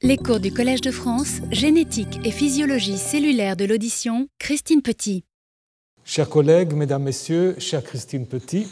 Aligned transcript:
Les 0.00 0.16
cours 0.16 0.38
du 0.38 0.52
Collège 0.52 0.80
de 0.80 0.92
France, 0.92 1.40
génétique 1.50 2.20
et 2.24 2.30
physiologie 2.30 2.98
cellulaire 2.98 3.56
de 3.56 3.64
l'audition, 3.64 4.28
Christine 4.38 4.80
Petit. 4.80 5.24
Chers 6.04 6.28
collègues, 6.28 6.72
mesdames, 6.72 7.02
messieurs, 7.02 7.56
chère 7.58 7.82
Christine 7.82 8.24
Petit, 8.24 8.68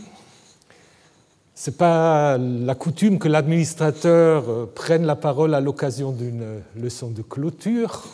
ce 1.56 1.70
n'est 1.70 1.76
pas 1.76 2.38
la 2.38 2.76
coutume 2.76 3.18
que 3.18 3.26
l'administrateur 3.26 4.48
euh, 4.48 4.66
prenne 4.72 5.04
la 5.04 5.16
parole 5.16 5.54
à 5.54 5.60
l'occasion 5.60 6.12
d'une 6.12 6.62
leçon 6.80 7.10
de 7.10 7.22
clôture, 7.22 8.04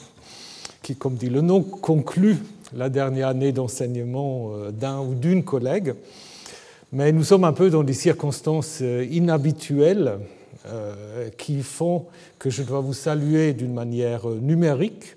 qui, 0.81 0.97
comme 0.97 1.17
dit 1.17 1.29
le 1.29 1.43
nom, 1.43 1.63
conclut 1.63 2.39
la 2.75 2.89
dernière 2.89 3.29
année 3.29 3.53
d'enseignement 3.53 4.53
euh, 4.55 4.71
d'un 4.71 5.01
ou 5.01 5.15
d'une 5.15 5.45
collègue. 5.45 5.95
Mais 6.93 7.11
nous 7.11 7.25
sommes 7.25 7.45
un 7.45 7.55
peu 7.55 7.71
dans 7.71 7.83
des 7.83 7.95
circonstances 7.95 8.81
euh, 8.83 9.07
inhabituelles 9.11 10.09
euh, 10.09 10.17
qui 11.39 11.63
font 11.63 12.07
que 12.39 12.51
je 12.51 12.63
dois 12.63 12.81
vous 12.81 12.95
saluer 12.95 13.53
d'une 13.53 13.75
manière 13.75 14.27
numérique, 14.27 15.17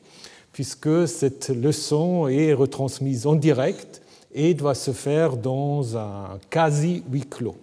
puisque 0.51 1.07
cette 1.07 1.49
leçon 1.49 2.27
est 2.27 2.53
retransmise 2.53 3.27
en 3.27 3.35
direct 3.35 4.01
et 4.33 4.53
doit 4.53 4.75
se 4.75 4.91
faire 4.91 5.37
dans 5.37 5.97
un 5.97 6.39
quasi 6.49 7.03
huis 7.09 7.25
clos. 7.25 7.57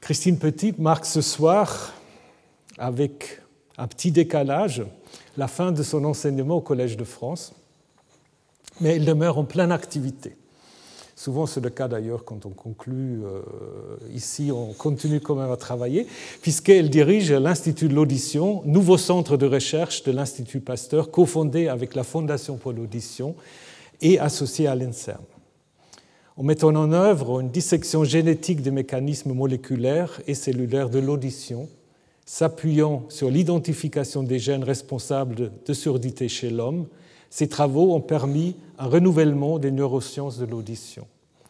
Christine 0.00 0.38
Petit 0.38 0.72
marque 0.78 1.06
ce 1.06 1.20
soir, 1.20 1.92
avec 2.78 3.40
un 3.76 3.86
petit 3.88 4.12
décalage, 4.12 4.84
la 5.36 5.48
fin 5.48 5.72
de 5.72 5.82
son 5.82 6.04
enseignement 6.04 6.56
au 6.56 6.60
Collège 6.60 6.96
de 6.96 7.04
France, 7.04 7.52
mais 8.80 8.96
elle 8.96 9.04
demeure 9.04 9.38
en 9.38 9.44
pleine 9.44 9.72
activité. 9.72 10.37
Souvent, 11.18 11.46
c'est 11.46 11.60
le 11.60 11.70
cas 11.70 11.88
d'ailleurs 11.88 12.24
quand 12.24 12.46
on 12.46 12.50
conclut 12.50 13.24
euh, 13.24 13.42
ici, 14.14 14.52
on 14.54 14.72
continue 14.72 15.18
quand 15.18 15.34
même 15.34 15.50
à 15.50 15.56
travailler, 15.56 16.06
puisqu'elle 16.42 16.90
dirige 16.90 17.32
l'Institut 17.32 17.88
de 17.88 17.94
l'audition, 17.94 18.62
nouveau 18.64 18.96
centre 18.96 19.36
de 19.36 19.44
recherche 19.44 20.04
de 20.04 20.12
l'Institut 20.12 20.60
Pasteur, 20.60 21.10
cofondé 21.10 21.66
avec 21.66 21.96
la 21.96 22.04
Fondation 22.04 22.56
pour 22.56 22.72
l'audition 22.72 23.34
et 24.00 24.20
associé 24.20 24.68
à 24.68 24.76
l'INSERM. 24.76 25.24
En 26.36 26.44
mettant 26.44 26.68
en 26.68 26.92
œuvre 26.92 27.40
une 27.40 27.50
dissection 27.50 28.04
génétique 28.04 28.62
des 28.62 28.70
mécanismes 28.70 29.32
moléculaires 29.32 30.20
et 30.28 30.34
cellulaires 30.34 30.88
de 30.88 31.00
l'audition, 31.00 31.68
s'appuyant 32.26 33.02
sur 33.08 33.28
l'identification 33.28 34.22
des 34.22 34.38
gènes 34.38 34.62
responsables 34.62 35.50
de 35.66 35.72
surdité 35.72 36.28
chez 36.28 36.50
l'homme, 36.50 36.86
ces 37.30 37.48
travaux 37.48 37.94
ont 37.94 38.00
permis 38.00 38.56
un 38.78 38.86
renouvellement 38.86 39.58
des 39.58 39.70
neurosciences 39.70 40.38
de 40.38 40.46
l'audition, 40.46 41.06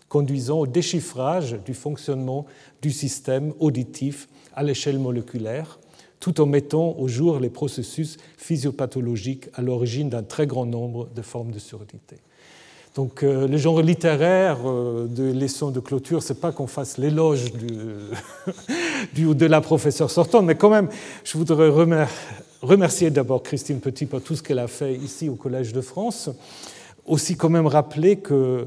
conduisant 0.08 0.60
au 0.60 0.66
déchiffrage 0.66 1.56
du 1.64 1.74
fonctionnement 1.74 2.46
du 2.82 2.90
système 2.90 3.52
auditif 3.60 4.28
à 4.54 4.62
l'échelle 4.62 4.98
moléculaire, 4.98 5.78
tout 6.20 6.40
en 6.40 6.46
mettant 6.46 6.96
au 6.98 7.08
jour 7.08 7.38
les 7.38 7.50
processus 7.50 8.16
physiopathologiques 8.36 9.48
à 9.54 9.62
l'origine 9.62 10.08
d'un 10.08 10.22
très 10.22 10.46
grand 10.46 10.66
nombre 10.66 11.08
de 11.14 11.22
formes 11.22 11.52
de 11.52 11.58
surdité. 11.58 12.16
Donc, 12.94 13.22
euh, 13.22 13.46
le 13.46 13.56
genre 13.58 13.80
littéraire 13.80 14.58
euh, 14.66 15.06
de 15.06 15.30
leçon 15.32 15.70
de 15.70 15.78
clôture, 15.78 16.20
c'est 16.22 16.40
pas 16.40 16.50
qu'on 16.50 16.66
fasse 16.66 16.98
l'éloge 16.98 17.52
de 19.14 19.46
la 19.46 19.60
professeure 19.60 20.10
sortante, 20.10 20.44
mais 20.44 20.56
quand 20.56 20.70
même, 20.70 20.88
je 21.22 21.38
voudrais 21.38 21.68
remercier 22.60 23.10
d'abord 23.10 23.44
Christine 23.44 23.78
Petit 23.78 24.06
pour 24.06 24.20
tout 24.20 24.34
ce 24.34 24.42
qu'elle 24.42 24.58
a 24.58 24.66
fait 24.66 24.96
ici 24.96 25.28
au 25.28 25.36
Collège 25.36 25.72
de 25.72 25.80
France. 25.80 26.30
Aussi, 27.06 27.36
quand 27.36 27.50
même, 27.50 27.68
rappeler 27.68 28.16
que 28.16 28.66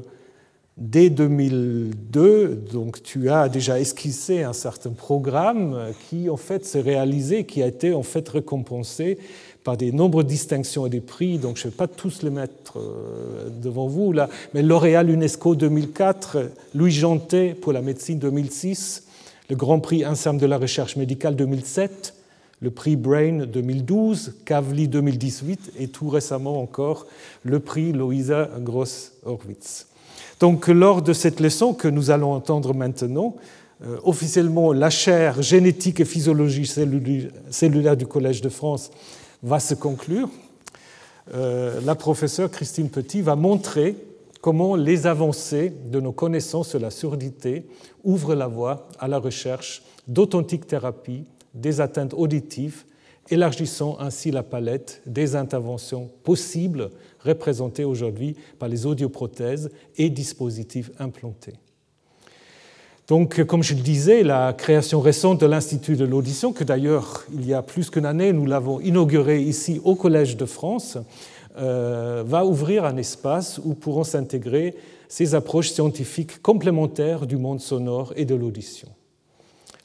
dès 0.76 1.10
2002, 1.10 2.64
donc, 2.72 3.02
tu 3.02 3.30
as 3.30 3.48
déjà 3.48 3.78
esquissé 3.78 4.42
un 4.42 4.52
certain 4.52 4.90
programme 4.90 5.92
qui, 6.08 6.30
en 6.30 6.36
fait, 6.36 6.64
s'est 6.64 6.80
réalisé, 6.80 7.44
qui 7.44 7.62
a 7.62 7.66
été, 7.66 7.94
en 7.94 8.02
fait, 8.02 8.28
récompensé 8.28 9.18
par 9.64 9.76
des 9.76 9.92
nombreuses 9.92 10.26
distinctions 10.26 10.86
et 10.86 10.90
des 10.90 11.00
prix, 11.00 11.38
donc 11.38 11.56
je 11.56 11.66
ne 11.66 11.70
vais 11.70 11.76
pas 11.76 11.86
tous 11.86 12.22
les 12.22 12.30
mettre 12.30 12.78
euh, 12.78 13.48
devant 13.62 13.86
vous 13.86 14.12
mais 14.54 14.62
L'Oréal 14.62 15.08
UNESCO 15.08 15.54
2004, 15.54 16.50
Louis 16.74 16.90
Jantet 16.90 17.54
pour 17.54 17.72
la 17.72 17.80
médecine 17.80 18.18
2006, 18.18 19.04
le 19.50 19.56
Grand 19.56 19.78
Prix 19.78 20.04
INSERM 20.04 20.38
de 20.38 20.46
la 20.46 20.58
recherche 20.58 20.96
médicale 20.96 21.36
2007, 21.36 22.14
le 22.60 22.70
prix 22.70 22.96
Brain 22.96 23.46
2012, 23.46 24.34
Kavli 24.44 24.88
2018 24.88 25.72
et 25.78 25.88
tout 25.88 26.08
récemment 26.08 26.60
encore 26.60 27.06
le 27.42 27.60
prix 27.60 27.92
Louisa 27.92 28.48
Gross-Horwitz. 28.60 29.91
Donc 30.42 30.66
lors 30.66 31.02
de 31.02 31.12
cette 31.12 31.38
leçon 31.38 31.72
que 31.72 31.86
nous 31.86 32.10
allons 32.10 32.32
entendre 32.32 32.74
maintenant, 32.74 33.36
euh, 33.86 33.98
officiellement 34.02 34.72
la 34.72 34.90
chaire 34.90 35.40
génétique 35.40 36.00
et 36.00 36.04
physiologie 36.04 36.66
cellulaire 37.48 37.96
du 37.96 38.08
Collège 38.08 38.40
de 38.40 38.48
France 38.48 38.90
va 39.44 39.60
se 39.60 39.74
conclure. 39.74 40.28
Euh, 41.32 41.80
la 41.84 41.94
professeure 41.94 42.50
Christine 42.50 42.90
Petit 42.90 43.22
va 43.22 43.36
montrer 43.36 43.94
comment 44.40 44.74
les 44.74 45.06
avancées 45.06 45.72
de 45.86 46.00
nos 46.00 46.10
connaissances 46.10 46.70
sur 46.70 46.80
la 46.80 46.90
surdité 46.90 47.64
ouvrent 48.02 48.34
la 48.34 48.48
voie 48.48 48.88
à 48.98 49.06
la 49.06 49.18
recherche 49.20 49.84
d'authentiques 50.08 50.66
thérapies 50.66 51.22
des 51.54 51.80
atteintes 51.80 52.14
auditives, 52.14 52.82
élargissant 53.30 53.96
ainsi 54.00 54.32
la 54.32 54.42
palette 54.42 55.02
des 55.06 55.36
interventions 55.36 56.10
possibles 56.24 56.90
représentées 57.24 57.84
aujourd'hui 57.84 58.36
par 58.58 58.68
les 58.68 58.86
audioprothèses 58.86 59.70
et 59.96 60.10
dispositifs 60.10 60.90
implantés. 60.98 61.54
Donc, 63.08 63.42
comme 63.44 63.62
je 63.62 63.74
le 63.74 63.80
disais, 63.80 64.22
la 64.22 64.52
création 64.52 65.00
récente 65.00 65.40
de 65.40 65.46
l'Institut 65.46 65.96
de 65.96 66.04
l'audition, 66.04 66.52
que 66.52 66.64
d'ailleurs, 66.64 67.26
il 67.34 67.46
y 67.46 67.52
a 67.52 67.62
plus 67.62 67.90
qu'une 67.90 68.06
année, 68.06 68.32
nous 68.32 68.46
l'avons 68.46 68.80
inauguré 68.80 69.40
ici 69.42 69.80
au 69.84 69.96
Collège 69.96 70.36
de 70.36 70.46
France, 70.46 70.98
euh, 71.58 72.22
va 72.24 72.46
ouvrir 72.46 72.84
un 72.84 72.96
espace 72.96 73.60
où 73.64 73.74
pourront 73.74 74.04
s'intégrer 74.04 74.74
ces 75.08 75.34
approches 75.34 75.70
scientifiques 75.70 76.40
complémentaires 76.40 77.26
du 77.26 77.36
monde 77.36 77.60
sonore 77.60 78.14
et 78.16 78.24
de 78.24 78.34
l'audition 78.34 78.88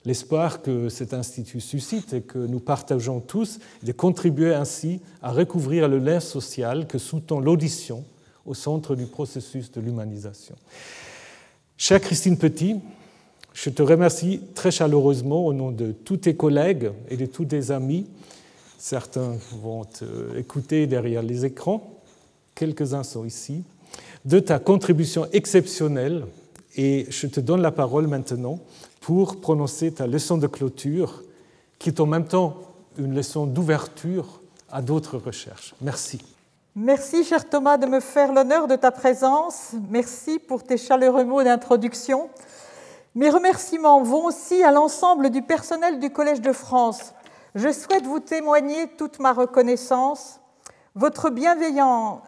l'espoir 0.08 0.62
que 0.62 0.88
cet 0.88 1.14
institut 1.14 1.60
suscite 1.60 2.14
et 2.14 2.22
que 2.22 2.40
nous 2.40 2.62
partageons 2.62 3.20
tous, 3.20 3.60
de 3.84 3.92
contribuer 3.92 4.54
ainsi 4.54 5.02
à 5.22 5.34
recouvrir 5.34 5.90
le 5.90 6.00
lien 6.00 6.22
social 6.22 6.88
que 6.88 6.98
sous-tend 6.98 7.42
l'audition 7.42 8.06
au 8.46 8.54
centre 8.54 8.96
du 8.96 9.06
processus 9.06 9.70
de 9.70 9.82
l'humanisation. 9.82 10.56
Chère 11.76 12.00
Christine 12.00 12.38
Petit, 12.38 12.78
je 13.54 13.70
te 13.70 13.82
remercie 13.82 14.40
très 14.56 14.72
chaleureusement 14.72 15.46
au 15.46 15.52
nom 15.52 15.72
de 15.72 15.92
tous 15.92 16.18
tes 16.18 16.38
collègues 16.38 16.92
et 17.10 17.18
de 17.18 17.26
tous 17.26 17.44
tes 17.44 17.72
amis. 17.72 18.08
Certains 18.78 19.36
vont 19.62 19.86
écouter 20.38 20.88
derrière 20.88 21.22
les 21.22 21.44
écrans, 21.44 22.00
quelques-uns 22.56 23.04
sont 23.04 23.26
ici, 23.26 23.64
de 24.24 24.40
ta 24.40 24.58
contribution 24.58 25.28
exceptionnelle 25.34 26.24
et 26.78 27.08
je 27.10 27.28
te 27.28 27.40
donne 27.40 27.62
la 27.62 27.72
parole 27.72 28.08
maintenant 28.08 28.60
pour 29.02 29.42
prononcer 29.42 29.92
ta 29.92 30.08
leçon 30.08 30.38
de 30.38 30.48
clôture, 30.48 31.24
qui 31.80 31.90
est 31.90 32.00
en 32.00 32.06
même 32.06 32.28
temps 32.28 32.58
une 32.98 33.14
leçon 33.16 33.46
d'ouverture 33.46 34.42
à 34.72 34.82
d'autres 34.82 35.18
recherches. 35.18 35.76
Merci. 35.82 36.22
Merci, 36.76 37.24
cher 37.24 37.50
Thomas, 37.50 37.78
de 37.78 37.88
me 37.88 38.00
faire 38.00 38.32
l'honneur 38.32 38.68
de 38.68 38.76
ta 38.76 38.92
présence. 38.92 39.72
Merci 39.90 40.38
pour 40.38 40.64
tes 40.64 40.78
chaleureux 40.78 41.26
mots 41.26 41.44
d'introduction. 41.44 42.30
Mes 43.16 43.32
remerciements 43.32 44.04
vont 44.04 44.26
aussi 44.26 44.62
à 44.62 44.72
l'ensemble 44.72 45.32
du 45.32 45.42
personnel 45.42 46.00
du 46.00 46.12
Collège 46.12 46.42
de 46.42 46.54
France. 46.54 47.14
Je 47.56 47.72
souhaite 47.72 48.06
vous 48.06 48.20
témoigner 48.20 48.88
toute 48.96 49.20
ma 49.20 49.34
reconnaissance, 49.34 50.40
votre 50.94 51.32
bienveillance 51.32 52.22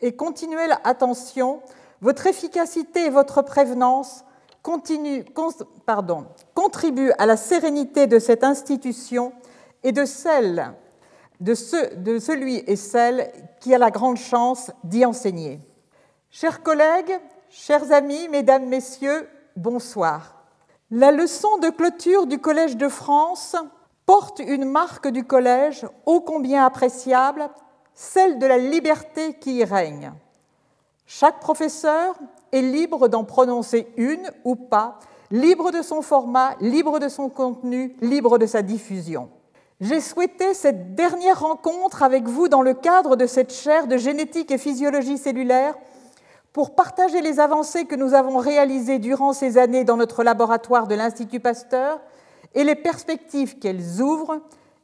et 0.00 0.14
continuelle 0.14 0.78
attention, 0.84 1.60
votre 2.00 2.26
efficacité 2.26 3.06
et 3.06 3.10
votre 3.10 3.42
prévenance 3.42 4.24
continue, 4.62 5.24
pardon, 5.86 6.26
contribue 6.54 7.12
à 7.18 7.26
la 7.26 7.36
sérénité 7.36 8.06
de 8.06 8.18
cette 8.18 8.44
institution 8.44 9.32
et 9.82 9.92
de 9.92 10.04
celle 10.04 10.74
de, 11.40 11.54
ce, 11.54 11.94
de 11.94 12.18
celui 12.18 12.56
et 12.66 12.76
celle 12.76 13.32
qui 13.60 13.74
a 13.74 13.78
la 13.78 13.90
grande 13.90 14.18
chance 14.18 14.70
d'y 14.84 15.04
enseigner. 15.04 15.60
Chers 16.30 16.62
collègues, 16.62 17.18
chers 17.48 17.90
amis, 17.92 18.28
mesdames, 18.28 18.66
messieurs, 18.66 19.28
bonsoir. 19.56 20.44
La 20.90 21.10
leçon 21.10 21.58
de 21.58 21.70
clôture 21.70 22.26
du 22.26 22.38
Collège 22.38 22.76
de 22.76 22.88
France 22.88 23.56
porte 24.06 24.40
une 24.40 24.64
marque 24.64 25.08
du 25.08 25.24
collège 25.24 25.86
ô 26.04 26.20
combien 26.20 26.64
appréciable, 26.64 27.48
celle 27.94 28.38
de 28.38 28.46
la 28.46 28.58
liberté 28.58 29.34
qui 29.34 29.56
y 29.56 29.64
règne. 29.64 30.12
Chaque 31.12 31.40
professeur 31.40 32.14
est 32.52 32.62
libre 32.62 33.08
d'en 33.08 33.24
prononcer 33.24 33.88
une 33.96 34.30
ou 34.44 34.54
pas, 34.54 35.00
libre 35.32 35.72
de 35.72 35.82
son 35.82 36.02
format, 36.02 36.54
libre 36.60 37.00
de 37.00 37.08
son 37.08 37.28
contenu, 37.28 37.96
libre 38.00 38.38
de 38.38 38.46
sa 38.46 38.62
diffusion. 38.62 39.28
J'ai 39.80 40.00
souhaité 40.00 40.54
cette 40.54 40.94
dernière 40.94 41.40
rencontre 41.40 42.04
avec 42.04 42.28
vous 42.28 42.46
dans 42.46 42.62
le 42.62 42.74
cadre 42.74 43.16
de 43.16 43.26
cette 43.26 43.52
chaire 43.52 43.88
de 43.88 43.96
génétique 43.96 44.52
et 44.52 44.56
physiologie 44.56 45.18
cellulaire 45.18 45.74
pour 46.52 46.76
partager 46.76 47.20
les 47.22 47.40
avancées 47.40 47.86
que 47.86 47.96
nous 47.96 48.14
avons 48.14 48.38
réalisées 48.38 49.00
durant 49.00 49.32
ces 49.32 49.58
années 49.58 49.82
dans 49.82 49.96
notre 49.96 50.22
laboratoire 50.22 50.86
de 50.86 50.94
l'Institut 50.94 51.40
Pasteur 51.40 52.00
et 52.54 52.62
les 52.62 52.76
perspectives 52.76 53.58
qu'elles 53.58 54.00
ouvrent 54.00 54.42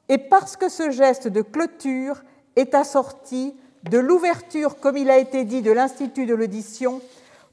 et 0.09 0.19
parce 0.19 0.57
que 0.57 0.69
ce 0.69 0.91
geste 0.91 1.29
de 1.29 1.43
clôture 1.43 2.25
est 2.57 2.75
assorti 2.75 3.55
de 3.91 3.99
l'ouverture, 3.99 4.79
comme 4.81 4.97
il 4.97 5.11
a 5.11 5.19
été 5.19 5.45
dit, 5.45 5.63
de 5.63 5.73
l'Institut 5.73 6.27
de 6.27 6.35
l'audition, 6.35 7.01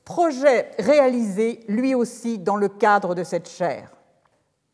projet 0.06 0.72
réalisé 0.80 1.62
lui 1.68 1.96
aussi 1.96 2.38
dans 2.38 2.56
le 2.56 2.68
cadre 2.68 3.16
de 3.16 3.24
cette 3.24 3.50
chaire. 3.50 3.92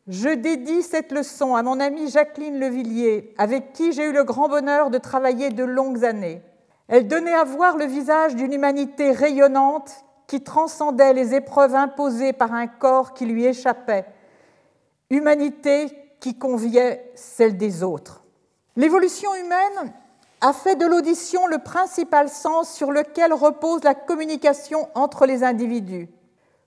Je 0.08 0.30
dédie 0.30 0.82
cette 0.82 1.12
leçon 1.12 1.54
à 1.54 1.62
mon 1.62 1.78
amie 1.78 2.10
Jacqueline 2.10 2.58
Levillier, 2.58 3.34
avec 3.38 3.72
qui 3.72 3.92
j'ai 3.92 4.06
eu 4.06 4.12
le 4.12 4.24
grand 4.24 4.48
bonheur 4.48 4.90
de 4.90 4.98
travailler 4.98 5.50
de 5.50 5.62
longues 5.62 6.04
années. 6.04 6.42
Elle 6.88 7.06
donnait 7.06 7.34
à 7.34 7.44
voir 7.44 7.76
le 7.76 7.84
visage 7.84 8.34
d'une 8.34 8.52
humanité 8.52 9.12
rayonnante 9.12 10.04
qui 10.26 10.42
transcendait 10.42 11.12
les 11.12 11.34
épreuves 11.34 11.74
imposées 11.74 12.32
par 12.32 12.52
un 12.52 12.66
corps 12.66 13.14
qui 13.14 13.26
lui 13.26 13.44
échappait, 13.44 14.06
humanité 15.10 15.86
qui 16.18 16.36
conviait 16.36 17.10
celle 17.14 17.56
des 17.56 17.82
autres. 17.82 18.24
L'évolution 18.76 19.34
humaine 19.34 19.92
a 20.40 20.52
fait 20.52 20.76
de 20.76 20.86
l'audition 20.86 21.46
le 21.46 21.58
principal 21.58 22.28
sens 22.28 22.72
sur 22.72 22.92
lequel 22.92 23.32
repose 23.32 23.84
la 23.84 23.94
communication 23.94 24.88
entre 24.94 25.26
les 25.26 25.44
individus. 25.44 26.08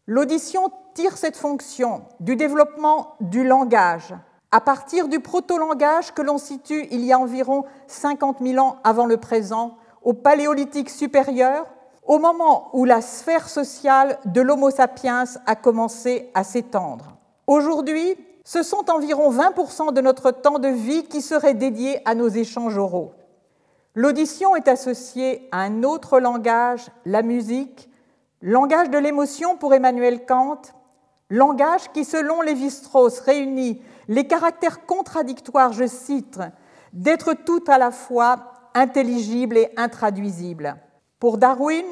L'audition 0.05 0.71
tire 0.93 1.17
cette 1.17 1.37
fonction 1.37 2.03
du 2.19 2.35
développement 2.35 3.15
du 3.19 3.43
langage, 3.43 4.13
à 4.51 4.61
partir 4.61 5.07
du 5.07 5.19
proto-langage 5.19 6.13
que 6.13 6.21
l'on 6.21 6.37
situe 6.37 6.87
il 6.91 7.03
y 7.03 7.11
a 7.11 7.19
environ 7.19 7.65
50 7.87 8.37
000 8.41 8.63
ans 8.63 8.77
avant 8.83 9.07
le 9.07 9.17
présent, 9.17 9.77
au 10.03 10.13
paléolithique 10.13 10.89
supérieur, 10.89 11.65
au 12.05 12.19
moment 12.19 12.69
où 12.73 12.85
la 12.85 13.01
sphère 13.01 13.49
sociale 13.49 14.19
de 14.25 14.41
l'Homo 14.41 14.69
sapiens 14.69 15.23
a 15.47 15.55
commencé 15.55 16.29
à 16.33 16.43
s'étendre. 16.43 17.15
Aujourd'hui, 17.47 18.15
ce 18.43 18.61
sont 18.61 18.91
environ 18.91 19.31
20% 19.31 19.93
de 19.93 20.01
notre 20.01 20.31
temps 20.31 20.59
de 20.59 20.67
vie 20.67 21.05
qui 21.05 21.21
serait 21.21 21.53
dédié 21.53 22.01
à 22.05 22.13
nos 22.13 22.27
échanges 22.27 22.77
oraux. 22.77 23.13
L'audition 23.95 24.55
est 24.55 24.67
associée 24.67 25.47
à 25.51 25.61
un 25.61 25.83
autre 25.83 26.19
langage, 26.19 26.87
la 27.05 27.21
musique, 27.21 27.89
langage 28.41 28.89
de 28.89 28.97
l'émotion 28.97 29.55
pour 29.55 29.73
Emmanuel 29.75 30.25
Kant, 30.25 30.61
langage 31.29 31.91
qui, 31.93 32.03
selon 32.03 32.41
Lévi-Strauss, 32.41 33.19
réunit 33.19 33.83
les 34.07 34.25
caractères 34.25 34.87
contradictoires, 34.87 35.73
je 35.73 35.85
cite, 35.85 36.39
d'être 36.91 37.33
tout 37.33 37.63
à 37.67 37.77
la 37.77 37.91
fois 37.91 38.53
intelligible 38.73 39.57
et 39.57 39.69
intraduisible. 39.77 40.75
Pour 41.19 41.37
Darwin, 41.37 41.85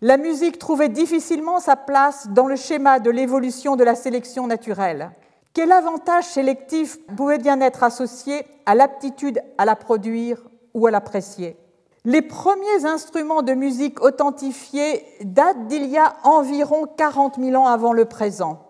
la 0.00 0.18
musique 0.18 0.60
trouvait 0.60 0.88
difficilement 0.88 1.58
sa 1.58 1.74
place 1.74 2.28
dans 2.28 2.46
le 2.46 2.54
schéma 2.54 3.00
de 3.00 3.10
l'évolution 3.10 3.74
de 3.74 3.82
la 3.82 3.96
sélection 3.96 4.46
naturelle. 4.46 5.10
Quel 5.52 5.72
avantage 5.72 6.24
sélectif 6.24 7.04
pouvait 7.16 7.38
bien 7.38 7.60
être 7.60 7.82
associé 7.82 8.46
à 8.66 8.76
l'aptitude 8.76 9.42
à 9.58 9.64
la 9.64 9.74
produire 9.74 10.47
ou 10.78 10.86
à 10.86 10.90
l'apprécier 10.90 11.56
Les 12.04 12.22
premiers 12.22 12.84
instruments 12.84 13.42
de 13.42 13.52
musique 13.52 14.00
authentifiés 14.00 15.04
datent 15.22 15.66
d'il 15.66 15.86
y 15.86 15.98
a 15.98 16.16
environ 16.24 16.86
40 16.96 17.36
000 17.38 17.60
ans 17.60 17.66
avant 17.66 17.92
le 17.92 18.04
présent. 18.04 18.64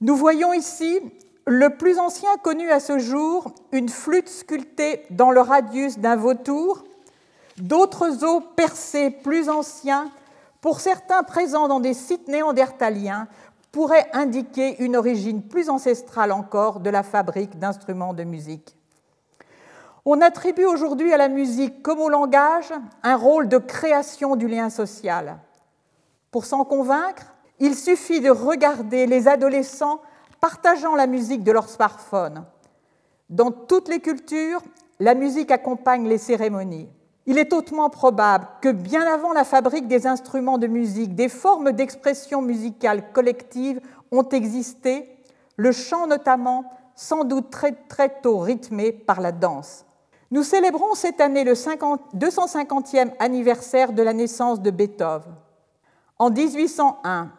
Nous 0.00 0.14
voyons 0.14 0.52
ici 0.52 1.00
le 1.46 1.70
plus 1.70 1.98
ancien 1.98 2.36
connu 2.42 2.70
à 2.70 2.80
ce 2.80 2.98
jour, 2.98 3.52
une 3.72 3.88
flûte 3.88 4.28
sculptée 4.28 5.02
dans 5.10 5.30
le 5.30 5.40
radius 5.40 5.98
d'un 5.98 6.16
vautour, 6.16 6.84
d'autres 7.58 8.24
os 8.24 8.42
percés 8.56 9.10
plus 9.10 9.48
anciens, 9.48 10.10
pour 10.60 10.80
certains 10.80 11.22
présents 11.22 11.68
dans 11.68 11.80
des 11.80 11.92
sites 11.92 12.28
néandertaliens, 12.28 13.28
pourraient 13.72 14.08
indiquer 14.12 14.82
une 14.82 14.96
origine 14.96 15.42
plus 15.42 15.68
ancestrale 15.68 16.32
encore 16.32 16.80
de 16.80 16.90
la 16.90 17.02
fabrique 17.02 17.58
d'instruments 17.58 18.14
de 18.14 18.24
musique. 18.24 18.76
On 20.06 20.20
attribue 20.20 20.66
aujourd'hui 20.66 21.14
à 21.14 21.16
la 21.16 21.28
musique 21.28 21.82
comme 21.82 22.00
au 22.00 22.10
langage 22.10 22.74
un 23.02 23.16
rôle 23.16 23.48
de 23.48 23.56
création 23.56 24.36
du 24.36 24.48
lien 24.48 24.68
social. 24.68 25.38
Pour 26.30 26.44
s'en 26.44 26.64
convaincre, 26.64 27.32
il 27.58 27.74
suffit 27.74 28.20
de 28.20 28.28
regarder 28.28 29.06
les 29.06 29.28
adolescents 29.28 30.02
partageant 30.42 30.94
la 30.94 31.06
musique 31.06 31.42
de 31.42 31.52
leur 31.52 31.70
smartphone. 31.70 32.44
Dans 33.30 33.50
toutes 33.50 33.88
les 33.88 34.00
cultures, 34.00 34.60
la 35.00 35.14
musique 35.14 35.50
accompagne 35.50 36.06
les 36.06 36.18
cérémonies. 36.18 36.90
Il 37.24 37.38
est 37.38 37.54
hautement 37.54 37.88
probable 37.88 38.46
que 38.60 38.70
bien 38.70 39.10
avant 39.10 39.32
la 39.32 39.44
fabrique 39.44 39.88
des 39.88 40.06
instruments 40.06 40.58
de 40.58 40.66
musique, 40.66 41.14
des 41.14 41.30
formes 41.30 41.72
d'expression 41.72 42.42
musicale 42.42 43.10
collective 43.12 43.80
ont 44.12 44.28
existé, 44.28 45.16
le 45.56 45.72
chant 45.72 46.06
notamment, 46.06 46.70
sans 46.94 47.24
doute 47.24 47.48
très, 47.48 47.72
très 47.72 48.20
tôt 48.20 48.38
rythmé 48.38 48.92
par 48.92 49.22
la 49.22 49.32
danse. 49.32 49.86
Nous 50.30 50.42
célébrons 50.42 50.94
cette 50.94 51.20
année 51.20 51.44
le 51.44 51.52
250e 51.52 53.12
anniversaire 53.18 53.92
de 53.92 54.02
la 54.02 54.12
naissance 54.12 54.60
de 54.60 54.70
Beethoven. 54.70 55.34
En 56.18 56.30
1801, 56.30 57.30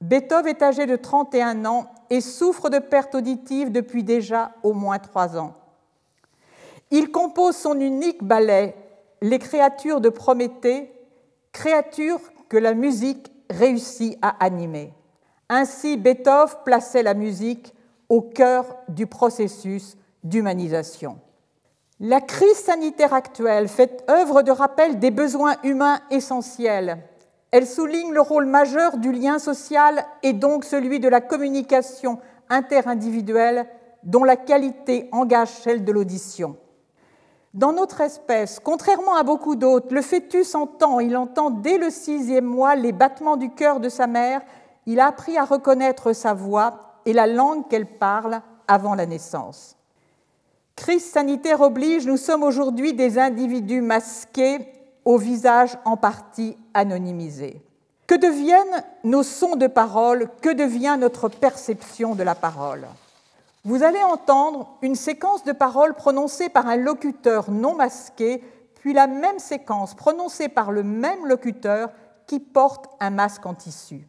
Beethoven 0.00 0.48
est 0.48 0.62
âgé 0.62 0.86
de 0.86 0.96
31 0.96 1.64
ans 1.64 1.86
et 2.10 2.20
souffre 2.20 2.70
de 2.70 2.78
perte 2.78 3.14
auditive 3.14 3.70
depuis 3.70 4.02
déjà 4.02 4.52
au 4.62 4.72
moins 4.72 4.98
trois 4.98 5.36
ans. 5.36 5.54
Il 6.90 7.10
compose 7.10 7.56
son 7.56 7.78
unique 7.78 8.24
ballet, 8.24 8.74
Les 9.20 9.38
créatures 9.38 10.00
de 10.00 10.08
Prométhée, 10.08 10.92
créatures 11.52 12.20
que 12.48 12.56
la 12.56 12.74
musique 12.74 13.30
réussit 13.50 14.16
à 14.22 14.42
animer. 14.44 14.92
Ainsi, 15.48 15.96
Beethoven 15.96 16.56
plaçait 16.64 17.02
la 17.02 17.14
musique 17.14 17.74
au 18.08 18.22
cœur 18.22 18.64
du 18.88 19.06
processus 19.06 19.96
d'humanisation. 20.22 21.18
La 22.00 22.20
crise 22.20 22.56
sanitaire 22.56 23.12
actuelle 23.12 23.68
fait 23.68 24.04
œuvre 24.08 24.42
de 24.42 24.52
rappel 24.52 24.98
des 24.98 25.10
besoins 25.10 25.56
humains 25.64 25.98
essentiels 26.10 26.98
elle 27.50 27.66
souligne 27.66 28.12
le 28.12 28.20
rôle 28.20 28.46
majeur 28.46 28.98
du 28.98 29.12
lien 29.12 29.38
social 29.38 30.04
et 30.22 30.32
donc 30.32 30.64
celui 30.64 31.00
de 31.00 31.08
la 31.08 31.20
communication 31.20 32.18
interindividuelle 32.50 33.66
dont 34.02 34.24
la 34.24 34.36
qualité 34.36 35.08
engage 35.12 35.48
celle 35.48 35.84
de 35.84 35.92
l'audition. 35.92 36.56
Dans 37.54 37.72
notre 37.72 38.02
espèce, 38.02 38.60
contrairement 38.60 39.16
à 39.16 39.22
beaucoup 39.22 39.56
d'autres, 39.56 39.94
le 39.94 40.02
fœtus 40.02 40.54
entend, 40.54 41.00
il 41.00 41.16
entend 41.16 41.50
dès 41.50 41.78
le 41.78 41.88
sixième 41.88 42.44
mois 42.44 42.76
les 42.76 42.92
battements 42.92 43.38
du 43.38 43.50
cœur 43.50 43.80
de 43.80 43.88
sa 43.88 44.06
mère, 44.06 44.42
il 44.84 45.00
a 45.00 45.06
appris 45.06 45.38
à 45.38 45.44
reconnaître 45.44 46.12
sa 46.12 46.34
voix 46.34 47.00
et 47.06 47.14
la 47.14 47.26
langue 47.26 47.66
qu'elle 47.68 47.86
parle 47.98 48.42
avant 48.68 48.94
la 48.94 49.06
naissance. 49.06 49.77
Crise 50.78 51.10
sanitaire 51.10 51.60
oblige, 51.60 52.06
nous 52.06 52.16
sommes 52.16 52.44
aujourd'hui 52.44 52.94
des 52.94 53.18
individus 53.18 53.80
masqués 53.80 54.60
au 55.04 55.18
visage 55.18 55.76
en 55.84 55.96
partie 55.96 56.56
anonymisé. 56.72 57.60
Que 58.06 58.14
deviennent 58.14 58.84
nos 59.02 59.24
sons 59.24 59.56
de 59.56 59.66
parole? 59.66 60.30
Que 60.40 60.54
devient 60.54 60.96
notre 60.96 61.28
perception 61.28 62.14
de 62.14 62.22
la 62.22 62.36
parole? 62.36 62.86
Vous 63.64 63.82
allez 63.82 64.00
entendre 64.04 64.68
une 64.80 64.94
séquence 64.94 65.42
de 65.42 65.50
paroles 65.50 65.94
prononcées 65.94 66.48
par 66.48 66.68
un 66.68 66.76
locuteur 66.76 67.50
non 67.50 67.74
masqué, 67.74 68.44
puis 68.76 68.92
la 68.92 69.08
même 69.08 69.40
séquence 69.40 69.94
prononcée 69.96 70.48
par 70.48 70.70
le 70.70 70.84
même 70.84 71.26
locuteur 71.26 71.90
qui 72.28 72.38
porte 72.38 72.88
un 73.00 73.10
masque 73.10 73.44
en 73.46 73.54
tissu. 73.54 74.06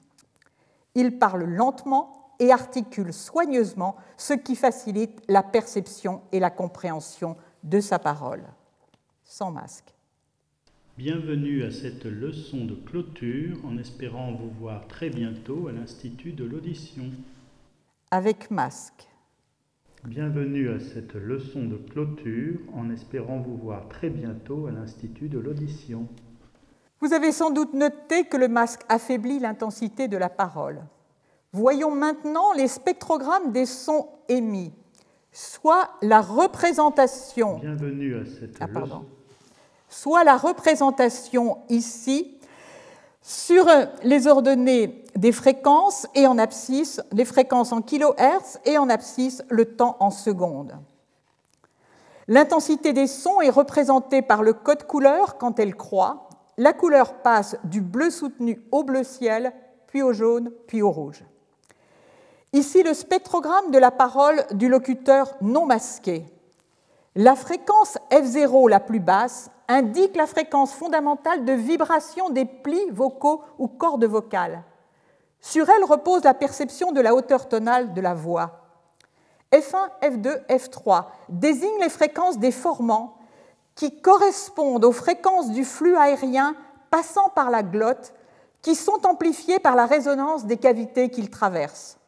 Il 0.94 1.18
parle 1.18 1.46
lentement 1.46 2.19
et 2.40 2.52
articule 2.52 3.14
soigneusement, 3.14 3.96
ce 4.18 4.34
qui 4.34 4.56
facilite 4.56 5.22
la 5.28 5.44
perception 5.44 6.22
et 6.32 6.40
la 6.40 6.50
compréhension 6.50 7.36
de 7.64 7.80
sa 7.80 8.00
parole. 8.00 8.44
Sans 9.24 9.52
masque. 9.52 9.94
Bienvenue 10.98 11.64
à 11.64 11.72
cette 11.72 12.06
leçon 12.06 12.66
de 12.66 12.76
clôture 12.76 13.58
en 13.66 13.78
espérant 13.78 14.34
vous 14.34 14.50
voir 14.60 14.88
très 14.88 15.10
bientôt 15.10 15.68
à 15.68 15.72
l'Institut 15.72 16.34
de 16.34 16.44
l'audition. 16.44 17.06
Avec 18.12 18.52
masque. 18.52 19.08
Bienvenue 20.06 20.70
à 20.70 20.80
cette 20.80 21.14
leçon 21.14 21.66
de 21.66 21.76
clôture 21.76 22.60
en 22.74 22.90
espérant 22.90 23.40
vous 23.40 23.58
voir 23.58 23.88
très 23.90 24.10
bientôt 24.10 24.68
à 24.68 24.72
l'Institut 24.72 25.30
de 25.30 25.40
l'audition. 25.40 26.08
Vous 27.02 27.14
avez 27.14 27.32
sans 27.32 27.52
doute 27.52 27.74
noté 27.74 28.26
que 28.26 28.38
le 28.38 28.48
masque 28.48 28.82
affaiblit 28.90 29.40
l'intensité 29.40 30.08
de 30.08 30.18
la 30.18 30.30
parole. 30.30 30.82
Voyons 31.52 31.92
maintenant 31.92 32.54
les 32.54 32.68
spectrogrammes 32.68 33.52
des 33.52 33.66
sons 33.66 34.08
émis, 34.28 34.72
soit 35.32 35.90
la 36.04 36.22
représentation. 36.22 37.58
Bienvenue 37.58 38.18
à 38.18 38.26
cette 38.26 38.58
ah, 38.62 38.68
soit 39.90 40.24
la 40.24 40.38
représentation 40.38 41.58
ici 41.70 42.38
sur 43.24 43.66
les 44.04 44.28
ordonnées 44.28 45.04
des 45.16 45.32
fréquences 45.32 46.06
et 46.14 46.28
en 46.28 46.38
abscisse, 46.38 47.02
les 47.12 47.26
fréquences 47.26 47.72
en 47.72 47.82
kHz 47.82 48.60
et 48.66 48.78
en 48.78 48.88
abscisse 48.88 49.44
le 49.50 49.76
temps 49.76 49.98
en 50.00 50.12
secondes. 50.12 50.78
L'intensité 52.28 52.94
des 52.94 53.08
sons 53.08 53.42
est 53.42 53.50
représentée 53.50 54.22
par 54.22 54.44
le 54.44 54.54
code 54.54 54.86
couleur 54.86 55.40
quand 55.40 55.58
elle 55.58 55.76
croît. 55.76 56.30
La 56.58 56.74
couleur 56.74 57.24
passe 57.24 57.58
du 57.64 57.82
bleu 57.82 58.12
soutenu 58.12 58.62
au 58.72 58.84
bleu 58.84 59.04
ciel, 59.04 59.52
puis 59.88 60.04
au 60.04 60.14
jaune, 60.14 60.52
puis 60.68 60.84
au 60.84 60.92
rouge. 60.92 61.24
Ici, 62.52 62.82
le 62.82 62.96
spectrogramme 62.96 63.70
de 63.70 63.78
la 63.78 63.92
parole 63.92 64.44
du 64.52 64.70
locuteur 64.70 65.36
non 65.42 65.66
masqué. 65.68 66.26
La 67.16 67.36
fréquence 67.36 67.98
F0 68.10 68.70
la 68.70 68.80
plus 68.80 69.00
basse 69.00 69.52
indique 69.68 70.16
la 70.16 70.26
fréquence 70.26 70.74
fondamentale 70.74 71.46
de 71.46 71.54
vibration 71.54 72.32
des 72.32 72.46
plis 72.46 72.90
vocaux 72.92 73.44
ou 73.60 73.68
cordes 73.68 74.06
vocales. 74.06 74.64
Sur 75.42 75.70
elle 75.70 75.84
repose 75.84 76.24
la 76.24 76.34
perception 76.34 76.92
de 76.92 77.02
la 77.02 77.14
hauteur 77.14 77.48
tonale 77.48 77.94
de 77.94 78.02
la 78.02 78.16
voix. 78.16 78.62
F1, 79.52 79.90
F2, 80.02 80.46
F3 80.48 81.06
désignent 81.30 81.82
les 81.82 81.90
fréquences 81.90 82.40
des 82.40 82.52
formants 82.52 83.18
qui 83.76 84.02
correspondent 84.02 84.86
aux 84.86 84.92
fréquences 84.92 85.52
du 85.52 85.66
flux 85.66 85.96
aérien 85.96 86.56
passant 86.90 87.30
par 87.30 87.52
la 87.52 87.62
glotte, 87.62 88.14
qui 88.62 88.76
sont 88.76 89.06
amplifiées 89.06 89.60
par 89.60 89.76
la 89.76 89.86
résonance 89.86 90.46
des 90.46 90.58
cavités 90.58 91.10
qu'il 91.10 91.30
traverse. 91.30 91.99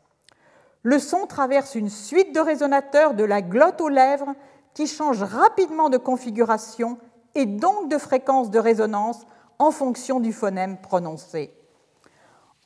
Le 0.84 0.98
son 0.98 1.28
traverse 1.28 1.76
une 1.76 1.90
suite 1.90 2.34
de 2.34 2.40
résonateurs 2.40 3.14
de 3.14 3.24
la 3.24 3.42
glotte 3.42 3.82
aux 3.82 3.90
lèvres 3.90 4.34
qui 4.74 4.88
changent 4.88 5.24
rapidement 5.24 5.90
de 5.90 5.98
configuration 5.98 6.98
et 7.36 7.46
donc 7.46 7.90
de 7.90 7.98
fréquence 7.98 8.50
de 8.50 8.60
résonance 8.60 9.26
en 9.60 9.72
fonction 9.72 10.20
du 10.20 10.34
phonème 10.34 10.78
prononcé. 10.78 11.54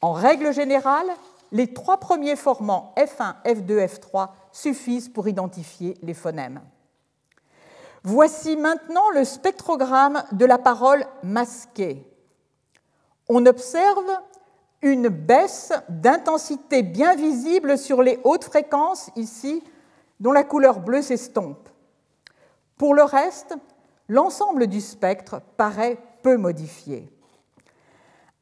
En 0.01 0.13
règle 0.13 0.53
générale, 0.53 1.07
les 1.51 1.73
trois 1.73 1.99
premiers 1.99 2.35
formants 2.35 2.93
F1, 2.97 3.35
F2, 3.45 3.85
F3 3.87 4.29
suffisent 4.51 5.09
pour 5.09 5.27
identifier 5.27 5.97
les 6.01 6.13
phonèmes. 6.13 6.61
Voici 8.03 8.55
maintenant 8.55 9.09
le 9.13 9.25
spectrogramme 9.25 10.23
de 10.31 10.45
la 10.45 10.57
parole 10.57 11.05
masquée. 11.23 12.07
On 13.27 13.45
observe 13.45 14.05
une 14.85 15.09
baisse 15.09 15.73
d'intensité 15.89 16.83
bien 16.83 17.15
visible 17.15 17.75
sur 17.75 18.03
les 18.03 18.19
hautes 18.23 18.43
fréquences 18.43 19.09
ici, 19.15 19.63
dont 20.19 20.31
la 20.31 20.43
couleur 20.43 20.79
bleue 20.79 21.01
s'estompe. 21.01 21.67
Pour 22.77 22.93
le 22.93 23.01
reste, 23.01 23.55
l'ensemble 24.07 24.67
du 24.67 24.79
spectre 24.79 25.41
paraît 25.57 25.97
peu 26.21 26.37
modifié. 26.37 27.11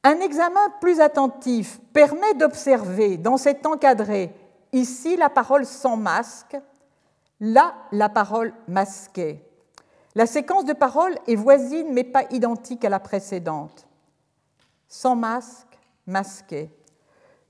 Un 0.04 0.20
examen 0.20 0.70
plus 0.82 1.00
attentif 1.00 1.80
permet 1.94 2.34
d'observer 2.34 3.16
dans 3.16 3.38
cet 3.38 3.66
encadré 3.66 4.36
ici 4.74 5.16
la 5.16 5.30
parole 5.30 5.66
sans 5.66 5.96
masque, 5.96 6.58
là 7.40 7.74
la 7.94 8.10
parole 8.10 8.54
masquée. 8.68 9.42
La 10.14 10.26
séquence 10.26 10.66
de 10.66 10.74
paroles 10.74 11.18
est 11.26 11.36
voisine 11.36 11.94
mais 11.94 12.04
pas 12.04 12.26
identique 12.32 12.84
à 12.84 12.90
la 12.90 13.00
précédente. 13.00 13.88
Sans 14.90 15.16
masque, 15.16 15.73
masqué. 16.08 16.70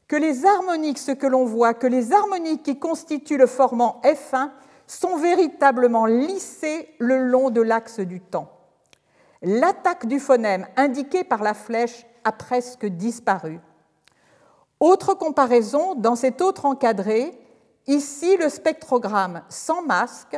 Que 0.08 0.16
les 0.16 0.46
harmoniques, 0.46 1.00
ce 1.00 1.12
que 1.12 1.28
l'on 1.28 1.46
voit, 1.46 1.74
que 1.74 1.88
les 1.88 2.12
harmoniques 2.14 2.64
qui 2.64 2.80
constituent 2.80 3.38
le 3.38 3.48
formant 3.48 4.02
F1 4.04 4.52
sont 4.86 5.18
véritablement 5.18 6.06
lissées 6.06 6.94
le 7.00 7.18
long 7.18 7.50
de 7.50 7.62
l'axe 7.62 8.00
du 8.00 8.20
temps. 8.20 8.50
L'attaque 9.42 10.06
du 10.06 10.20
phonème 10.20 10.68
indiquée 10.78 11.24
par 11.24 11.42
la 11.42 11.54
flèche 11.54 12.06
a 12.24 12.32
presque 12.32 12.86
disparu. 12.86 13.60
Autre 14.80 15.14
comparaison, 15.14 15.96
dans 15.96 16.16
cet 16.16 16.42
autre 16.42 16.66
encadré, 16.66 17.38
ici 17.88 18.38
le 18.38 18.50
spectrogramme 18.50 19.44
sans 19.50 19.82
masque, 19.82 20.38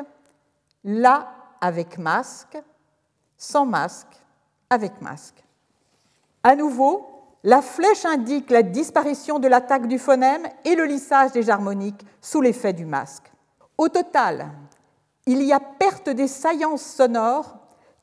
là 0.83 1.33
avec 1.61 1.97
masque, 1.97 2.57
sans 3.37 3.65
masque, 3.65 4.23
avec 4.69 5.01
masque. 5.01 5.43
À 6.43 6.55
nouveau, 6.55 7.14
la 7.45 7.61
flèche 7.61 8.05
indique 8.05 8.49
la 8.49 8.63
disparition 8.63 9.37
de 9.37 9.47
l'attaque 9.47 9.87
du 9.87 9.99
phonème 9.99 10.47
et 10.65 10.73
le 10.73 10.85
lissage 10.85 11.31
des 11.31 11.51
harmoniques 11.51 12.03
sous 12.19 12.41
l'effet 12.41 12.73
du 12.73 12.85
masque. 12.85 13.31
Au 13.77 13.87
total, 13.87 14.47
il 15.27 15.43
y 15.43 15.53
a 15.53 15.59
perte 15.59 16.09
des 16.09 16.27
saillances 16.27 16.81
sonores 16.81 17.59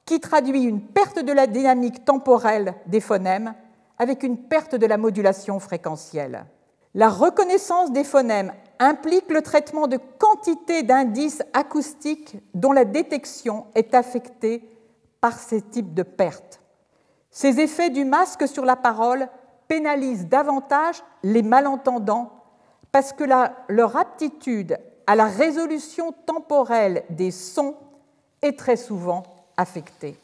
qui 0.07 0.21
traduit 0.21 0.63
une 0.63 0.81
perte 0.81 1.19
de 1.19 1.33
la 1.33 1.49
dynamique 1.49 2.05
temporelle 2.05 2.75
des 2.87 3.01
phonèmes 3.01 3.55
avec 3.99 4.23
une 4.23 4.39
perte 4.39 4.77
de 4.77 4.87
la 4.87 4.97
modulation 4.97 5.59
fréquentielle. 5.59 6.47
La 6.95 7.09
reconnaissance 7.09 7.91
des 7.91 8.05
phonèmes 8.05 8.53
implique 8.79 9.29
le 9.29 9.43
traitement 9.43 9.89
de 9.89 9.99
quantité 10.19 10.85
d'indices 10.85 11.43
acoustiques 11.53 12.37
dont 12.55 12.73
la 12.73 12.85
détection 12.85 13.67
est 13.75 13.93
affectée 13.95 14.69
par 15.21 15.37
ces 15.37 15.63
types 15.63 15.95
de 15.95 16.05
pertes. 16.05 16.62
Ces 17.33 17.61
effets 17.61 17.89
du 17.89 18.05
masque 18.05 18.47
sur 18.47 18.67
la 18.67 18.77
parole 18.77 19.27
pénalisent 19.67 20.29
davantage 20.29 21.03
les 21.23 21.43
malentendants 21.43 22.31
parce 22.93 23.15
que 23.15 23.25
leur 23.69 23.97
aptitude 23.97 24.79
à 25.07 25.17
la 25.17 25.25
résolution 25.25 26.13
temporelle 26.27 27.05
des 27.09 27.31
sons 27.31 27.75
est 28.43 28.59
très 28.59 28.77
souvent 28.77 29.23
affectée. 29.57 30.15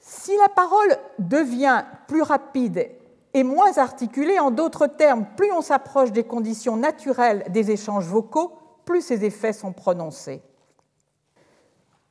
Si 0.00 0.36
la 0.36 0.50
parole 0.50 0.98
devient 1.18 1.84
plus 2.06 2.22
rapide 2.22 2.90
et 3.32 3.42
moins 3.42 3.78
articulée, 3.78 4.38
en 4.38 4.50
d'autres 4.50 4.86
termes, 4.86 5.26
plus 5.34 5.50
on 5.50 5.62
s'approche 5.62 6.12
des 6.12 6.24
conditions 6.24 6.76
naturelles 6.76 7.44
des 7.48 7.70
échanges 7.70 8.06
vocaux, 8.06 8.52
plus 8.84 9.00
ces 9.00 9.24
effets 9.24 9.54
sont 9.54 9.72
prononcés. 9.72 10.42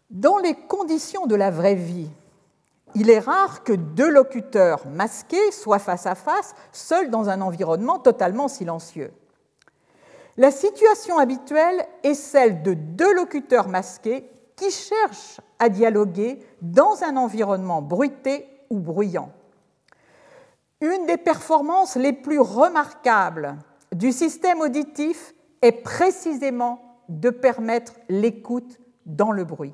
Dans 0.10 0.38
les 0.40 0.56
conditions 0.56 1.28
de 1.28 1.36
la 1.36 1.52
vraie 1.52 1.76
vie, 1.76 2.10
il 2.96 3.10
est 3.10 3.20
rare 3.20 3.64
que 3.64 3.74
deux 3.74 4.10
locuteurs 4.10 4.88
masqués 4.88 5.52
soient 5.52 5.80
face 5.80 6.06
à 6.06 6.16
face, 6.16 6.56
seuls 6.72 7.10
dans 7.10 7.30
un 7.30 7.42
environnement 7.42 8.00
totalement 8.00 8.48
silencieux. 8.48 9.12
La 10.38 10.52
situation 10.52 11.18
habituelle 11.18 11.86
est 12.04 12.14
celle 12.14 12.62
de 12.64 12.74
deux 12.74 13.14
locuteurs 13.14 13.68
masqués 13.68 14.30
qui 14.56 14.72
cherchent 14.72 15.42
à 15.60 15.70
dialoguer 15.70 16.40
dans 16.62 17.04
un 17.04 17.18
environnement 17.18 17.82
bruité 17.82 18.48
ou 18.70 18.80
bruyant. 18.80 19.32
Une 20.82 21.06
des 21.06 21.18
performances 21.18 21.96
les 21.96 22.14
plus 22.14 22.40
remarquables 22.40 23.58
du 23.94 24.12
système 24.12 24.62
auditif 24.62 25.34
est 25.62 25.84
précisément 25.84 27.02
de 27.10 27.30
permettre 27.30 27.94
l'écoute 28.10 28.80
dans 29.06 29.32
le 29.32 29.46
bruit. 29.46 29.74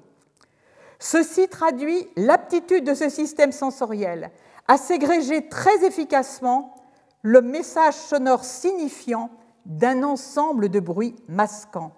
Ceci 1.03 1.47
traduit 1.47 2.07
l'aptitude 2.15 2.83
de 2.83 2.93
ce 2.93 3.09
système 3.09 3.51
sensoriel 3.51 4.29
à 4.67 4.77
ségréger 4.77 5.49
très 5.49 5.83
efficacement 5.83 6.75
le 7.23 7.41
message 7.41 7.95
sonore 7.95 8.43
signifiant 8.43 9.31
d'un 9.65 10.03
ensemble 10.03 10.69
de 10.69 10.79
bruits 10.79 11.15
masquants. 11.27 11.93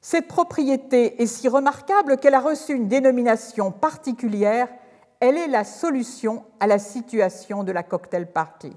Cette 0.00 0.28
propriété 0.28 1.22
est 1.22 1.26
si 1.26 1.46
remarquable 1.46 2.16
qu'elle 2.16 2.32
a 2.32 2.40
reçu 2.40 2.72
une 2.72 2.88
dénomination 2.88 3.70
particulière. 3.70 4.68
Elle 5.20 5.36
est 5.36 5.46
la 5.46 5.64
solution 5.64 6.42
à 6.58 6.66
la 6.66 6.78
situation 6.78 7.64
de 7.64 7.72
la 7.72 7.82
cocktail 7.82 8.32
party. 8.32 8.72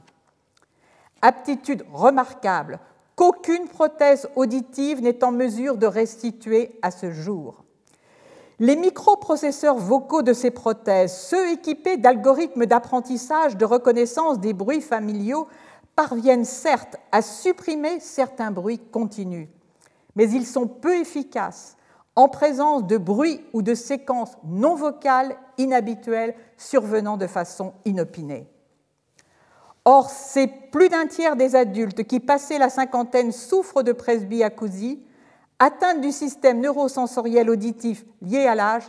Aptitude 1.21 1.85
remarquable 1.93 2.79
qu'aucune 3.15 3.69
prothèse 3.69 4.27
auditive 4.35 5.01
n'est 5.01 5.23
en 5.23 5.31
mesure 5.31 5.77
de 5.77 5.87
restituer 5.87 6.77
à 6.81 6.91
ce 6.91 7.11
jour. 7.11 7.63
Les 8.61 8.75
microprocesseurs 8.75 9.77
vocaux 9.77 10.21
de 10.21 10.33
ces 10.33 10.51
prothèses, 10.51 11.15
ceux 11.15 11.49
équipés 11.51 11.95
d'algorithmes 11.95 12.65
d'apprentissage 12.65 13.55
de 13.55 13.63
reconnaissance 13.63 14.39
des 14.39 14.53
bruits 14.53 14.81
familiaux, 14.81 15.47
parviennent 15.95 16.45
certes 16.45 16.97
à 17.13 17.21
supprimer 17.21 17.99
certains 18.01 18.51
bruits 18.51 18.79
continus, 18.79 19.47
mais 20.15 20.29
ils 20.29 20.45
sont 20.45 20.67
peu 20.67 20.97
efficaces 20.97 21.77
en 22.17 22.27
présence 22.27 22.85
de 22.85 22.97
bruits 22.97 23.39
ou 23.53 23.61
de 23.61 23.73
séquences 23.73 24.37
non 24.43 24.75
vocales 24.75 25.37
inhabituelles 25.57 26.35
survenant 26.57 27.15
de 27.15 27.27
façon 27.27 27.73
inopinée. 27.85 28.47
Or, 29.85 30.09
c'est 30.09 30.47
plus 30.71 30.89
d'un 30.89 31.07
tiers 31.07 31.37
des 31.37 31.55
adultes 31.55 32.03
qui, 32.03 32.19
passé 32.19 32.57
la 32.57 32.69
cinquantaine, 32.69 33.31
souffrent 33.31 33.83
de 33.83 33.93
presbyacousie, 33.93 35.01
atteinte 35.59 36.01
du 36.01 36.11
système 36.11 36.61
neurosensoriel 36.61 37.49
auditif 37.49 38.05
lié 38.21 38.47
à 38.47 38.55
l'âge, 38.55 38.83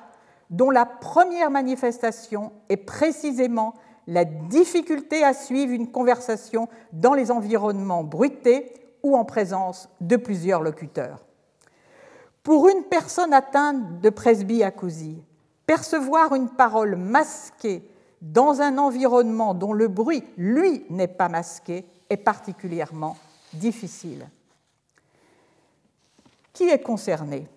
dont 0.50 0.70
la 0.70 0.86
première 0.86 1.50
manifestation 1.50 2.52
est 2.68 2.76
précisément 2.76 3.74
la 4.06 4.24
difficulté 4.24 5.22
à 5.22 5.34
suivre 5.34 5.72
une 5.72 5.90
conversation 5.90 6.68
dans 6.92 7.14
les 7.14 7.30
environnements 7.30 8.02
bruités 8.02 8.72
ou 9.02 9.16
en 9.16 9.24
présence 9.24 9.88
de 10.00 10.16
plusieurs 10.16 10.62
locuteurs. 10.62 11.24
Pour 12.42 12.68
une 12.68 12.84
personne 12.84 13.32
atteinte 13.32 14.00
de 14.00 14.10
presbyacousie, 14.10 15.22
percevoir 15.66 16.34
une 16.34 16.48
parole 16.48 16.96
masquée 16.96 17.88
dans 18.22 18.60
un 18.60 18.78
environnement 18.78 19.54
dont 19.54 19.72
le 19.72 19.88
bruit, 19.88 20.24
lui, 20.36 20.84
n'est 20.90 21.08
pas 21.08 21.28
masqué, 21.28 21.86
est 22.08 22.16
particulièrement 22.16 23.16
difficile. 23.52 24.26
Qui 26.52 26.69
est 26.69 26.83
concerné? 26.83 27.49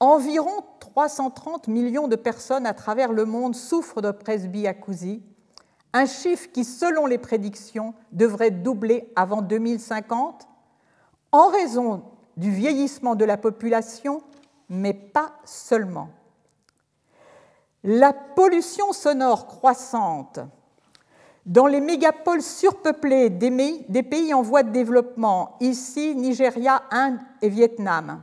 Environ 0.00 0.64
330 0.80 1.68
millions 1.68 2.08
de 2.08 2.16
personnes 2.16 2.66
à 2.66 2.74
travers 2.74 3.12
le 3.12 3.24
monde 3.24 3.54
souffrent 3.54 4.02
de 4.02 4.10
presbyacousie, 4.10 5.22
un 5.92 6.06
chiffre 6.06 6.50
qui, 6.52 6.64
selon 6.64 7.06
les 7.06 7.18
prédictions, 7.18 7.94
devrait 8.12 8.50
doubler 8.50 9.10
avant 9.16 9.40
2050 9.40 10.46
en 11.32 11.48
raison 11.48 12.02
du 12.36 12.50
vieillissement 12.50 13.14
de 13.14 13.24
la 13.24 13.36
population 13.36 14.22
mais 14.68 14.94
pas 14.94 15.32
seulement. 15.44 16.08
La 17.84 18.12
pollution 18.12 18.92
sonore 18.92 19.46
croissante 19.46 20.40
dans 21.46 21.68
les 21.68 21.80
mégapoles 21.80 22.42
surpeuplées 22.42 23.30
des 23.30 24.02
pays 24.02 24.34
en 24.34 24.42
voie 24.42 24.64
de 24.64 24.70
développement, 24.70 25.56
ici 25.60 26.14
Nigeria, 26.16 26.82
Inde 26.90 27.20
et 27.40 27.48
Vietnam, 27.48 28.20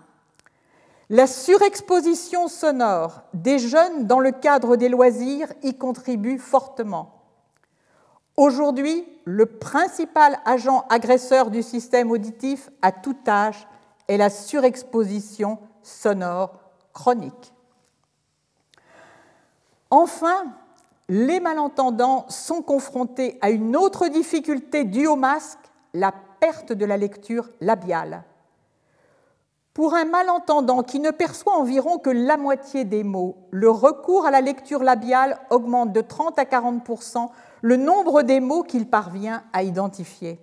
la 1.09 1.25
surexposition 1.27 2.47
sonore 2.47 3.21
des 3.33 3.59
jeunes 3.59 4.07
dans 4.07 4.19
le 4.19 4.31
cadre 4.31 4.75
des 4.75 4.89
loisirs 4.89 5.47
y 5.63 5.77
contribue 5.77 6.37
fortement. 6.37 7.21
Aujourd'hui, 8.35 9.05
le 9.25 9.45
principal 9.45 10.39
agent 10.43 10.85
agresseur 10.89 11.49
du 11.49 11.61
système 11.61 12.11
auditif 12.11 12.69
à 12.81 12.91
tout 12.91 13.15
âge 13.27 13.67
est 14.07 14.17
la 14.17 14.29
surexposition 14.29 15.59
sonore 15.81 16.59
chronique. 16.93 17.53
Enfin, 19.91 20.45
les 21.09 21.39
malentendants 21.39 22.25
sont 22.29 22.61
confrontés 22.61 23.37
à 23.41 23.49
une 23.49 23.75
autre 23.75 24.07
difficulté 24.07 24.83
due 24.83 25.07
au 25.07 25.15
masque, 25.15 25.59
la 25.93 26.13
perte 26.39 26.73
de 26.73 26.85
la 26.85 26.97
lecture 26.97 27.49
labiale. 27.61 28.23
Pour 29.73 29.95
un 29.95 30.05
malentendant 30.05 30.83
qui 30.83 30.99
ne 30.99 31.09
perçoit 31.09 31.57
environ 31.57 31.97
que 31.97 32.11
la 32.11 32.37
moitié 32.37 32.85
des 32.85 33.03
mots, 33.03 33.37
le 33.49 33.69
recours 33.69 34.25
à 34.25 34.31
la 34.31 34.39
lecture 34.39 34.83
labiale 34.83 35.39
augmente 35.49 35.91
de 35.91 36.01
30 36.01 36.37
à 36.37 36.43
40% 36.43 37.29
le 37.61 37.77
nombre 37.77 38.21
des 38.21 38.39
mots 38.39 38.61
qu'il 38.61 38.87
parvient 38.87 39.43
à 39.51 39.63
identifier. 39.63 40.39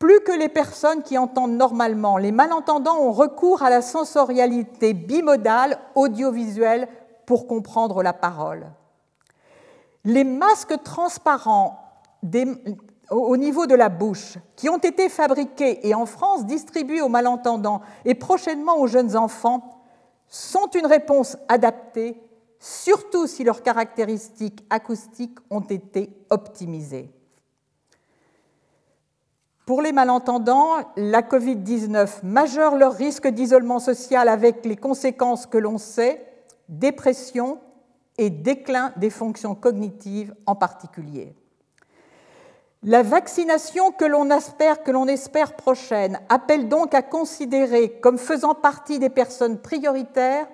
Plus 0.00 0.20
que 0.20 0.32
les 0.32 0.48
personnes 0.48 1.02
qui 1.02 1.16
entendent 1.16 1.56
normalement, 1.56 2.16
les 2.16 2.32
malentendants 2.32 2.98
ont 2.98 3.12
recours 3.12 3.62
à 3.62 3.70
la 3.70 3.82
sensorialité 3.82 4.94
bimodale 4.94 5.78
audiovisuelle 5.94 6.88
pour 7.26 7.46
comprendre 7.46 8.02
la 8.02 8.14
parole. 8.14 8.66
Les 10.04 10.24
masques 10.24 10.82
transparents 10.82 11.78
au 13.10 13.36
niveau 13.36 13.66
de 13.66 13.74
la 13.74 13.88
bouche, 13.88 14.38
qui 14.56 14.68
ont 14.68 14.78
été 14.78 15.08
fabriqués 15.08 15.86
et 15.86 15.94
en 15.94 16.06
France 16.06 16.46
distribués 16.46 17.02
aux 17.02 17.08
malentendants 17.08 17.82
et 18.04 18.14
prochainement 18.14 18.78
aux 18.78 18.86
jeunes 18.86 19.16
enfants, 19.16 19.82
sont 20.28 20.70
une 20.70 20.86
réponse 20.86 21.36
adaptée, 21.48 22.22
surtout 22.60 23.26
si 23.26 23.42
leurs 23.42 23.62
caractéristiques 23.62 24.64
acoustiques 24.70 25.38
ont 25.50 25.60
été 25.60 26.16
optimisées. 26.30 27.10
Pour 29.66 29.82
les 29.82 29.92
malentendants, 29.92 30.78
la 30.96 31.22
Covid-19 31.22 32.24
majeure 32.24 32.76
leur 32.76 32.92
risque 32.92 33.28
d'isolement 33.28 33.78
social 33.78 34.28
avec 34.28 34.64
les 34.64 34.76
conséquences 34.76 35.46
que 35.46 35.58
l'on 35.58 35.78
sait, 35.78 36.24
dépression 36.68 37.58
et 38.20 38.28
déclin 38.28 38.92
des 38.96 39.08
fonctions 39.08 39.54
cognitives 39.54 40.34
en 40.44 40.54
particulier. 40.54 41.34
La 42.82 43.02
vaccination 43.02 43.92
que 43.92 44.04
l'on 44.04 44.30
espère, 44.30 44.82
que 44.82 44.90
l'on 44.90 45.06
espère 45.06 45.56
prochaine 45.56 46.20
appelle 46.28 46.68
donc 46.68 46.92
à 46.92 47.00
considérer 47.00 47.98
comme 48.00 48.18
faisant 48.18 48.54
partie 48.54 48.98
des 48.98 49.08
personnes 49.08 49.58
prioritaires 49.58 50.46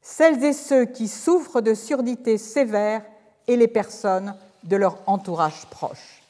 celles 0.00 0.42
et 0.42 0.54
ceux 0.54 0.86
qui 0.86 1.08
souffrent 1.08 1.60
de 1.60 1.74
surdité 1.74 2.38
sévère 2.38 3.04
et 3.46 3.56
les 3.56 3.68
personnes 3.68 4.34
de 4.64 4.76
leur 4.76 4.98
entourage 5.06 5.66
proche. 5.66 6.22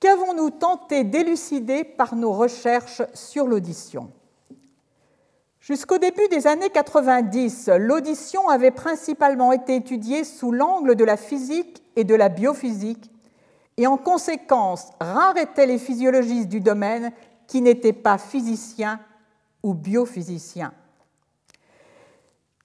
Qu'avons-nous 0.00 0.50
tenté 0.50 1.04
d'élucider 1.04 1.84
par 1.84 2.16
nos 2.16 2.32
recherches 2.32 3.02
sur 3.14 3.46
l'audition? 3.46 4.10
Jusqu'au 5.66 5.96
début 5.96 6.28
des 6.28 6.46
années 6.46 6.68
90, 6.68 7.70
l'audition 7.78 8.50
avait 8.50 8.70
principalement 8.70 9.50
été 9.50 9.76
étudiée 9.76 10.22
sous 10.22 10.52
l'angle 10.52 10.94
de 10.94 11.04
la 11.04 11.16
physique 11.16 11.82
et 11.96 12.04
de 12.04 12.14
la 12.14 12.28
biophysique, 12.28 13.10
et 13.78 13.86
en 13.86 13.96
conséquence, 13.96 14.90
rares 15.00 15.38
étaient 15.38 15.64
les 15.64 15.78
physiologistes 15.78 16.50
du 16.50 16.60
domaine 16.60 17.12
qui 17.46 17.62
n'étaient 17.62 17.94
pas 17.94 18.18
physiciens 18.18 19.00
ou 19.62 19.72
biophysiciens. 19.72 20.74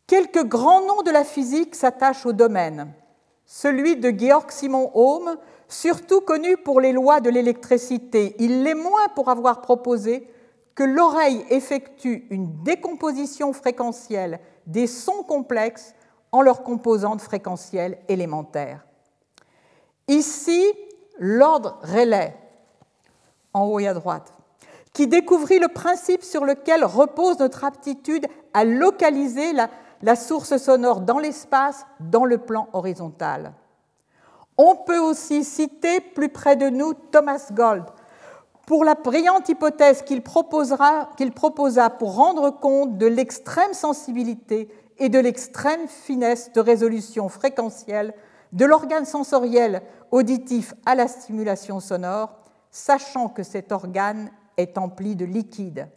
Quelques 0.06 0.44
grands 0.44 0.86
noms 0.86 1.02
de 1.02 1.12
la 1.12 1.24
physique 1.24 1.76
s'attachent 1.76 2.26
au 2.26 2.34
domaine. 2.34 2.92
Celui 3.46 3.96
de 3.96 4.10
Georg 4.10 4.52
Simon 4.52 4.92
Ohm, 4.94 5.38
surtout 5.70 6.20
connu 6.20 6.58
pour 6.58 6.82
les 6.82 6.92
lois 6.92 7.22
de 7.22 7.30
l'électricité, 7.30 8.36
il 8.40 8.64
l'est 8.64 8.76
moins 8.76 9.08
pour 9.16 9.30
avoir 9.30 9.62
proposé 9.62 10.28
que 10.80 10.86
l'oreille 10.86 11.46
effectue 11.50 12.26
une 12.30 12.64
décomposition 12.64 13.52
fréquentielle 13.52 14.40
des 14.66 14.88
sons 14.88 15.24
complexes 15.28 15.94
en 16.32 16.42
leurs 16.42 16.64
composantes 16.64 17.20
fréquentielles 17.20 17.98
élémentaires. 18.08 18.86
Ici, 20.08 20.64
l'ordre 21.18 21.80
Rayleigh, 21.82 22.34
en 23.54 23.66
haut 23.66 23.80
et 23.80 23.90
à 23.90 23.94
droite, 23.94 24.34
qui 24.94 25.06
découvrit 25.08 25.60
le 25.60 25.68
principe 25.68 26.24
sur 26.24 26.46
lequel 26.46 26.86
repose 26.86 27.40
notre 27.40 27.66
aptitude 27.66 28.28
à 28.54 28.64
localiser 28.64 29.52
la, 29.52 29.70
la 30.02 30.16
source 30.16 30.56
sonore 30.56 31.02
dans 31.02 31.20
l'espace, 31.20 31.86
dans 32.00 32.24
le 32.24 32.38
plan 32.38 32.70
horizontal. 32.72 33.52
On 34.58 34.78
peut 34.78 35.00
aussi 35.00 35.44
citer 35.44 36.00
plus 36.00 36.30
près 36.30 36.56
de 36.56 36.70
nous 36.70 36.94
Thomas 36.94 37.50
Gold, 37.52 37.84
pour 38.70 38.86
la 38.86 38.94
brillante 38.94 39.50
hypothèse 39.50 40.04
qu'il 40.04 40.22
proposa 40.22 41.90
pour 41.90 42.16
rendre 42.16 42.52
compte 42.52 43.00
de 43.00 43.08
l'extrême 43.08 43.74
sensibilité 43.74 44.70
et 45.00 45.10
de 45.10 45.18
l'extrême 45.18 45.88
finesse 45.88 46.54
de 46.54 46.62
résolution 46.62 47.30
fréquentielle 47.30 48.14
de 48.54 48.66
l'organe 48.66 49.06
sensoriel 49.06 49.82
auditif 50.12 50.76
à 50.86 50.94
la 50.94 51.08
stimulation 51.08 51.80
sonore, 51.80 52.30
sachant 52.70 53.28
que 53.28 53.42
cet 53.42 53.72
organe 53.72 54.30
est 54.56 54.78
empli 54.78 55.16
de 55.16 55.26
liquide. 55.26 55.88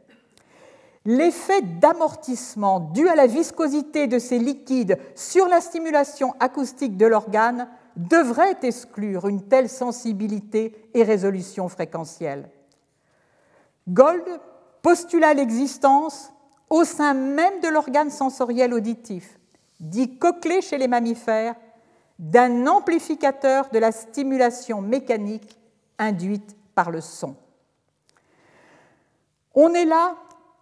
L'effet 1.04 1.60
d'amortissement 1.60 2.80
dû 2.80 3.06
à 3.06 3.14
la 3.14 3.26
viscosité 3.26 4.06
de 4.06 4.18
ces 4.18 4.38
liquides 4.38 4.96
sur 5.14 5.46
la 5.46 5.60
stimulation 5.60 6.32
acoustique 6.40 6.96
de 6.96 7.04
l'organe 7.04 7.68
devrait 7.96 8.56
exclure 8.62 9.28
une 9.28 9.42
telle 9.42 9.68
sensibilité 9.68 10.88
et 10.94 11.02
résolution 11.02 11.68
fréquentielle. 11.68 12.48
Gold 13.88 14.24
postula 14.82 15.34
l'existence 15.34 16.32
au 16.70 16.84
sein 16.84 17.14
même 17.14 17.60
de 17.60 17.68
l'organe 17.68 18.10
sensoriel 18.10 18.72
auditif, 18.72 19.38
dit 19.80 20.18
cochlée 20.18 20.62
chez 20.62 20.78
les 20.78 20.88
mammifères, 20.88 21.54
d'un 22.18 22.66
amplificateur 22.66 23.68
de 23.70 23.78
la 23.78 23.92
stimulation 23.92 24.80
mécanique 24.80 25.58
induite 25.98 26.56
par 26.74 26.90
le 26.90 27.00
son. 27.00 27.34
On 29.54 29.74
est 29.74 29.84
là 29.84 30.14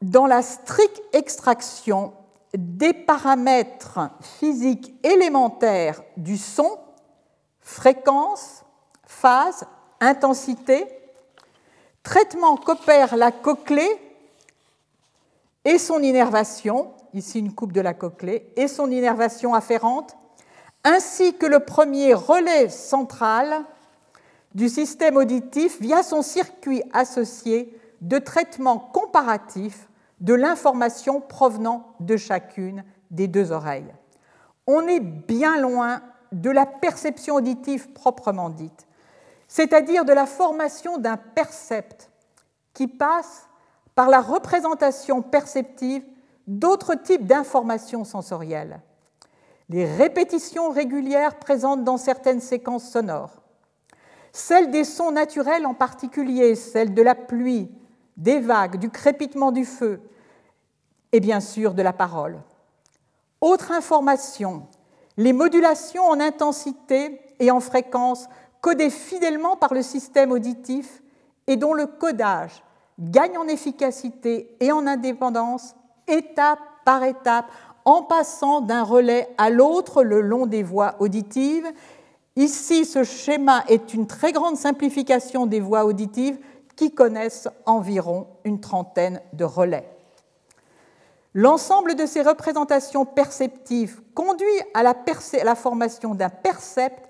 dans 0.03 0.27
la 0.27 0.43
stricte 0.43 1.03
extraction 1.13 2.13
des 2.55 2.93
paramètres 2.93 4.01
physiques 4.21 4.95
élémentaires 5.05 6.03
du 6.17 6.37
son, 6.37 6.79
fréquence, 7.61 8.65
phase, 9.07 9.67
intensité, 10.01 10.87
Traitement 12.03 12.57
qu'opère 12.57 13.17
la 13.17 13.31
cochlée 13.31 13.91
et 15.65 15.79
son 15.79 16.03
innervation, 16.03 16.93
ici 17.13 17.39
une 17.39 17.55
coupe 17.55 17.73
de 17.73 17.81
la 17.81 17.95
cochlée, 17.95 18.51
et 18.57 18.69
son 18.69 18.91
innervation 18.91 19.55
afférente, 19.55 20.17
ainsi 20.85 21.35
que 21.35 21.47
le 21.47 21.61
premier 21.61 22.15
relais 22.15 22.71
central 22.71 23.65
du 24.55 24.69
système 24.69 25.17
auditif 25.17 25.81
via 25.81 26.03
son 26.03 26.23
circuit 26.23 26.83
associé 26.93 27.79
de 28.01 28.19
traitement 28.19 28.79
comparatif 28.79 29.89
de 30.21 30.35
l'information 30.35 31.21
provenant 31.21 31.95
de 32.01 32.17
chacune 32.17 32.85
des 33.11 33.29
deux 33.29 33.53
oreilles. 33.53 33.93
On 34.67 34.87
est 34.87 35.01
bien 35.01 35.61
loin 35.61 36.03
de 36.33 36.51
la 36.51 36.67
perception 36.67 37.37
auditive 37.37 37.91
proprement 37.93 38.51
dite 38.51 38.87
c'est-à-dire 39.51 40.05
de 40.05 40.13
la 40.13 40.27
formation 40.27 40.97
d'un 40.97 41.17
percept 41.17 42.09
qui 42.73 42.87
passe 42.87 43.49
par 43.97 44.09
la 44.09 44.21
représentation 44.21 45.23
perceptive 45.23 46.05
d'autres 46.47 46.95
types 46.95 47.27
d'informations 47.27 48.05
sensorielles. 48.05 48.81
Les 49.69 49.85
répétitions 49.85 50.71
régulières 50.71 51.35
présentes 51.41 51.83
dans 51.83 51.97
certaines 51.97 52.41
séquences 52.41 52.89
sonores, 52.89 53.43
celles 54.33 54.71
des 54.71 54.85
sons 54.85 55.11
naturels 55.11 55.67
en 55.67 55.75
particulier, 55.75 56.55
celles 56.55 56.95
de 56.95 57.03
la 57.03 57.17
pluie, 57.17 57.69
des 58.17 58.39
vagues, 58.39 58.77
du 58.77 58.89
crépitement 58.89 59.51
du 59.51 59.65
feu, 59.65 60.01
et 61.11 61.19
bien 61.19 61.41
sûr 61.41 61.75
de 61.75 61.83
la 61.83 61.93
parole. 61.93 62.41
Autre 63.41 63.73
information, 63.73 64.69
les 65.17 65.33
modulations 65.33 66.05
en 66.05 66.21
intensité 66.21 67.21
et 67.41 67.51
en 67.51 67.59
fréquence 67.59 68.29
codés 68.61 68.91
fidèlement 68.91 69.57
par 69.57 69.75
le 69.75 69.83
système 69.83 70.33
auditif 70.33 71.03
et 71.47 71.57
dont 71.57 71.75
le 71.75 71.87
codage, 71.87 72.63
gagne 72.99 73.39
en 73.39 73.49
efficacité 73.49 74.57
et 74.61 74.73
en 74.73 74.87
indépendance 74.87 75.75
étape 76.07 76.61
par 76.85 77.03
étape 77.05 77.47
en 77.85 78.03
passant 78.03 78.61
d'un 78.61 78.83
relais 78.83 79.29
à 79.39 79.51
l'autre 79.51 80.03
le 80.03 80.21
long 80.21 80.47
des 80.47 80.63
voies 80.63 80.97
auditives. 81.01 81.67
Ici, 82.37 82.85
ce 82.85 83.05
schéma 83.05 83.65
est 83.69 83.95
une 83.95 84.07
très 84.07 84.33
grande 84.33 84.57
simplification 84.57 85.47
des 85.47 85.61
voies 85.61 85.85
auditives 85.85 86.39
qui 86.77 86.95
connaissent 86.95 87.49
environ 87.67 88.27
une 88.45 88.61
trentaine 88.61 89.21
de 89.33 89.45
relais. 89.45 89.89
L'ensemble 91.33 91.95
de 91.95 92.07
ces 92.07 92.23
représentations 92.23 93.05
perceptives 93.05 94.01
conduit 94.15 94.47
à 94.75 94.83
la, 94.83 94.95
la 95.45 95.55
formation 95.55 96.15
d'un 96.15 96.29
percept 96.29 97.10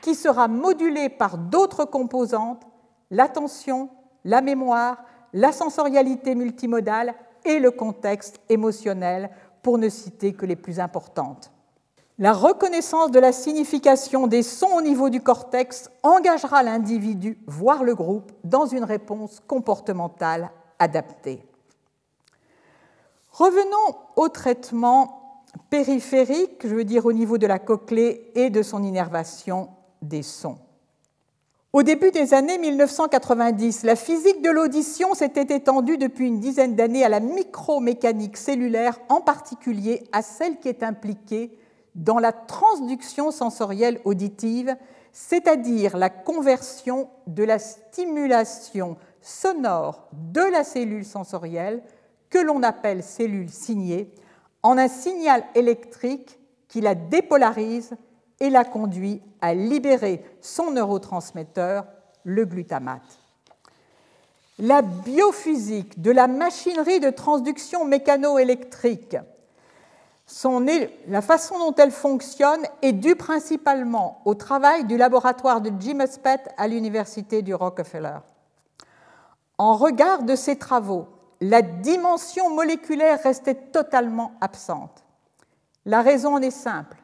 qui 0.00 0.14
sera 0.14 0.48
modulé 0.48 1.08
par 1.08 1.38
d'autres 1.38 1.84
composantes, 1.84 2.62
l'attention, 3.10 3.88
la 4.24 4.40
mémoire, 4.40 5.04
la 5.32 5.52
sensorialité 5.52 6.34
multimodale 6.34 7.14
et 7.44 7.58
le 7.58 7.70
contexte 7.70 8.40
émotionnel, 8.48 9.30
pour 9.62 9.78
ne 9.78 9.88
citer 9.88 10.32
que 10.32 10.46
les 10.46 10.56
plus 10.56 10.80
importantes. 10.80 11.50
La 12.18 12.32
reconnaissance 12.32 13.10
de 13.10 13.18
la 13.18 13.32
signification 13.32 14.26
des 14.26 14.42
sons 14.42 14.76
au 14.76 14.82
niveau 14.82 15.08
du 15.08 15.22
cortex 15.22 15.90
engagera 16.02 16.62
l'individu, 16.62 17.38
voire 17.46 17.82
le 17.82 17.94
groupe, 17.94 18.32
dans 18.44 18.66
une 18.66 18.84
réponse 18.84 19.40
comportementale 19.46 20.50
adaptée. 20.78 21.42
Revenons 23.32 23.96
au 24.16 24.28
traitement 24.28 25.46
périphérique, 25.70 26.60
je 26.66 26.74
veux 26.74 26.84
dire 26.84 27.06
au 27.06 27.12
niveau 27.12 27.38
de 27.38 27.46
la 27.46 27.58
cochlée 27.58 28.30
et 28.34 28.50
de 28.50 28.62
son 28.62 28.82
innervation 28.82 29.70
des 30.02 30.22
sons. 30.22 30.58
Au 31.72 31.84
début 31.84 32.10
des 32.10 32.34
années 32.34 32.58
1990, 32.58 33.84
la 33.84 33.94
physique 33.94 34.42
de 34.42 34.50
l'audition 34.50 35.14
s'était 35.14 35.54
étendue 35.54 35.98
depuis 35.98 36.26
une 36.26 36.40
dizaine 36.40 36.74
d'années 36.74 37.04
à 37.04 37.08
la 37.08 37.20
micromécanique 37.20 38.36
cellulaire, 38.36 38.98
en 39.08 39.20
particulier 39.20 40.02
à 40.10 40.22
celle 40.22 40.58
qui 40.58 40.68
est 40.68 40.82
impliquée 40.82 41.56
dans 41.94 42.18
la 42.18 42.32
transduction 42.32 43.30
sensorielle 43.30 44.00
auditive, 44.04 44.76
c'est-à-dire 45.12 45.96
la 45.96 46.10
conversion 46.10 47.08
de 47.28 47.44
la 47.44 47.60
stimulation 47.60 48.96
sonore 49.20 50.08
de 50.12 50.42
la 50.42 50.64
cellule 50.64 51.04
sensorielle, 51.04 51.82
que 52.30 52.38
l'on 52.38 52.64
appelle 52.64 53.04
cellule 53.04 53.50
signée, 53.50 54.12
en 54.64 54.76
un 54.76 54.88
signal 54.88 55.44
électrique 55.54 56.40
qui 56.66 56.80
la 56.80 56.96
dépolarise 56.96 57.92
et 58.40 58.50
la 58.50 58.64
conduit 58.64 59.22
à 59.40 59.54
libérer 59.54 60.24
son 60.40 60.72
neurotransmetteur, 60.72 61.84
le 62.24 62.44
glutamate. 62.44 63.18
La 64.58 64.82
biophysique 64.82 66.02
de 66.02 66.10
la 66.10 66.26
machinerie 66.26 67.00
de 67.00 67.10
transduction 67.10 67.84
mécanoélectrique, 67.84 69.16
la 71.08 71.22
façon 71.22 71.58
dont 71.58 71.74
elle 71.74 71.90
fonctionne 71.90 72.62
est 72.82 72.92
due 72.92 73.16
principalement 73.16 74.20
au 74.24 74.34
travail 74.34 74.84
du 74.84 74.96
laboratoire 74.96 75.60
de 75.60 75.72
Jim 75.80 76.00
Huspedt 76.00 76.48
à 76.56 76.68
l'université 76.68 77.42
du 77.42 77.54
Rockefeller. 77.54 78.18
En 79.58 79.74
regard 79.74 80.22
de 80.22 80.36
ces 80.36 80.56
travaux, 80.56 81.08
la 81.40 81.62
dimension 81.62 82.50
moléculaire 82.50 83.20
restait 83.22 83.54
totalement 83.54 84.32
absente. 84.40 85.04
La 85.84 86.02
raison 86.02 86.36
en 86.36 86.42
est 86.42 86.50
simple 86.50 86.99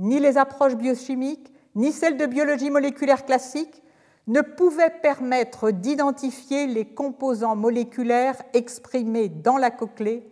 ni 0.00 0.18
les 0.18 0.38
approches 0.38 0.76
biochimiques, 0.76 1.52
ni 1.74 1.92
celles 1.92 2.16
de 2.16 2.26
biologie 2.26 2.70
moléculaire 2.70 3.24
classique 3.24 3.82
ne 4.26 4.40
pouvaient 4.40 4.94
permettre 5.02 5.70
d'identifier 5.70 6.66
les 6.66 6.86
composants 6.86 7.56
moléculaires 7.56 8.42
exprimés 8.54 9.28
dans 9.28 9.56
la 9.56 9.70
cochlée, 9.70 10.28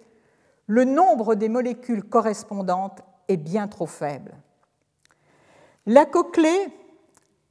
le 0.66 0.84
nombre 0.84 1.34
des 1.34 1.48
molécules 1.48 2.04
correspondantes 2.04 3.02
est 3.28 3.36
bien 3.36 3.68
trop 3.68 3.86
faible. 3.86 4.34
La 5.86 6.06
cochlée 6.06 6.68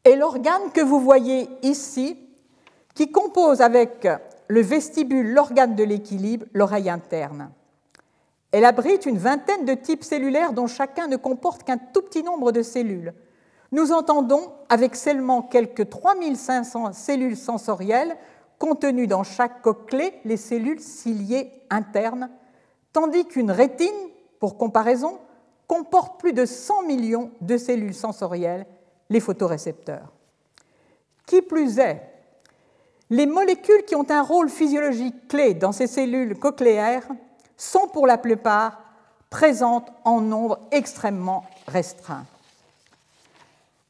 est 0.03 0.15
l'organe 0.15 0.71
que 0.73 0.81
vous 0.81 0.99
voyez 0.99 1.49
ici, 1.61 2.17
qui 2.93 3.11
compose 3.11 3.61
avec 3.61 4.07
le 4.47 4.61
vestibule 4.61 5.33
l'organe 5.33 5.75
de 5.75 5.83
l'équilibre, 5.83 6.45
l'oreille 6.53 6.89
interne. 6.89 7.51
Elle 8.51 8.65
abrite 8.65 9.05
une 9.05 9.17
vingtaine 9.17 9.65
de 9.65 9.73
types 9.73 10.03
cellulaires 10.03 10.53
dont 10.53 10.67
chacun 10.67 11.07
ne 11.07 11.17
comporte 11.17 11.63
qu'un 11.63 11.77
tout 11.77 12.01
petit 12.01 12.23
nombre 12.23 12.51
de 12.51 12.61
cellules. 12.61 13.13
Nous 13.71 13.91
entendons, 13.91 14.53
avec 14.69 14.95
seulement 14.95 15.41
quelques 15.41 15.89
3500 15.89 16.93
cellules 16.93 17.35
sensorielles 17.35 18.15
contenues 18.59 19.07
dans 19.07 19.23
chaque 19.23 19.61
cochlée, 19.61 20.13
les 20.23 20.37
cellules 20.37 20.79
ciliées 20.79 21.51
internes, 21.69 22.29
tandis 22.93 23.25
qu'une 23.25 23.51
rétine, 23.51 23.87
pour 24.39 24.57
comparaison, 24.57 25.19
comporte 25.67 26.19
plus 26.19 26.33
de 26.33 26.45
100 26.45 26.83
millions 26.83 27.31
de 27.41 27.57
cellules 27.57 27.93
sensorielles, 27.93 28.65
les 29.09 29.19
photorécepteurs. 29.19 30.13
Qui 31.25 31.41
plus 31.41 31.79
est, 31.79 32.01
les 33.09 33.25
molécules 33.25 33.83
qui 33.85 33.95
ont 33.95 34.09
un 34.09 34.21
rôle 34.21 34.49
physiologique 34.49 35.27
clé 35.27 35.53
dans 35.53 35.73
ces 35.73 35.87
cellules 35.87 36.37
cochléaires 36.39 37.07
sont 37.57 37.87
pour 37.87 38.07
la 38.07 38.17
plupart 38.17 38.79
présentes 39.29 39.91
en 40.05 40.21
nombre 40.21 40.59
extrêmement 40.71 41.45
restreint. 41.67 42.25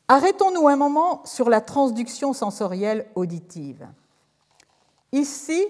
Arrêtons-nous 0.08 0.68
un 0.68 0.78
moment 0.78 1.22
sur 1.26 1.50
la 1.50 1.62
transduction 1.62 2.34
sensorielle 2.34 3.08
auditive. 3.16 3.86
Ici, 5.12 5.66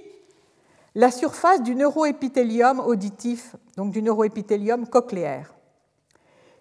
la 0.93 1.11
surface 1.11 1.63
du 1.63 1.75
neuroépithélium 1.75 2.79
auditif, 2.79 3.55
donc 3.75 3.91
du 3.91 4.01
neuroépithélium 4.01 4.87
cochléaire. 4.87 5.53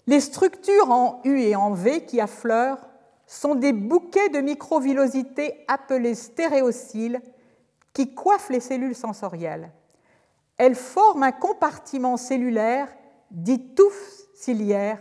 Les 0.07 0.21
structures 0.21 0.91
en 0.91 1.21
U 1.25 1.41
et 1.41 1.57
en 1.57 1.73
V 1.73 2.05
qui 2.05 2.21
affleurent 2.21 2.79
sont 3.27 3.55
des 3.55 3.73
bouquets 3.73 4.29
de 4.29 4.41
microvillosités 4.41 5.65
appelées 5.69 6.15
stéréociles 6.15 7.21
qui 7.93 8.15
coiffent 8.15 8.51
les 8.51 8.61
cellules 8.61 8.95
sensorielles 8.95 9.71
elles 10.59 10.75
forment 10.75 11.25
un 11.25 11.33
compartiment 11.33 12.17
cellulaire 12.17 12.89
dit 13.31 13.75
touffe 13.75 14.23
ciliaire 14.35 14.99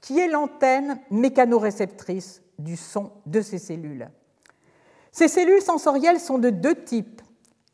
qui 0.00 0.18
est 0.18 0.28
l'antenne 0.28 0.98
mécanoréceptrice 1.10 2.42
du 2.58 2.76
son 2.76 3.12
de 3.26 3.40
ces 3.40 3.58
cellules. 3.58 4.08
Ces 5.12 5.28
cellules 5.28 5.62
sensorielles 5.62 6.20
sont 6.20 6.38
de 6.38 6.50
deux 6.50 6.74
types. 6.74 7.22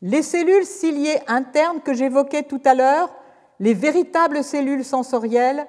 Les 0.02 0.22
cellules 0.22 0.64
ciliées 0.64 1.18
internes 1.26 1.80
que 1.80 1.94
j'évoquais 1.94 2.42
tout 2.42 2.60
à 2.64 2.74
l'heure, 2.74 3.14
les 3.60 3.74
véritables 3.74 4.44
cellules 4.44 4.84
sensorielles 4.84 5.66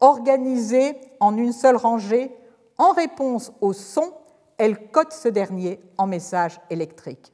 organisées 0.00 0.96
en 1.20 1.36
une 1.36 1.52
seule 1.52 1.76
rangée, 1.76 2.34
en 2.78 2.92
réponse 2.92 3.52
au 3.60 3.72
son, 3.72 4.12
elles 4.58 4.90
codent 4.90 5.12
ce 5.12 5.28
dernier 5.28 5.80
en 5.98 6.06
message 6.06 6.60
électrique. 6.70 7.32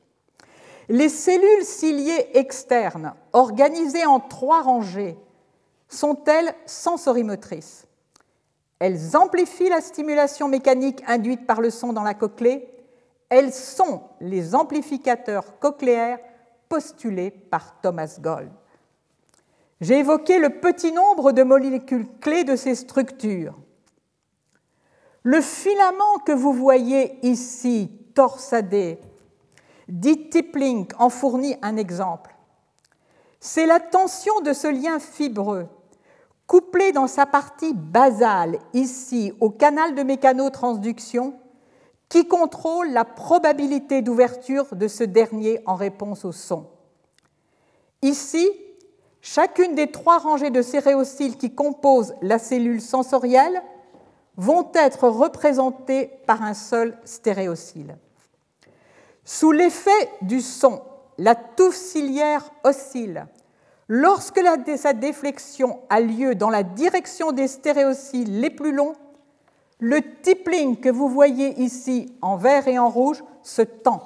Les 0.88 1.08
cellules 1.08 1.64
ciliées 1.64 2.30
externes, 2.34 3.14
organisées 3.32 4.06
en 4.06 4.20
trois 4.20 4.62
rangées, 4.62 5.18
sont-elles 5.88 6.54
sensorimotrices 6.64 7.86
Elles 8.78 9.16
amplifient 9.16 9.68
la 9.68 9.80
stimulation 9.80 10.48
mécanique 10.48 11.02
induite 11.06 11.46
par 11.46 11.60
le 11.60 11.70
son 11.70 11.92
dans 11.92 12.04
la 12.04 12.14
cochlée. 12.14 12.68
Elles 13.28 13.52
sont 13.52 14.02
les 14.20 14.54
amplificateurs 14.54 15.58
cochléaires 15.58 16.20
postulés 16.68 17.30
par 17.30 17.80
Thomas 17.80 18.18
Gold. 18.20 18.50
J'ai 19.80 19.98
évoqué 19.98 20.38
le 20.38 20.50
petit 20.60 20.92
nombre 20.92 21.32
de 21.32 21.42
molécules 21.42 22.06
clés 22.20 22.44
de 22.44 22.56
ces 22.56 22.74
structures. 22.74 23.54
Le 25.22 25.40
filament 25.40 26.18
que 26.24 26.32
vous 26.32 26.52
voyez 26.52 27.18
ici, 27.26 27.90
torsadé, 28.14 29.00
Dit 29.88 30.28
Tippling 30.30 30.86
en 30.98 31.10
fournit 31.10 31.56
un 31.62 31.76
exemple. 31.76 32.34
C'est 33.38 33.66
la 33.66 33.78
tension 33.78 34.40
de 34.40 34.52
ce 34.52 34.66
lien 34.66 34.98
fibreux, 34.98 35.68
couplé 36.46 36.92
dans 36.92 37.06
sa 37.06 37.26
partie 37.26 37.74
basale, 37.74 38.58
ici, 38.72 39.32
au 39.40 39.50
canal 39.50 39.94
de 39.94 40.02
mécanotransduction, 40.02 41.34
qui 42.08 42.26
contrôle 42.26 42.90
la 42.90 43.04
probabilité 43.04 44.02
d'ouverture 44.02 44.74
de 44.74 44.88
ce 44.88 45.04
dernier 45.04 45.60
en 45.66 45.74
réponse 45.74 46.24
au 46.24 46.32
son. 46.32 46.66
Ici, 48.02 48.48
chacune 49.20 49.74
des 49.74 49.90
trois 49.90 50.18
rangées 50.18 50.50
de 50.50 50.62
céréociles 50.62 51.36
qui 51.36 51.54
composent 51.54 52.14
la 52.22 52.38
cellule 52.38 52.80
sensorielle 52.80 53.62
vont 54.36 54.70
être 54.74 55.08
représentées 55.08 56.10
par 56.26 56.42
un 56.42 56.54
seul 56.54 56.98
stéréocyle. 57.04 57.96
Sous 59.28 59.50
l'effet 59.50 60.10
du 60.22 60.40
son, 60.40 60.80
la 61.18 61.34
touffe 61.34 61.74
ciliaire 61.74 62.48
oscille. 62.62 63.26
Lorsque 63.88 64.40
sa 64.76 64.92
déflexion 64.92 65.80
a 65.90 66.00
lieu 66.00 66.36
dans 66.36 66.48
la 66.48 66.62
direction 66.62 67.32
des 67.32 67.48
stéréociles 67.48 68.40
les 68.40 68.50
plus 68.50 68.72
longs, 68.72 68.94
le 69.80 70.00
tippling 70.22 70.76
que 70.76 70.88
vous 70.88 71.08
voyez 71.08 71.60
ici 71.60 72.14
en 72.22 72.36
vert 72.36 72.68
et 72.68 72.78
en 72.78 72.88
rouge 72.88 73.24
se 73.42 73.62
tend. 73.62 74.00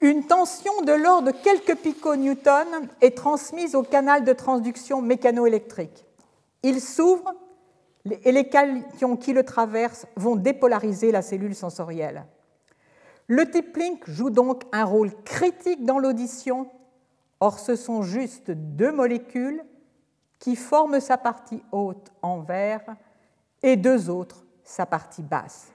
Une 0.00 0.26
tension 0.26 0.82
de 0.82 0.92
l'ordre 0.92 1.30
de 1.30 1.36
quelques 1.36 1.76
piconewtons 1.76 2.88
est 3.00 3.16
transmise 3.16 3.76
au 3.76 3.84
canal 3.84 4.24
de 4.24 4.32
transduction 4.32 5.02
mécanoélectrique. 5.02 6.04
Il 6.64 6.80
s'ouvre 6.80 7.32
et 8.04 8.32
les 8.32 8.48
cations 8.48 9.16
qui 9.16 9.32
le 9.32 9.44
traversent 9.44 10.06
vont 10.16 10.34
dépolariser 10.34 11.12
la 11.12 11.22
cellule 11.22 11.54
sensorielle. 11.54 12.26
Le 13.26 13.50
type 13.50 13.76
link 13.76 14.08
joue 14.08 14.30
donc 14.30 14.64
un 14.72 14.84
rôle 14.84 15.10
critique 15.24 15.84
dans 15.84 15.98
l'audition. 15.98 16.68
Or, 17.40 17.58
ce 17.58 17.76
sont 17.76 18.02
juste 18.02 18.50
deux 18.50 18.92
molécules 18.92 19.62
qui 20.38 20.56
forment 20.56 21.00
sa 21.00 21.16
partie 21.16 21.62
haute 21.72 22.12
en 22.20 22.40
vert 22.40 22.84
et 23.62 23.76
deux 23.76 24.10
autres 24.10 24.44
sa 24.62 24.86
partie 24.86 25.22
basse. 25.22 25.68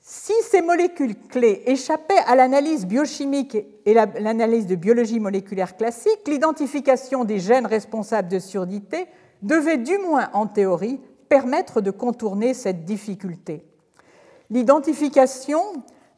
Si 0.00 0.32
ces 0.42 0.60
molécules 0.60 1.16
clés 1.16 1.62
échappaient 1.66 2.18
à 2.26 2.34
l'analyse 2.34 2.84
biochimique 2.84 3.56
et 3.86 3.94
l'analyse 3.94 4.66
de 4.66 4.74
biologie 4.74 5.20
moléculaire 5.20 5.76
classique, 5.76 6.26
l'identification 6.26 7.24
des 7.24 7.38
gènes 7.38 7.66
responsables 7.66 8.28
de 8.28 8.38
surdité 8.38 9.06
devait 9.42 9.78
du 9.78 9.96
moins 9.98 10.28
en 10.32 10.46
théorie 10.46 11.00
permettre 11.28 11.80
de 11.80 11.90
contourner 11.90 12.54
cette 12.54 12.84
difficulté. 12.84 13.69
L'identification 14.50 15.60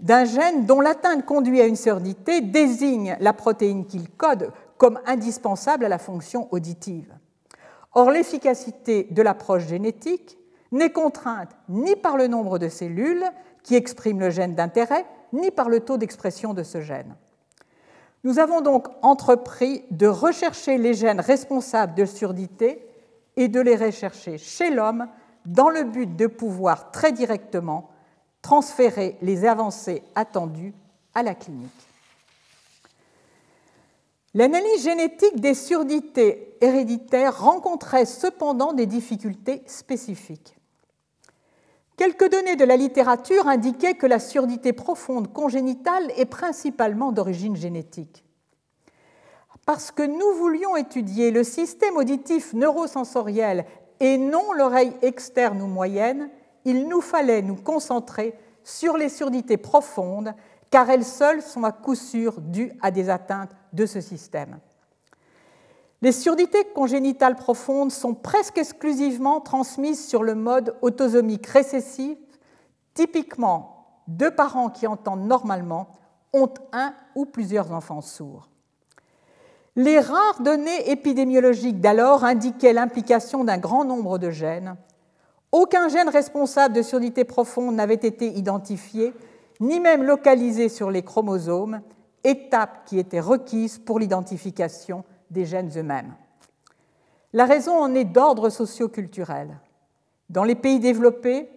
d'un 0.00 0.24
gène 0.24 0.66
dont 0.66 0.80
l'atteinte 0.80 1.24
conduit 1.24 1.60
à 1.60 1.66
une 1.66 1.76
surdité 1.76 2.40
désigne 2.40 3.16
la 3.20 3.32
protéine 3.32 3.86
qu'il 3.86 4.08
code 4.10 4.50
comme 4.78 4.98
indispensable 5.06 5.84
à 5.84 5.88
la 5.88 5.98
fonction 5.98 6.48
auditive. 6.50 7.14
Or, 7.94 8.10
l'efficacité 8.10 9.06
de 9.10 9.22
l'approche 9.22 9.66
génétique 9.66 10.38
n'est 10.72 10.90
contrainte 10.90 11.50
ni 11.68 11.94
par 11.94 12.16
le 12.16 12.26
nombre 12.26 12.58
de 12.58 12.68
cellules 12.68 13.24
qui 13.62 13.76
expriment 13.76 14.20
le 14.20 14.30
gène 14.30 14.54
d'intérêt, 14.54 15.04
ni 15.32 15.50
par 15.50 15.68
le 15.68 15.80
taux 15.80 15.98
d'expression 15.98 16.54
de 16.54 16.62
ce 16.62 16.80
gène. 16.80 17.14
Nous 18.24 18.38
avons 18.38 18.60
donc 18.60 18.88
entrepris 19.02 19.84
de 19.90 20.06
rechercher 20.06 20.78
les 20.78 20.94
gènes 20.94 21.20
responsables 21.20 21.94
de 21.94 22.04
surdité 22.04 22.88
et 23.36 23.48
de 23.48 23.60
les 23.60 23.76
rechercher 23.76 24.38
chez 24.38 24.70
l'homme 24.70 25.06
dans 25.44 25.68
le 25.68 25.84
but 25.84 26.16
de 26.16 26.26
pouvoir 26.26 26.90
très 26.90 27.12
directement 27.12 27.91
transférer 28.42 29.16
les 29.22 29.44
avancées 29.44 30.02
attendues 30.14 30.74
à 31.14 31.22
la 31.22 31.34
clinique. 31.34 31.70
L'analyse 34.34 34.82
génétique 34.82 35.40
des 35.40 35.54
surdités 35.54 36.56
héréditaires 36.60 37.42
rencontrait 37.42 38.06
cependant 38.06 38.72
des 38.72 38.86
difficultés 38.86 39.62
spécifiques. 39.66 40.56
Quelques 41.96 42.30
données 42.30 42.56
de 42.56 42.64
la 42.64 42.76
littérature 42.76 43.46
indiquaient 43.46 43.94
que 43.94 44.06
la 44.06 44.18
surdité 44.18 44.72
profonde 44.72 45.32
congénitale 45.32 46.10
est 46.16 46.24
principalement 46.24 47.12
d'origine 47.12 47.56
génétique. 47.56 48.24
Parce 49.66 49.90
que 49.92 50.02
nous 50.02 50.38
voulions 50.38 50.76
étudier 50.76 51.30
le 51.30 51.44
système 51.44 51.96
auditif 51.96 52.54
neurosensoriel 52.54 53.66
et 54.00 54.16
non 54.16 54.52
l'oreille 54.54 54.96
externe 55.02 55.60
ou 55.62 55.66
moyenne, 55.66 56.30
il 56.64 56.88
nous 56.88 57.00
fallait 57.00 57.42
nous 57.42 57.56
concentrer 57.56 58.36
sur 58.64 58.96
les 58.96 59.08
surdités 59.08 59.56
profondes, 59.56 60.34
car 60.70 60.88
elles 60.90 61.04
seules 61.04 61.42
sont 61.42 61.64
à 61.64 61.72
coup 61.72 61.94
sûr 61.94 62.40
dues 62.40 62.72
à 62.80 62.90
des 62.90 63.10
atteintes 63.10 63.50
de 63.72 63.86
ce 63.86 64.00
système. 64.00 64.58
Les 66.00 66.12
surdités 66.12 66.64
congénitales 66.74 67.36
profondes 67.36 67.92
sont 67.92 68.14
presque 68.14 68.58
exclusivement 68.58 69.40
transmises 69.40 70.04
sur 70.04 70.24
le 70.24 70.34
mode 70.34 70.76
autosomique 70.82 71.46
récessif. 71.46 72.18
Typiquement, 72.94 74.02
deux 74.08 74.32
parents 74.32 74.68
qui 74.68 74.88
entendent 74.88 75.26
normalement 75.26 75.88
ont 76.32 76.52
un 76.72 76.94
ou 77.14 77.24
plusieurs 77.24 77.72
enfants 77.72 78.00
sourds. 78.00 78.48
Les 79.76 80.00
rares 80.00 80.42
données 80.42 80.90
épidémiologiques 80.90 81.80
d'alors 81.80 82.24
indiquaient 82.24 82.72
l'implication 82.72 83.44
d'un 83.44 83.58
grand 83.58 83.84
nombre 83.84 84.18
de 84.18 84.30
gènes, 84.30 84.76
aucun 85.52 85.88
gène 85.88 86.08
responsable 86.08 86.74
de 86.74 86.82
surdité 86.82 87.24
profonde 87.24 87.74
n'avait 87.74 87.94
été 87.94 88.26
identifié, 88.26 89.12
ni 89.60 89.78
même 89.78 90.02
localisé 90.02 90.70
sur 90.70 90.90
les 90.90 91.02
chromosomes, 91.02 91.82
étape 92.24 92.86
qui 92.86 92.98
était 92.98 93.20
requise 93.20 93.78
pour 93.78 93.98
l'identification 93.98 95.04
des 95.30 95.44
gènes 95.44 95.70
eux-mêmes. 95.76 96.14
La 97.34 97.44
raison 97.44 97.78
en 97.78 97.94
est 97.94 98.04
d'ordre 98.04 98.50
socioculturel. 98.50 99.58
Dans 100.30 100.44
les 100.44 100.54
pays 100.54 100.80
développés, 100.80 101.50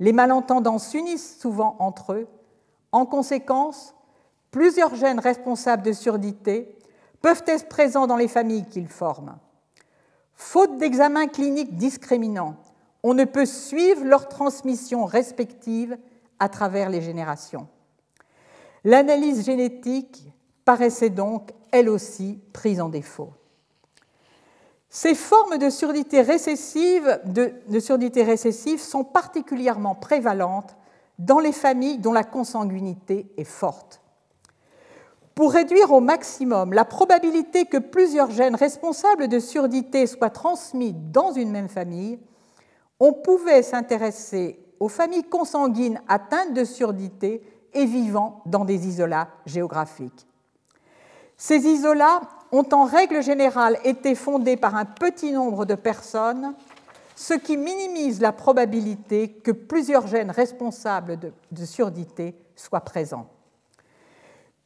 les 0.00 0.12
malentendants 0.12 0.78
s'unissent 0.78 1.38
souvent 1.38 1.76
entre 1.78 2.14
eux. 2.14 2.26
En 2.90 3.06
conséquence, 3.06 3.94
plusieurs 4.50 4.94
gènes 4.94 5.20
responsables 5.20 5.82
de 5.82 5.92
surdité 5.92 6.76
peuvent 7.20 7.44
être 7.46 7.68
présents 7.68 8.06
dans 8.06 8.16
les 8.16 8.28
familles 8.28 8.66
qu'ils 8.66 8.88
forment. 8.88 9.36
Faute 10.34 10.76
d'examens 10.78 11.28
cliniques 11.28 11.76
discriminants, 11.76 12.56
on 13.02 13.14
ne 13.14 13.24
peut 13.24 13.46
suivre 13.46 14.04
leur 14.04 14.28
transmission 14.28 15.04
respective 15.04 15.98
à 16.38 16.48
travers 16.48 16.90
les 16.90 17.00
générations. 17.00 17.68
L'analyse 18.84 19.44
génétique 19.44 20.24
paraissait 20.64 21.10
donc, 21.10 21.50
elle 21.70 21.88
aussi, 21.88 22.40
prise 22.52 22.80
en 22.80 22.88
défaut. 22.88 23.30
Ces 24.88 25.14
formes 25.14 25.58
de 25.58 25.70
surdité 25.70 26.20
récessive, 26.20 27.20
de 27.24 27.80
surdité 27.80 28.22
récessive 28.22 28.80
sont 28.80 29.04
particulièrement 29.04 29.94
prévalentes 29.94 30.76
dans 31.18 31.38
les 31.38 31.52
familles 31.52 31.98
dont 31.98 32.12
la 32.12 32.24
consanguinité 32.24 33.32
est 33.36 33.44
forte. 33.44 34.00
Pour 35.34 35.52
réduire 35.52 35.92
au 35.92 36.00
maximum 36.00 36.72
la 36.74 36.84
probabilité 36.84 37.64
que 37.64 37.78
plusieurs 37.78 38.30
gènes 38.30 38.54
responsables 38.54 39.28
de 39.28 39.38
surdité 39.38 40.06
soient 40.06 40.30
transmis 40.30 40.92
dans 40.92 41.32
une 41.32 41.50
même 41.50 41.68
famille, 41.68 42.18
on 43.04 43.12
pouvait 43.12 43.64
s'intéresser 43.64 44.60
aux 44.78 44.88
familles 44.88 45.24
consanguines 45.24 46.00
atteintes 46.06 46.54
de 46.54 46.62
surdité 46.62 47.42
et 47.74 47.84
vivant 47.84 48.42
dans 48.46 48.64
des 48.64 48.86
isolats 48.86 49.26
géographiques. 49.44 50.24
Ces 51.36 51.66
isolats 51.66 52.20
ont 52.52 52.68
en 52.70 52.84
règle 52.84 53.20
générale 53.20 53.76
été 53.82 54.14
fondés 54.14 54.56
par 54.56 54.76
un 54.76 54.84
petit 54.84 55.32
nombre 55.32 55.64
de 55.64 55.74
personnes, 55.74 56.54
ce 57.16 57.34
qui 57.34 57.56
minimise 57.56 58.20
la 58.20 58.30
probabilité 58.30 59.30
que 59.30 59.50
plusieurs 59.50 60.06
gènes 60.06 60.30
responsables 60.30 61.18
de, 61.18 61.64
surdité 61.64 62.36
soient 62.54 62.82
présents. 62.82 63.26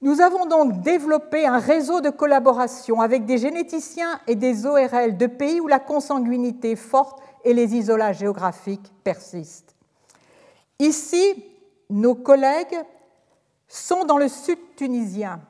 Nous 0.02 0.20
avons 0.20 0.44
donc 0.44 0.82
développé 0.82 1.46
un 1.46 1.58
réseau 1.58 2.02
de 2.02 2.10
collaboration 2.10 3.00
avec 3.00 3.24
des 3.24 3.38
généticiens 3.38 4.20
et 4.26 4.34
des 4.34 4.66
ORL 4.66 5.16
de 5.16 5.26
pays 5.26 5.58
où 5.58 5.68
la 5.68 5.78
consanguinité 5.78 6.76
forte 6.76 7.22
et 7.46 7.54
les 7.54 7.76
isolats 7.76 8.12
géographiques 8.12 8.92
persistent. 9.04 9.76
Ici, 10.80 11.44
nos 11.88 12.16
collègues 12.16 12.76
sont 13.68 14.04
dans 14.04 14.18
le 14.18 14.28
sud 14.28 14.58
tunisien. 14.74 15.40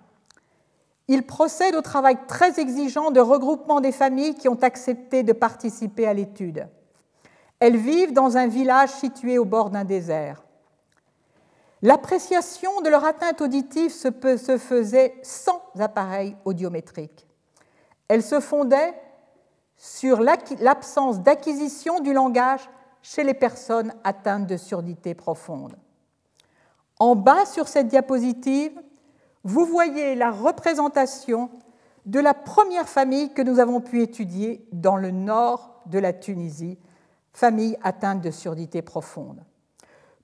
Ils 1.09 1.25
procèdent 1.25 1.75
au 1.75 1.81
travail 1.81 2.19
très 2.29 2.61
exigeant 2.61 3.11
de 3.11 3.21
regroupement 3.21 3.81
des 3.81 3.93
familles 3.93 4.35
qui 4.35 4.49
ont 4.49 4.63
accepté 4.63 5.23
de 5.23 5.33
participer 5.33 6.07
à 6.07 6.13
l'étude. 6.13 6.69
Elles 7.61 7.79
vivent 7.79 8.13
dans 8.13 8.37
un 8.37 8.47
village 8.47 8.91
situé 8.91 9.39
au 9.39 9.47
bord 9.47 9.71
d'un 9.71 9.85
désert. 9.85 10.45
L'appréciation 11.81 12.83
de 12.83 12.91
leur 12.91 13.07
atteinte 13.07 13.41
auditive 13.41 13.91
se, 13.91 14.11
faisait 14.59 15.15
sans 15.23 15.63
appareil 15.79 16.37
audiométrique. 16.45 17.27
Elle 18.09 18.23
se 18.23 18.41
fondait 18.41 18.93
sur 19.77 20.21
l'absence 20.21 21.21
d'acquisition 21.21 22.01
du 22.01 22.13
langage 22.13 22.69
chez 23.03 23.25
les 23.25 23.35
personnes 23.35 23.95
atteintes 24.05 24.47
de 24.47 24.57
surdité 24.57 25.15
profonde. 25.15 25.77
En 26.99 27.15
bas 27.15 27.45
sur 27.45 27.69
cette 27.69 27.89
diapositive, 27.89 28.73
vous 29.45 29.65
voyez 29.65 30.15
la 30.15 30.31
représentation 30.31 31.51
de 32.07 32.21
la 32.21 32.35
première 32.35 32.89
famille 32.89 33.33
que 33.33 33.43
nous 33.43 33.59
avons 33.59 33.81
pu 33.81 34.03
étudier 34.03 34.67
dans 34.73 34.97
le 34.97 35.11
nord 35.11 35.83
de 35.87 35.99
la 35.99 36.13
Tunisie, 36.13 36.79
famille 37.33 37.77
atteinte 37.83 38.23
de 38.23 38.31
surdité 38.31 38.83
profonde. 38.83 39.45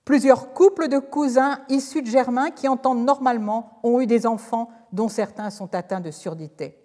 Plusieurs 0.04 0.52
couples 0.52 0.88
de 0.88 0.98
cousins 0.98 1.60
issus 1.68 2.02
de 2.02 2.08
Germains 2.08 2.50
qui 2.50 2.66
entendent 2.66 3.04
normalement 3.04 3.78
ont 3.84 4.00
eu 4.00 4.06
des 4.06 4.26
enfants 4.26 4.70
dont 4.92 5.08
certains 5.08 5.50
sont 5.50 5.74
atteints 5.74 6.00
de 6.00 6.10
surdité. 6.10 6.81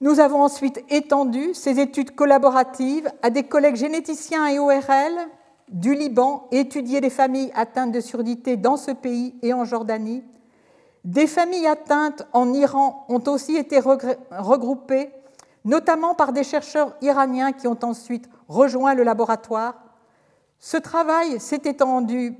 Nous 0.00 0.20
avons 0.20 0.42
ensuite 0.42 0.84
étendu 0.90 1.54
ces 1.54 1.80
études 1.80 2.14
collaboratives 2.14 3.10
à 3.22 3.30
des 3.30 3.42
collègues 3.42 3.76
généticiens 3.76 4.46
et 4.46 4.58
ORL 4.60 5.12
du 5.68 5.94
Liban 5.94 6.46
et 6.52 6.60
étudié 6.60 7.00
les 7.00 7.10
familles 7.10 7.50
atteintes 7.54 7.90
de 7.90 8.00
surdité 8.00 8.56
dans 8.56 8.76
ce 8.76 8.92
pays 8.92 9.34
et 9.42 9.52
en 9.52 9.64
Jordanie. 9.64 10.22
Des 11.04 11.26
familles 11.26 11.66
atteintes 11.66 12.26
en 12.32 12.52
Iran 12.52 13.06
ont 13.08 13.22
aussi 13.26 13.56
été 13.56 13.80
regroupées, 13.80 15.10
notamment 15.64 16.14
par 16.14 16.32
des 16.32 16.44
chercheurs 16.44 16.96
iraniens 17.02 17.52
qui 17.52 17.66
ont 17.66 17.78
ensuite 17.82 18.28
rejoint 18.46 18.94
le 18.94 19.02
laboratoire. 19.02 19.74
Ce 20.60 20.76
travail 20.76 21.40
s'est 21.40 21.62
étendu 21.64 22.36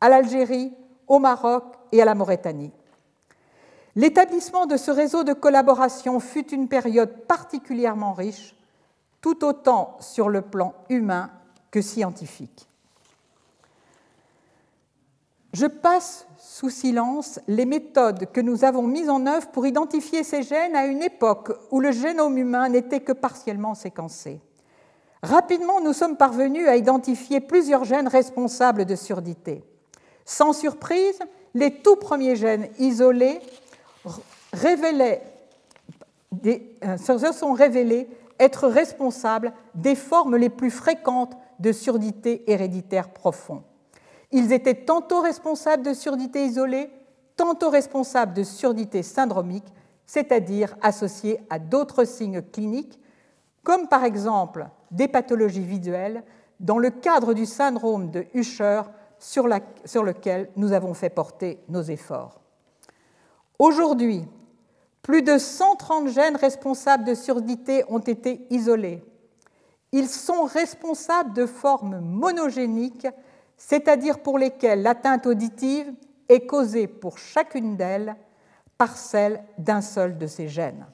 à 0.00 0.08
l'Algérie, 0.08 0.74
au 1.06 1.20
Maroc 1.20 1.64
et 1.92 2.02
à 2.02 2.04
la 2.04 2.14
Mauritanie. 2.14 2.72
L'établissement 3.96 4.66
de 4.66 4.76
ce 4.76 4.90
réseau 4.90 5.24
de 5.24 5.32
collaboration 5.32 6.20
fut 6.20 6.52
une 6.52 6.68
période 6.68 7.24
particulièrement 7.26 8.12
riche, 8.12 8.54
tout 9.22 9.42
autant 9.42 9.96
sur 10.00 10.28
le 10.28 10.42
plan 10.42 10.74
humain 10.90 11.30
que 11.70 11.80
scientifique. 11.80 12.68
Je 15.54 15.66
passe 15.66 16.26
sous 16.36 16.68
silence 16.68 17.40
les 17.48 17.64
méthodes 17.64 18.30
que 18.30 18.42
nous 18.42 18.66
avons 18.66 18.82
mises 18.82 19.08
en 19.08 19.26
œuvre 19.26 19.48
pour 19.48 19.66
identifier 19.66 20.22
ces 20.22 20.42
gènes 20.42 20.76
à 20.76 20.84
une 20.84 21.02
époque 21.02 21.50
où 21.70 21.80
le 21.80 21.92
génome 21.92 22.36
humain 22.36 22.68
n'était 22.68 23.00
que 23.00 23.12
partiellement 23.12 23.74
séquencé. 23.74 24.42
Rapidement, 25.22 25.80
nous 25.80 25.94
sommes 25.94 26.18
parvenus 26.18 26.68
à 26.68 26.76
identifier 26.76 27.40
plusieurs 27.40 27.84
gènes 27.84 28.08
responsables 28.08 28.84
de 28.84 28.94
surdité. 28.94 29.64
Sans 30.26 30.52
surprise, 30.52 31.18
les 31.54 31.80
tout 31.80 31.96
premiers 31.96 32.36
gènes 32.36 32.68
isolés 32.78 33.40
révélaient 34.52 35.22
euh, 36.44 36.96
se 36.96 37.32
sont 37.32 37.52
révélés 37.52 38.08
être 38.38 38.68
responsables 38.68 39.52
des 39.74 39.94
formes 39.94 40.36
les 40.36 40.50
plus 40.50 40.70
fréquentes 40.70 41.36
de 41.58 41.72
surdité 41.72 42.50
héréditaire 42.50 43.10
profonde. 43.10 43.62
Ils 44.32 44.52
étaient 44.52 44.84
tantôt 44.84 45.20
responsables 45.20 45.82
de 45.82 45.94
surdité 45.94 46.44
isolée, 46.44 46.90
tantôt 47.36 47.70
responsables 47.70 48.34
de 48.34 48.42
surdité 48.42 49.02
syndromique, 49.02 49.72
c'est-à-dire 50.04 50.76
associés 50.82 51.40
à 51.48 51.58
d'autres 51.58 52.04
signes 52.04 52.42
cliniques, 52.42 53.00
comme 53.62 53.88
par 53.88 54.04
exemple 54.04 54.66
des 54.90 55.08
pathologies 55.08 55.64
visuelles, 55.64 56.22
dans 56.60 56.78
le 56.78 56.90
cadre 56.90 57.34
du 57.34 57.46
syndrome 57.46 58.10
de 58.10 58.26
Usher 58.34 58.82
sur 59.18 59.46
lequel 59.46 60.50
nous 60.56 60.72
avons 60.72 60.94
fait 60.94 61.10
porter 61.10 61.60
nos 61.68 61.82
efforts. 61.82 62.40
Aujourd'hui, 63.58 64.24
plus 65.02 65.22
de 65.22 65.38
130 65.38 66.08
gènes 66.08 66.36
responsables 66.36 67.04
de 67.04 67.14
surdité 67.14 67.84
ont 67.88 68.00
été 68.00 68.46
isolés. 68.50 69.02
Ils 69.92 70.08
sont 70.08 70.44
responsables 70.44 71.32
de 71.32 71.46
formes 71.46 72.00
monogéniques 72.00 73.06
c'est-à-dire 73.56 74.20
pour 74.20 74.38
lesquelles 74.38 74.82
l'atteinte 74.82 75.26
auditive 75.26 75.92
est 76.28 76.46
causée 76.46 76.86
pour 76.86 77.18
chacune 77.18 77.76
d'elles 77.76 78.16
par 78.78 78.96
celle 78.96 79.42
d'un 79.58 79.80
seul 79.80 80.18
de 80.18 80.26
ces 80.26 80.48
gènes. 80.48 80.86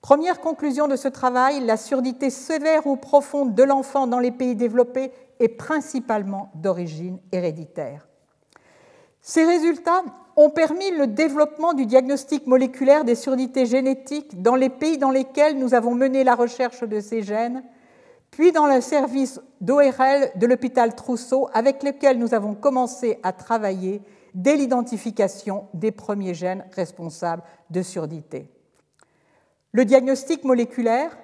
Première 0.00 0.40
conclusion 0.40 0.86
de 0.86 0.96
ce 0.96 1.08
travail, 1.08 1.64
la 1.64 1.76
surdité 1.76 2.30
sévère 2.30 2.86
ou 2.86 2.96
profonde 2.96 3.54
de 3.54 3.62
l'enfant 3.62 4.06
dans 4.06 4.18
les 4.18 4.30
pays 4.30 4.54
développés 4.54 5.12
est 5.40 5.48
principalement 5.48 6.50
d'origine 6.54 7.18
héréditaire. 7.32 8.06
Ces 9.20 9.44
résultats 9.44 10.04
ont 10.36 10.50
permis 10.50 10.90
le 10.92 11.06
développement 11.06 11.74
du 11.74 11.86
diagnostic 11.86 12.46
moléculaire 12.46 13.04
des 13.04 13.14
surdités 13.14 13.66
génétiques 13.66 14.42
dans 14.42 14.56
les 14.56 14.68
pays 14.68 14.98
dans 14.98 15.10
lesquels 15.10 15.58
nous 15.58 15.74
avons 15.74 15.94
mené 15.94 16.24
la 16.24 16.34
recherche 16.34 16.82
de 16.82 17.00
ces 17.00 17.22
gènes 17.22 17.62
puis 18.34 18.50
dans 18.50 18.66
le 18.66 18.80
service 18.80 19.40
d'ORL 19.60 20.32
de 20.34 20.46
l'hôpital 20.48 20.96
Trousseau, 20.96 21.48
avec 21.52 21.84
lequel 21.84 22.18
nous 22.18 22.34
avons 22.34 22.54
commencé 22.54 23.20
à 23.22 23.32
travailler 23.32 24.02
dès 24.34 24.56
l'identification 24.56 25.68
des 25.72 25.92
premiers 25.92 26.34
gènes 26.34 26.64
responsables 26.72 27.44
de 27.70 27.80
surdité. 27.80 28.48
Le 29.70 29.84
diagnostic 29.84 30.42
moléculaire 30.42 31.16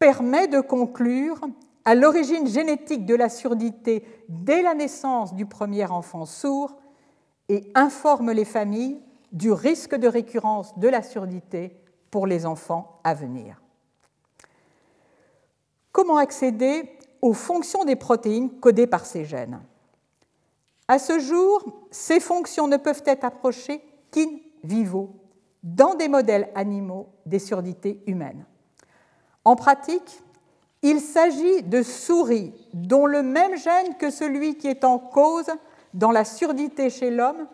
permet 0.00 0.48
de 0.48 0.60
conclure 0.60 1.40
à 1.84 1.94
l'origine 1.94 2.48
génétique 2.48 3.06
de 3.06 3.14
la 3.14 3.28
surdité 3.28 4.04
dès 4.28 4.62
la 4.62 4.74
naissance 4.74 5.34
du 5.34 5.46
premier 5.46 5.86
enfant 5.86 6.26
sourd 6.26 6.76
et 7.52 7.70
informe 7.74 8.32
les 8.32 8.46
familles 8.46 8.98
du 9.30 9.52
risque 9.52 9.94
de 9.94 10.08
récurrence 10.08 10.78
de 10.78 10.88
la 10.88 11.02
surdité 11.02 11.76
pour 12.10 12.26
les 12.26 12.46
enfants 12.46 12.98
à 13.04 13.12
venir. 13.12 13.60
Comment 15.92 16.16
accéder 16.16 16.98
aux 17.20 17.34
fonctions 17.34 17.84
des 17.84 17.94
protéines 17.94 18.58
codées 18.58 18.86
par 18.86 19.04
ces 19.04 19.26
gènes? 19.26 19.60
À 20.88 20.98
ce 20.98 21.18
jour, 21.18 21.62
ces 21.90 22.20
fonctions 22.20 22.68
ne 22.68 22.78
peuvent 22.78 23.02
être 23.04 23.24
approchées 23.24 23.82
qu'in 24.10 24.38
vivo, 24.64 25.10
dans 25.62 25.94
des 25.94 26.08
modèles 26.08 26.48
animaux 26.54 27.10
des 27.26 27.38
surdités 27.38 28.02
humaines. 28.06 28.46
En 29.44 29.56
pratique, 29.56 30.22
il 30.80 31.00
s'agit 31.00 31.62
de 31.62 31.82
souris 31.82 32.54
dont 32.72 33.04
le 33.04 33.22
même 33.22 33.58
gène 33.58 33.94
que 33.98 34.08
celui 34.08 34.56
qui 34.56 34.68
est 34.68 34.84
en 34.84 34.98
cause 34.98 35.50
dans 35.94 36.10
la 36.10 36.24
surdité 36.24 36.90
chez 36.90 37.10
l'homme 37.10 37.46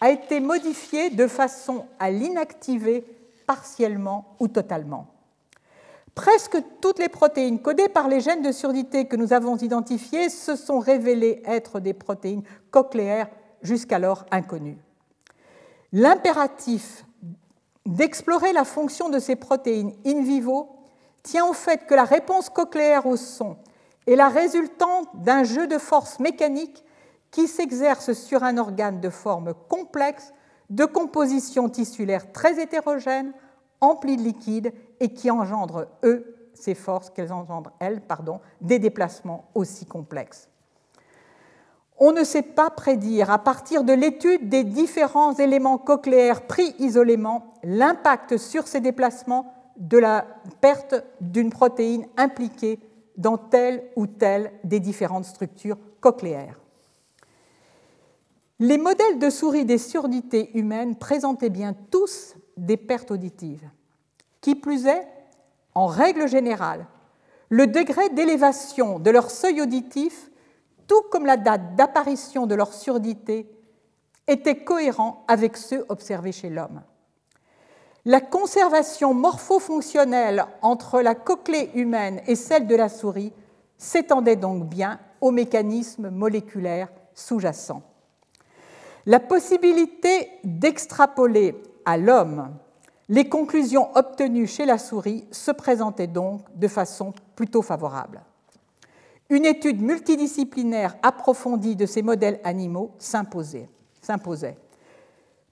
a 0.00 0.10
été 0.10 0.40
modifié 0.40 1.10
de 1.10 1.26
façon 1.26 1.86
à 1.98 2.10
l'inactiver 2.10 3.04
partiellement 3.46 4.36
ou 4.38 4.48
totalement. 4.48 5.06
Presque 6.14 6.58
toutes 6.80 6.98
les 6.98 7.08
protéines 7.08 7.60
codées 7.60 7.88
par 7.88 8.08
les 8.08 8.20
gènes 8.20 8.42
de 8.42 8.52
surdité 8.52 9.06
que 9.06 9.16
nous 9.16 9.32
avons 9.32 9.56
identifiées 9.56 10.28
se 10.28 10.56
sont 10.56 10.80
révélées 10.80 11.42
être 11.46 11.80
des 11.80 11.94
protéines 11.94 12.42
cochléaires 12.70 13.28
jusqu'alors 13.62 14.26
inconnues. 14.30 14.78
L'impératif 15.92 17.04
d'explorer 17.86 18.52
la 18.52 18.64
fonction 18.64 19.08
de 19.08 19.18
ces 19.18 19.36
protéines 19.36 19.92
in 20.04 20.22
vivo 20.22 20.68
tient 21.22 21.46
au 21.46 21.52
fait 21.52 21.86
que 21.86 21.94
la 21.94 22.04
réponse 22.04 22.50
cochléaire 22.50 23.06
au 23.06 23.16
son 23.16 23.56
est 24.06 24.16
la 24.16 24.28
résultante 24.28 25.08
d'un 25.14 25.44
jeu 25.44 25.66
de 25.66 25.78
force 25.78 26.18
mécanique 26.20 26.84
qui 27.30 27.46
s'exerce 27.46 28.12
sur 28.12 28.42
un 28.42 28.58
organe 28.58 29.00
de 29.00 29.10
forme 29.10 29.54
complexe, 29.68 30.32
de 30.70 30.84
composition 30.84 31.68
tissulaire 31.68 32.32
très 32.32 32.60
hétérogène, 32.60 33.32
empli 33.80 34.16
de 34.16 34.22
liquide 34.22 34.72
et 35.00 35.12
qui 35.12 35.30
engendrent, 35.30 35.86
eux, 36.04 36.50
ces 36.54 36.74
forces 36.74 37.10
qu'elles 37.10 37.32
engendrent, 37.32 37.72
elles, 37.78 38.00
pardon, 38.00 38.40
des 38.60 38.78
déplacements 38.78 39.48
aussi 39.54 39.86
complexes. 39.86 40.48
On 42.00 42.12
ne 42.12 42.22
sait 42.22 42.42
pas 42.42 42.70
prédire, 42.70 43.30
à 43.30 43.38
partir 43.38 43.82
de 43.82 43.92
l'étude 43.92 44.48
des 44.48 44.62
différents 44.62 45.34
éléments 45.34 45.78
cochléaires 45.78 46.46
pris 46.46 46.74
isolément, 46.78 47.54
l'impact 47.64 48.36
sur 48.36 48.68
ces 48.68 48.80
déplacements 48.80 49.52
de 49.76 49.98
la 49.98 50.26
perte 50.60 50.94
d'une 51.20 51.50
protéine 51.50 52.06
impliquée 52.16 52.78
dans 53.16 53.36
telle 53.36 53.84
ou 53.96 54.06
telle 54.06 54.52
des 54.62 54.80
différentes 54.80 55.24
structures 55.24 55.78
cochléaires. 56.00 56.60
Les 58.60 58.76
modèles 58.76 59.20
de 59.20 59.30
souris 59.30 59.64
des 59.64 59.78
surdités 59.78 60.50
humaines 60.58 60.96
présentaient 60.96 61.48
bien 61.48 61.74
tous 61.92 62.34
des 62.56 62.76
pertes 62.76 63.12
auditives. 63.12 63.68
Qui 64.40 64.56
plus 64.56 64.86
est, 64.86 65.06
en 65.74 65.86
règle 65.86 66.26
générale, 66.26 66.86
le 67.50 67.68
degré 67.68 68.08
d'élévation 68.10 68.98
de 68.98 69.10
leur 69.10 69.30
seuil 69.30 69.62
auditif, 69.62 70.30
tout 70.88 71.02
comme 71.12 71.24
la 71.24 71.36
date 71.36 71.76
d'apparition 71.76 72.46
de 72.46 72.56
leur 72.56 72.74
surdité, 72.74 73.48
était 74.26 74.64
cohérent 74.64 75.24
avec 75.28 75.56
ceux 75.56 75.86
observés 75.88 76.32
chez 76.32 76.50
l'homme. 76.50 76.82
La 78.04 78.20
conservation 78.20 79.14
morphofonctionnelle 79.14 80.46
entre 80.62 81.00
la 81.00 81.14
cochlée 81.14 81.70
humaine 81.74 82.22
et 82.26 82.34
celle 82.34 82.66
de 82.66 82.74
la 82.74 82.88
souris 82.88 83.32
s'étendait 83.76 84.36
donc 84.36 84.68
bien 84.68 84.98
aux 85.20 85.30
mécanismes 85.30 86.10
moléculaires 86.10 86.88
sous-jacents. 87.14 87.82
La 89.06 89.20
possibilité 89.20 90.28
d'extrapoler 90.44 91.60
à 91.84 91.96
l'homme 91.96 92.50
les 93.08 93.28
conclusions 93.28 93.88
obtenues 93.94 94.46
chez 94.46 94.66
la 94.66 94.76
souris 94.76 95.26
se 95.30 95.50
présentaient 95.50 96.06
donc 96.06 96.42
de 96.54 96.68
façon 96.68 97.14
plutôt 97.36 97.62
favorable. 97.62 98.20
Une 99.30 99.46
étude 99.46 99.80
multidisciplinaire 99.80 100.96
approfondie 101.02 101.76
de 101.76 101.86
ces 101.86 102.02
modèles 102.02 102.40
animaux 102.44 102.92
s'imposait. 102.98 103.68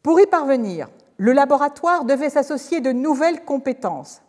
Pour 0.02 0.20
y 0.20 0.26
parvenir, 0.26 0.88
le 1.16 1.32
laboratoire 1.32 2.04
devait 2.04 2.30
s'associer 2.30 2.80
de 2.80 2.92
nouvelles 2.92 3.44
compétences. 3.44 4.22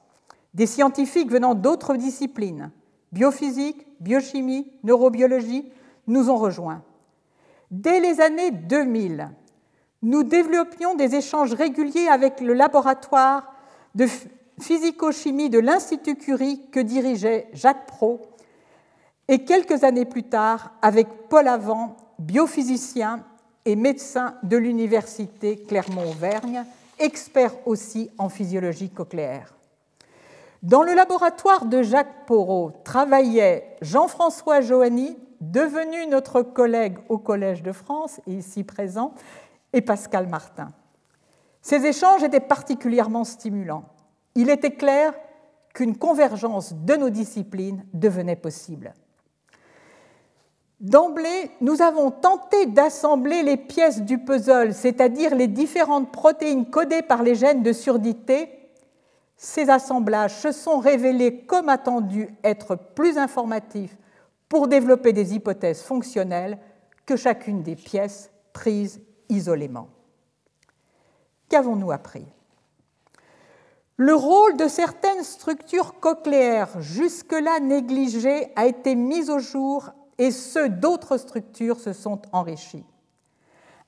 Des 0.54 0.66
scientifiques 0.66 1.32
venant 1.32 1.54
d'autres 1.54 1.98
disciplines, 1.98 2.72
biophysique, 3.12 3.86
biochimie, 4.00 4.72
neurobiologie, 4.84 5.70
nous 6.08 6.30
ont 6.30 6.38
rejoints. 6.38 6.82
Dès 7.72 8.00
les 8.00 8.22
années 8.22 8.52
2000, 8.52 9.30
nous 10.04 10.24
développions 10.24 10.96
des 10.96 11.16
échanges 11.16 11.54
réguliers 11.54 12.08
avec 12.08 12.40
le 12.40 12.54
laboratoire 12.54 13.54
de 13.96 14.08
physico-chimie 14.60 15.50
de 15.50 15.60
l'Institut 15.60 16.16
Curie 16.16 16.62
que 16.72 16.80
dirigeait 16.80 17.50
Jacques 17.54 17.88
Pro, 17.88 18.22
et 19.28 19.44
quelques 19.44 19.84
années 19.84 20.06
plus 20.06 20.24
tard 20.24 20.72
avec 20.82 21.08
Paul 21.30 21.48
Avant, 21.48 21.98
biophysicien 22.20 23.26
et 23.66 23.76
médecin 23.76 24.36
de 24.44 24.56
l'Université 24.56 25.58
Clermont-Auvergne, 25.58 26.64
expert 27.00 27.68
aussi 27.68 28.10
en 28.18 28.30
physiologie 28.30 28.90
cochléaire. 28.90 29.57
Dans 30.64 30.82
le 30.82 30.94
laboratoire 30.94 31.66
de 31.66 31.84
Jacques 31.84 32.26
Porot 32.26 32.72
travaillait 32.84 33.76
Jean-François 33.82 34.62
Joanny, 34.62 35.18
devenu 35.40 36.08
notre 36.08 36.42
collègue 36.42 36.98
au 37.10 37.20
Collège 37.20 37.62
de 37.62 37.72
France 37.72 38.20
et 38.26 38.34
ici 38.34 38.64
présent, 38.64 39.14
et 39.74 39.82
Pascal 39.82 40.28
Martin. 40.28 40.70
Ces 41.62 41.86
échanges 41.86 42.24
étaient 42.24 42.40
particulièrement 42.40 43.24
stimulants. 43.24 43.84
Il 44.34 44.50
était 44.50 44.72
clair 44.72 45.14
qu'une 45.74 45.96
convergence 45.96 46.74
de 46.74 46.96
nos 46.96 47.10
disciplines 47.10 47.86
devenait 47.94 48.36
possible. 48.36 48.94
D'emblée, 50.80 51.52
nous 51.60 51.82
avons 51.82 52.10
tenté 52.12 52.68
d'assembler 52.68 53.44
les 53.44 53.58
pièces 53.58 54.02
du 54.02 54.20
puzzle, 54.20 54.74
c'est-à-dire 54.74 55.36
les 55.36 55.48
différentes 55.48 56.12
protéines 56.12 56.70
codées 56.70 57.02
par 57.02 57.22
les 57.22 57.36
gènes 57.36 57.64
de 57.64 57.74
surdité. 57.74 58.57
Ces 59.38 59.70
assemblages 59.70 60.36
se 60.36 60.52
sont 60.52 60.80
révélés, 60.80 61.46
comme 61.46 61.70
attendu, 61.70 62.36
être 62.44 62.76
plus 62.76 63.20
informatifs 63.20 63.96
pour 64.50 64.68
développer 64.68 65.14
des 65.14 65.36
hypothèses 65.36 65.84
fonctionnelles 65.84 66.58
que 67.06 67.16
chacune 67.16 67.62
des 67.62 67.76
pièces 67.76 68.32
prises 68.52 69.00
isolément. 69.30 69.90
Qu'avons-nous 71.50 71.92
appris? 71.92 72.26
Le 73.96 74.16
rôle 74.16 74.58
de 74.58 74.68
certaines 74.68 75.24
structures 75.24 76.00
cochléaires 76.00 76.82
jusque-là 76.82 77.60
négligées 77.60 78.52
a 78.56 78.66
été 78.66 78.96
mis 78.96 79.30
au 79.30 79.40
jour 79.40 79.90
et 80.18 80.32
ceux 80.32 80.70
d'autres 80.70 81.18
structures 81.18 81.80
se 81.80 81.94
sont 81.94 82.22
enrichis. 82.32 82.86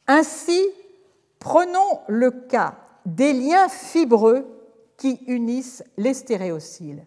Ainsi, 0.08 0.64
prenons 1.39 2.02
le 2.08 2.32
cas 2.32 2.76
des 3.06 3.34
liens 3.34 3.70
fibreux 3.70 4.59
qui 5.00 5.20
unissent 5.26 5.84
les 5.97 6.14
stéréociles. 6.14 7.06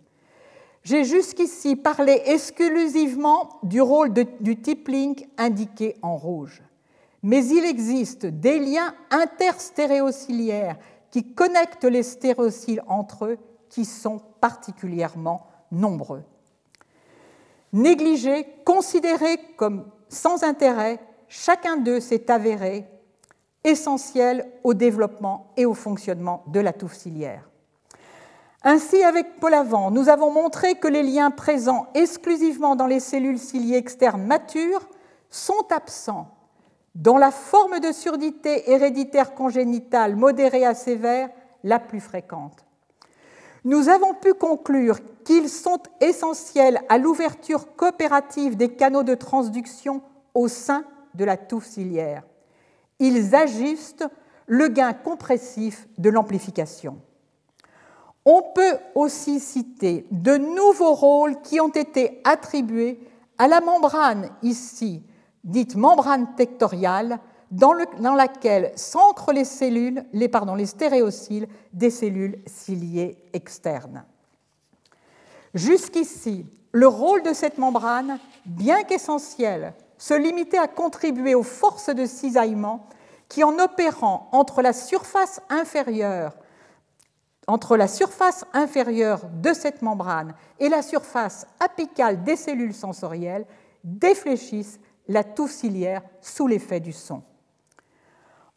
J'ai 0.82 1.04
jusqu'ici 1.04 1.76
parlé 1.76 2.22
exclusivement 2.26 3.60
du 3.62 3.80
rôle 3.80 4.12
du 4.40 4.60
type 4.60 4.88
link 4.88 5.28
indiqué 5.38 5.96
en 6.02 6.16
rouge. 6.16 6.62
Mais 7.22 7.46
il 7.46 7.64
existe 7.64 8.26
des 8.26 8.58
liens 8.58 8.92
interstéréociliaires 9.10 10.76
qui 11.12 11.34
connectent 11.34 11.84
les 11.84 12.02
stéréociles 12.02 12.82
entre 12.88 13.26
eux 13.26 13.38
qui 13.68 13.84
sont 13.84 14.20
particulièrement 14.40 15.46
nombreux. 15.70 16.24
Négligés, 17.72 18.44
considérés 18.64 19.38
comme 19.56 19.84
sans 20.08 20.42
intérêt, 20.42 20.98
chacun 21.28 21.76
d'eux 21.76 22.00
s'est 22.00 22.28
avéré 22.30 22.86
essentiel 23.62 24.50
au 24.64 24.74
développement 24.74 25.52
et 25.56 25.64
au 25.64 25.74
fonctionnement 25.74 26.42
de 26.48 26.58
la 26.58 26.72
touffe 26.72 26.94
ciliaire. 26.94 27.51
Ainsi, 28.64 29.02
avec 29.02 29.40
Paul 29.40 29.54
Avant, 29.54 29.90
nous 29.90 30.08
avons 30.08 30.30
montré 30.30 30.76
que 30.76 30.86
les 30.86 31.02
liens 31.02 31.32
présents 31.32 31.88
exclusivement 31.94 32.76
dans 32.76 32.86
les 32.86 33.00
cellules 33.00 33.40
ciliées 33.40 33.76
externes 33.76 34.24
matures 34.24 34.88
sont 35.30 35.66
absents 35.70 36.28
dans 36.94 37.16
la 37.16 37.30
forme 37.30 37.80
de 37.80 37.90
surdité 37.90 38.70
héréditaire 38.70 39.34
congénitale 39.34 40.14
modérée 40.14 40.64
à 40.64 40.74
sévère 40.74 41.30
la 41.64 41.80
plus 41.80 42.00
fréquente. 42.00 42.64
Nous 43.64 43.88
avons 43.88 44.14
pu 44.14 44.34
conclure 44.34 44.98
qu'ils 45.24 45.48
sont 45.48 45.82
essentiels 46.00 46.80
à 46.88 46.98
l'ouverture 46.98 47.74
coopérative 47.74 48.56
des 48.56 48.74
canaux 48.74 49.04
de 49.04 49.14
transduction 49.14 50.02
au 50.34 50.48
sein 50.48 50.84
de 51.14 51.24
la 51.24 51.36
touffe 51.36 51.66
ciliaire. 51.66 52.22
Ils 52.98 53.34
ajustent 53.34 54.06
le 54.46 54.68
gain 54.68 54.92
compressif 54.92 55.88
de 55.98 56.10
l'amplification. 56.10 57.00
On 58.24 58.42
peut 58.54 58.78
aussi 58.94 59.40
citer 59.40 60.06
de 60.10 60.36
nouveaux 60.36 60.94
rôles 60.94 61.40
qui 61.42 61.60
ont 61.60 61.68
été 61.68 62.20
attribués 62.24 63.00
à 63.38 63.48
la 63.48 63.60
membrane 63.60 64.30
ici, 64.42 65.02
dite 65.42 65.74
membrane 65.74 66.34
tectoriale, 66.36 67.18
dans, 67.50 67.74
laquelle 68.14 68.72
s'ancrent 68.76 69.32
les 69.32 69.44
cellules, 69.44 70.04
les, 70.12 70.28
pardon, 70.28 70.54
les 70.54 70.66
stéréociles 70.66 71.48
des 71.72 71.90
cellules 71.90 72.38
ciliées 72.46 73.18
externes. 73.34 74.04
Jusqu'ici, 75.52 76.46
le 76.72 76.88
rôle 76.88 77.22
de 77.22 77.34
cette 77.34 77.58
membrane, 77.58 78.18
bien 78.46 78.84
qu'essentiel, 78.84 79.74
se 79.98 80.14
limitait 80.14 80.58
à 80.58 80.66
contribuer 80.66 81.34
aux 81.34 81.42
forces 81.42 81.94
de 81.94 82.06
cisaillement 82.06 82.86
qui, 83.28 83.44
en 83.44 83.58
opérant 83.58 84.28
entre 84.32 84.62
la 84.62 84.72
surface 84.72 85.40
inférieure 85.50 86.32
entre 87.46 87.76
la 87.76 87.88
surface 87.88 88.44
inférieure 88.52 89.20
de 89.42 89.52
cette 89.52 89.82
membrane 89.82 90.34
et 90.60 90.68
la 90.68 90.82
surface 90.82 91.46
apicale 91.60 92.22
des 92.22 92.36
cellules 92.36 92.74
sensorielles, 92.74 93.46
défléchissent 93.84 94.78
la 95.08 95.24
touffe 95.24 95.50
ciliaire 95.50 96.02
sous 96.20 96.46
l'effet 96.46 96.80
du 96.80 96.92
son. 96.92 97.22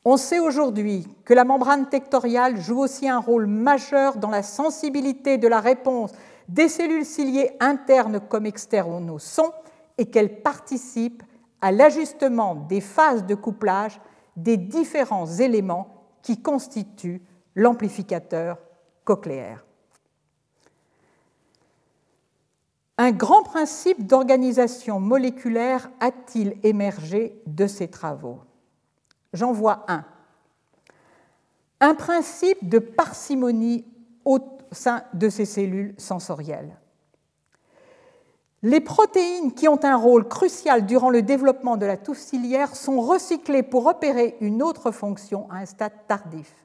On 0.08 0.18
sait 0.18 0.40
aujourd'hui 0.40 1.08
que 1.26 1.34
la 1.34 1.46
membrane 1.46 1.90
tectoriale 1.90 2.62
joue 2.62 2.78
aussi 2.78 3.10
un 3.10 3.20
rôle 3.20 3.48
majeur 3.48 4.18
dans 4.18 4.30
la 4.30 4.44
sensibilité 4.44 5.40
de 5.40 5.48
la 5.48 5.60
réponse 5.60 6.12
des 6.48 6.70
cellules 6.70 7.06
ciliées 7.06 7.58
internes 7.60 8.20
comme 8.20 8.46
externes 8.46 9.10
au 9.10 9.18
son 9.18 9.52
et 9.98 10.06
qu'elle 10.06 10.44
participe 10.44 11.24
à 11.60 11.72
l'ajustement 11.72 12.54
des 12.54 12.82
phases 12.82 13.26
de 13.26 13.34
couplage 13.34 14.00
des 14.36 14.58
différents 14.58 15.26
éléments 15.26 15.88
qui 16.22 16.40
constituent 16.40 17.24
l'amplificateur 17.56 18.58
cochléaire. 19.06 19.64
Un 22.98 23.12
grand 23.12 23.44
principe 23.44 24.08
d'organisation 24.08 25.00
moléculaire 25.00 25.90
a-t-il 26.00 26.58
émergé 26.64 27.42
de 27.46 27.68
ces 27.68 27.90
travaux? 27.90 28.40
J'en 29.34 29.52
vois 29.52 29.86
un. 29.90 30.06
Un 31.82 31.94
principe 31.94 32.68
de 32.68 32.80
parcimonie 32.80 33.86
au 34.24 34.40
sein 34.72 35.04
de 35.14 35.30
ces 35.30 35.46
cellules 35.46 35.94
sensorielles. 35.98 36.78
Les 38.64 38.80
protéines 38.80 39.54
qui 39.54 39.68
ont 39.68 39.84
un 39.84 39.96
rôle 39.96 40.28
crucial 40.28 40.86
durant 40.86 41.10
le 41.10 41.22
développement 41.22 41.78
de 41.78 41.86
la 41.86 41.98
touffe 41.98 42.18
ciliaire 42.18 42.76
sont 42.76 43.00
recyclées 43.00 43.62
pour 43.62 43.86
opérer 43.86 44.38
une 44.40 44.64
autre 44.64 44.92
fonction 44.92 45.48
à 45.52 45.58
un 45.58 45.66
stade 45.66 45.94
tardif. 46.08 46.65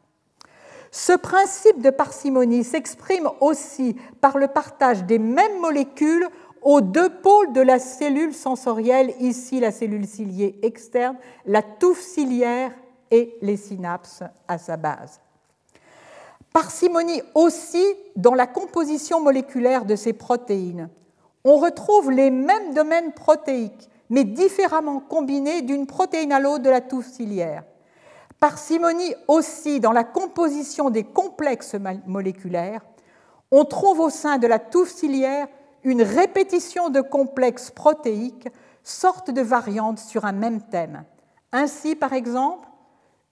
Ce 0.90 1.12
principe 1.12 1.80
de 1.80 1.90
parcimonie 1.90 2.64
s'exprime 2.64 3.28
aussi 3.40 3.96
par 4.20 4.38
le 4.38 4.48
partage 4.48 5.04
des 5.04 5.18
mêmes 5.18 5.60
molécules 5.60 6.28
aux 6.62 6.80
deux 6.80 7.08
pôles 7.08 7.52
de 7.52 7.60
la 7.60 7.78
cellule 7.78 8.34
sensorielle, 8.34 9.14
ici 9.20 9.60
la 9.60 9.70
cellule 9.70 10.06
ciliée 10.06 10.58
externe, 10.62 11.16
la 11.46 11.62
touffe 11.62 12.00
ciliaire 12.00 12.72
et 13.10 13.36
les 13.40 13.56
synapses 13.56 14.22
à 14.48 14.58
sa 14.58 14.76
base. 14.76 15.20
Parcimonie 16.52 17.22
aussi 17.34 17.84
dans 18.16 18.34
la 18.34 18.46
composition 18.46 19.20
moléculaire 19.20 19.84
de 19.84 19.94
ces 19.94 20.12
protéines. 20.12 20.90
On 21.44 21.56
retrouve 21.56 22.10
les 22.10 22.30
mêmes 22.30 22.74
domaines 22.74 23.12
protéiques, 23.12 23.88
mais 24.10 24.24
différemment 24.24 24.98
combinés 24.98 25.62
d'une 25.62 25.86
protéine 25.86 26.32
à 26.32 26.40
l'autre 26.40 26.64
de 26.64 26.70
la 26.70 26.80
touffe 26.80 27.06
ciliaire. 27.06 27.62
Parcimonie 28.40 29.14
aussi 29.28 29.80
dans 29.80 29.92
la 29.92 30.02
composition 30.02 30.88
des 30.88 31.04
complexes 31.04 31.76
moléculaires. 32.06 32.80
On 33.50 33.66
trouve 33.66 34.00
au 34.00 34.08
sein 34.08 34.38
de 34.38 34.46
la 34.46 34.58
touffe 34.58 34.90
ciliaire 34.90 35.46
une 35.84 36.02
répétition 36.02 36.88
de 36.88 37.02
complexes 37.02 37.70
protéiques, 37.70 38.48
sorte 38.82 39.30
de 39.30 39.42
variantes 39.42 39.98
sur 39.98 40.24
un 40.24 40.32
même 40.32 40.62
thème. 40.62 41.04
Ainsi, 41.52 41.94
par 41.94 42.14
exemple, 42.14 42.66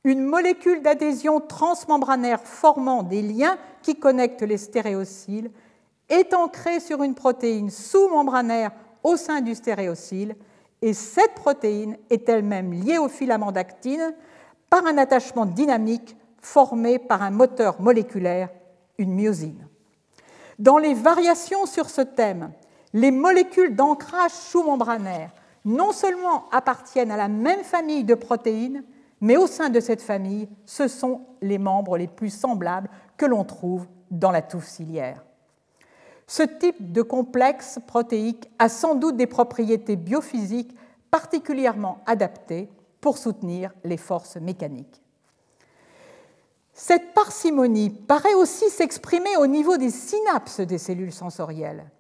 une 0.05 0.25
molécule 0.25 0.83
d'adhésion 0.83 1.41
transmembranaire 1.41 2.43
formant 2.43 3.03
des 3.03 3.23
liens 3.23 3.57
qui 3.83 3.97
connectent 3.97 4.43
les 4.43 4.59
stéréociles 4.59 5.51
est 6.11 6.35
ancrée 6.35 6.81
sur 6.81 7.03
une 7.03 7.15
protéine 7.15 7.71
sous-membranaire 7.71 8.73
au 9.03 9.17
sein 9.17 9.41
du 9.41 9.55
stéréocyle, 9.55 10.37
et 10.83 10.93
cette 10.93 11.35
protéine 11.35 11.97
est 12.11 12.29
elle-même 12.29 12.73
liée 12.73 12.99
au 12.99 13.09
filament 13.09 13.53
d'actine 13.53 14.15
par 14.71 14.87
un 14.87 14.99
attachement 14.99 15.47
dynamique 15.47 16.17
formé 16.41 16.99
par 16.99 17.23
un 17.23 17.31
moteur 17.31 17.81
moléculaire, 17.81 18.51
une 18.99 19.15
myosine. 19.15 19.67
Dans 20.59 20.79
les 20.79 20.95
variations 20.95 21.67
sur 21.67 21.89
ce 21.89 22.01
thème, 22.01 22.53
les 22.93 23.11
molécules 23.11 23.77
d'ancrage 23.77 24.33
sous-membranaire 24.33 25.31
non 25.65 25.93
seulement 25.93 26.49
appartiennent 26.51 27.11
à 27.11 27.17
la 27.17 27.29
même 27.29 27.63
famille 27.63 28.05
de 28.05 28.15
protéines, 28.15 28.85
mais 29.21 29.37
au 29.37 29.47
sein 29.47 29.69
de 29.69 29.81
cette 29.81 30.03
famille, 30.03 30.49
ce 30.65 30.89
sont 30.89 31.23
les 31.43 31.59
membres 31.59 31.99
les 31.99 32.07
plus 32.07 32.31
semblables 32.31 32.89
que 33.17 33.27
l'on 33.27 33.45
trouve 33.45 33.87
dans 34.11 34.31
la 34.31 34.43
touffe 34.43 34.67
ciliaire. 34.67 35.25
Ce 36.27 36.43
type 36.43 36.93
de 36.93 37.03
complexe 37.03 37.79
protéique 37.87 38.51
a 38.59 38.69
sans 38.69 38.95
doute 38.95 39.17
des 39.17 39.27
propriétés 39.27 39.97
biophysiques 39.97 40.77
particulièrement 41.11 41.99
adaptées 42.07 42.69
pour 43.01 43.19
soutenir 43.19 43.73
les 43.85 43.97
forces 43.97 44.37
mécaniques. 44.37 45.03
Cette 46.73 47.13
parcimonie 47.13 47.91
paraît 47.91 48.35
aussi 48.35 48.71
s'exprimer 48.71 49.37
au 49.37 49.47
niveau 49.47 49.77
des 49.77 49.91
synapses 49.91 50.61
des 50.61 50.79
cellules 50.79 51.13
sensorielles. 51.13 51.91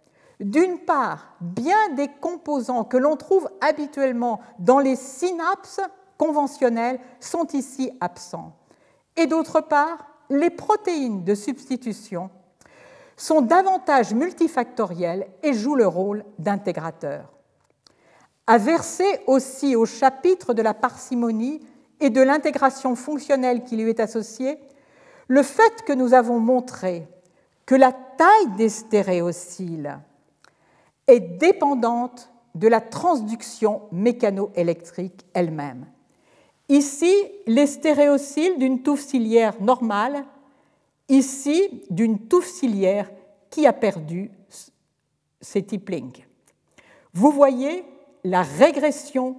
D'une 0.40 0.78
part, 0.78 1.34
bien 1.40 1.94
des 1.96 2.08
composants 2.20 2.84
que 2.84 2.96
l'on 2.96 3.16
trouve 3.16 3.50
habituellement 3.60 4.40
dans 4.60 4.78
les 4.78 4.94
synapses 4.94 5.80
conventionnels 6.16 7.00
sont 7.18 7.46
ici 7.54 7.90
absents. 8.00 8.52
Et 9.16 9.26
d'autre 9.26 9.60
part, 9.60 10.06
les 10.30 10.50
protéines 10.50 11.24
de 11.24 11.34
substitution 11.34 12.30
sont 13.16 13.40
davantage 13.40 14.14
multifactorielles 14.14 15.26
et 15.42 15.54
jouent 15.54 15.74
le 15.74 15.88
rôle 15.88 16.24
d'intégrateur. 16.38 17.37
À 18.48 18.56
verser 18.56 19.20
aussi 19.26 19.76
au 19.76 19.84
chapitre 19.84 20.54
de 20.54 20.62
la 20.62 20.72
parcimonie 20.72 21.60
et 22.00 22.08
de 22.08 22.22
l'intégration 22.22 22.96
fonctionnelle 22.96 23.62
qui 23.62 23.76
lui 23.76 23.90
est 23.90 24.00
associée, 24.00 24.56
le 25.26 25.42
fait 25.42 25.82
que 25.84 25.92
nous 25.92 26.14
avons 26.14 26.40
montré 26.40 27.06
que 27.66 27.74
la 27.74 27.92
taille 27.92 28.56
des 28.56 28.70
stéréocyles 28.70 30.00
est 31.06 31.20
dépendante 31.20 32.30
de 32.54 32.68
la 32.68 32.80
transduction 32.80 33.82
mécanoélectrique 33.92 35.26
elle-même. 35.34 35.84
Ici, 36.70 37.14
les 37.46 37.66
stéréocyles 37.66 38.58
d'une 38.58 38.82
touffe 38.82 39.04
ciliaire 39.04 39.60
normale, 39.60 40.24
ici 41.10 41.82
d'une 41.90 42.18
touffe 42.18 42.48
ciliaire 42.48 43.10
qui 43.50 43.66
a 43.66 43.74
perdu 43.74 44.30
ses 45.42 45.62
tiplings. 45.62 46.24
Vous 47.12 47.30
voyez 47.30 47.84
la 48.28 48.42
régression 48.42 49.36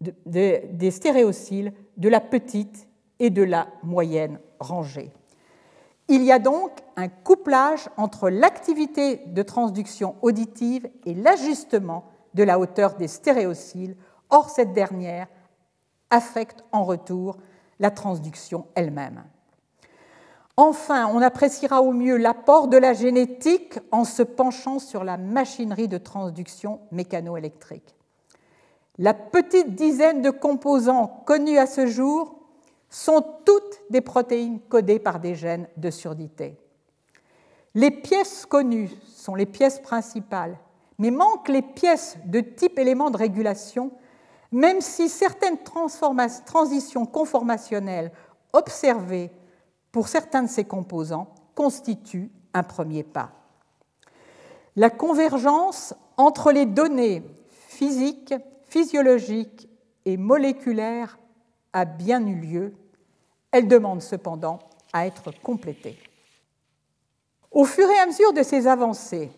des 0.00 0.90
stéréocyles 0.90 1.72
de 1.96 2.08
la 2.08 2.20
petite 2.20 2.88
et 3.18 3.30
de 3.30 3.42
la 3.42 3.68
moyenne 3.82 4.38
rangée. 4.58 5.12
Il 6.08 6.22
y 6.22 6.32
a 6.32 6.38
donc 6.38 6.70
un 6.96 7.08
couplage 7.08 7.88
entre 7.96 8.28
l'activité 8.28 9.22
de 9.26 9.42
transduction 9.42 10.16
auditive 10.20 10.88
et 11.06 11.14
l'ajustement 11.14 12.04
de 12.34 12.42
la 12.42 12.58
hauteur 12.58 12.96
des 12.96 13.08
stéréocyles. 13.08 13.96
Or, 14.28 14.50
cette 14.50 14.72
dernière 14.72 15.28
affecte 16.10 16.62
en 16.72 16.84
retour 16.84 17.38
la 17.80 17.90
transduction 17.90 18.66
elle-même. 18.74 19.24
Enfin, 20.56 21.08
on 21.12 21.20
appréciera 21.20 21.82
au 21.82 21.92
mieux 21.92 22.16
l'apport 22.16 22.68
de 22.68 22.76
la 22.76 22.92
génétique 22.92 23.78
en 23.90 24.04
se 24.04 24.22
penchant 24.22 24.78
sur 24.78 25.02
la 25.02 25.16
machinerie 25.16 25.88
de 25.88 25.98
transduction 25.98 26.80
mécanoélectrique. 26.92 27.94
La 28.98 29.12
petite 29.12 29.74
dizaine 29.74 30.22
de 30.22 30.30
composants 30.30 31.22
connus 31.26 31.58
à 31.58 31.66
ce 31.66 31.86
jour 31.86 32.38
sont 32.88 33.24
toutes 33.44 33.82
des 33.90 34.00
protéines 34.00 34.60
codées 34.60 35.00
par 35.00 35.18
des 35.18 35.34
gènes 35.34 35.68
de 35.76 35.90
surdité. 35.90 36.56
Les 37.74 37.90
pièces 37.90 38.46
connues 38.46 38.90
sont 39.16 39.34
les 39.34 39.46
pièces 39.46 39.80
principales, 39.80 40.56
mais 40.98 41.10
manquent 41.10 41.48
les 41.48 41.62
pièces 41.62 42.16
de 42.24 42.38
type 42.40 42.78
élément 42.78 43.10
de 43.10 43.16
régulation, 43.16 43.90
même 44.52 44.80
si 44.80 45.08
certaines 45.08 45.58
transitions 45.58 47.04
conformationnelles 47.04 48.12
observées 48.52 49.32
pour 49.90 50.06
certains 50.06 50.44
de 50.44 50.48
ces 50.48 50.64
composants 50.64 51.34
constituent 51.56 52.30
un 52.52 52.62
premier 52.62 53.02
pas. 53.02 53.32
La 54.76 54.90
convergence 54.90 55.94
entre 56.16 56.52
les 56.52 56.66
données 56.66 57.24
physiques, 57.48 58.34
physiologiques 58.74 59.68
et 60.04 60.16
moléculaires 60.16 61.16
a 61.72 61.84
bien 61.84 62.26
eu 62.26 62.34
lieu 62.34 62.74
elle 63.52 63.68
demande 63.68 64.02
cependant 64.02 64.58
à 64.92 65.06
être 65.06 65.30
complétée. 65.30 65.96
Au 67.52 67.64
fur 67.64 67.88
et 67.88 67.98
à 68.00 68.06
mesure 68.06 68.32
de 68.32 68.42
ces 68.42 68.66
avancées, 68.66 69.30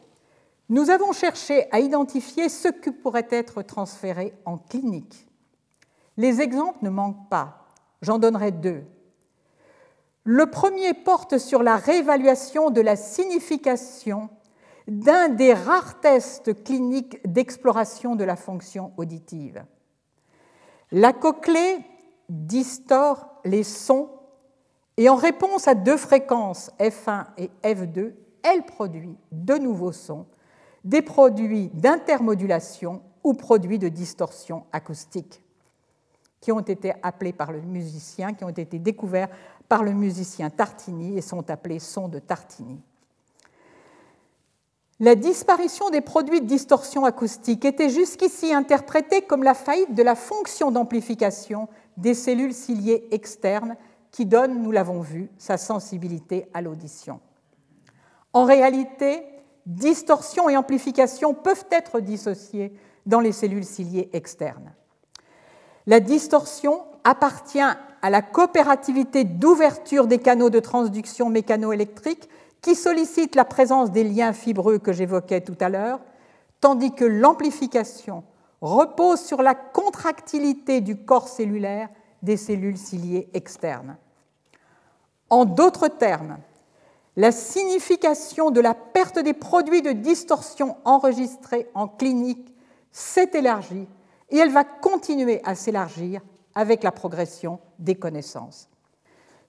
nous 0.71 0.89
avons 0.89 1.13
cherché 1.13 1.71
à 1.71 1.81
identifier 1.81 2.49
ce 2.49 2.69
qui 2.69 2.91
pourrait 2.91 3.29
être 3.31 3.61
transféré 3.61 4.33
en 4.47 4.57
clinique. 4.57 5.29
Les 6.17 6.41
exemples 6.41 6.79
ne 6.81 6.89
manquent 6.89 7.29
pas. 7.29 7.67
J'en 8.01 8.19
donnerai 8.19 8.53
deux. 8.53 8.85
Le 10.25 10.47
premier 10.47 10.95
porte 10.95 11.37
sur 11.37 11.63
la 11.63 11.77
réévaluation 11.77 12.71
de 12.71 12.81
la 12.81 12.97
signification 12.97 14.31
d'un 14.87 15.29
des 15.29 15.53
rares 15.53 16.01
tests 16.01 16.63
cliniques 16.63 17.19
d'exploration 17.27 18.17
de 18.17 18.25
la 18.25 18.37
fonction 18.37 18.93
auditive. 18.97 19.65
La 20.93 21.13
cochlée 21.13 21.79
distord 22.29 23.29
les 23.45 23.65
sons 23.65 24.09
et 24.97 25.09
en 25.09 25.17
réponse 25.17 25.69
à 25.69 25.75
deux 25.75 25.97
fréquences 25.97 26.71
F1 26.79 27.27
et 27.37 27.51
F2, 27.63 28.15
elle 28.43 28.65
produit 28.65 29.17
de 29.33 29.55
nouveaux 29.55 29.93
sons, 29.93 30.27
des 30.85 31.03
produits 31.03 31.69
d'intermodulation 31.75 33.03
ou 33.25 33.35
produits 33.35 33.79
de 33.79 33.89
distorsion 33.89 34.65
acoustique 34.73 35.43
qui 36.41 36.53
ont 36.53 36.61
été 36.61 36.93
appelés 37.03 37.33
par 37.33 37.51
le 37.51 37.61
musicien, 37.61 38.33
qui 38.33 38.45
ont 38.45 38.51
été 38.51 38.79
découverts 38.79 39.29
par 39.69 39.83
le 39.83 39.93
musicien 39.93 40.49
Tartini 40.49 41.19
et 41.19 41.23
sont 41.23 41.51
appelés 41.51 41.81
sons 41.81 42.09
de 42.09 42.21
Tartini. 42.21 42.81
La 44.99 45.15
disparition 45.15 45.91
des 45.91 46.01
produits 46.01 46.41
de 46.41 46.47
distorsion 46.47 47.05
acoustique 47.05 47.67
était 47.67 47.91
jusqu'ici 47.91 48.55
interprétée 48.55 49.21
comme 49.21 49.43
la 49.43 49.53
faillite 49.53 49.95
de 49.95 50.03
la 50.03 50.15
fonction 50.15 50.71
d'amplification 50.71 51.69
des 51.99 52.15
cellules 52.15 52.55
ciliées 52.55 53.07
externes 53.11 53.77
qui 54.11 54.25
donnent, 54.25 54.63
nous 54.63 54.71
l'avons 54.71 55.03
vu, 55.03 55.29
sa 55.37 55.59
sensibilité 55.59 56.49
à 56.55 56.63
l'audition. 56.63 57.21
En 58.33 58.45
réalité, 58.45 59.23
distorsion 59.67 60.49
et 60.49 60.57
amplification 60.57 61.35
peuvent 61.35 61.67
être 61.71 62.01
dissociées 62.01 62.73
dans 63.05 63.21
les 63.21 63.33
cellules 63.33 63.65
ciliées 63.65 64.09
externes. 64.15 64.73
La 65.87 66.01
distorsion 66.01 66.81
appartient 67.05 67.61
à 67.61 68.11
la 68.11 68.23
coopérativité 68.23 69.25
d'ouverture 69.25 70.07
des 70.07 70.19
canaux 70.19 70.51
de 70.51 70.61
transduction 70.61 71.29
mécanoélectrique 71.29 72.31
qui 72.67 72.75
sollicitent 72.75 73.37
la 73.37 73.45
présence 73.45 73.93
des 73.93 74.03
liens 74.03 74.33
fibreux 74.33 74.79
que 74.79 74.93
j'évoquais 74.93 75.41
tout 75.41 75.55
à 75.61 75.69
l'heure, 75.69 76.01
tandis 76.61 76.93
que 76.93 77.05
l'amplification 77.05 78.25
repose 78.61 79.21
sur 79.21 79.41
la 79.41 79.55
contractilité 79.55 80.81
du 80.81 80.97
corps 80.97 81.29
cellulaire 81.29 81.89
des 82.25 82.37
cellules 82.37 82.77
ciliées 82.77 83.29
externes. 83.35 83.97
En 85.31 85.45
d'autres 85.45 85.87
termes, 85.87 86.39
la 87.15 87.31
signification 87.31 88.51
de 88.51 88.61
la 88.61 88.75
perte 88.75 89.21
des 89.21 89.33
produits 89.33 89.83
de 89.83 89.93
distorsion 89.93 90.77
enregistrés 90.85 91.69
en 91.73 91.87
clinique 91.87 92.53
s'est 92.91 93.31
élargie 93.35 93.87
et 94.31 94.39
elle 94.39 94.51
va 94.51 94.65
continuer 94.65 95.41
à 95.45 95.55
s'élargir 95.55 96.21
avec 96.57 96.83
la 96.83 96.91
progression 96.91 97.61
des 97.79 97.95
connaissances. 97.95 98.69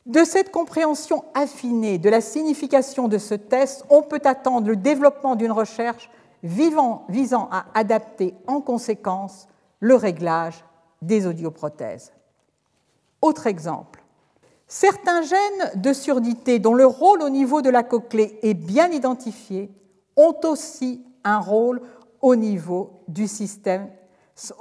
De 0.07 0.23
cette 0.23 0.51
compréhension 0.51 1.25
affinée 1.33 1.97
de 1.97 2.09
la 2.09 2.21
signification 2.21 3.09
de 3.09 3.17
ce 3.17 3.33
test, 3.33 3.83
on 3.89 4.01
peut 4.01 4.21
attendre 4.23 4.69
le 4.69 4.77
développement 4.77 5.35
d'une 5.35 5.51
recherche 5.51 6.09
visant 6.43 7.49
à 7.51 7.65
adapter 7.73 8.33
en 8.47 8.61
conséquence 8.61 9.49
le 9.81 9.95
réglage 9.95 10.63
des 11.01 11.27
audioprothèses. 11.27 12.13
Autre 13.21 13.47
exemple, 13.47 14.01
certains 14.65 15.23
gènes 15.23 15.71
de 15.75 15.91
surdité 15.91 16.59
dont 16.59 16.73
le 16.73 16.85
rôle 16.85 17.21
au 17.21 17.29
niveau 17.29 17.61
de 17.61 17.69
la 17.69 17.83
cochlée 17.83 18.39
est 18.43 18.53
bien 18.53 18.89
identifié 18.89 19.69
ont 20.15 20.37
aussi 20.45 21.05
un 21.25 21.39
rôle 21.39 21.81
au 22.21 22.37
niveau 22.37 23.01
du 23.09 23.27
système 23.27 23.89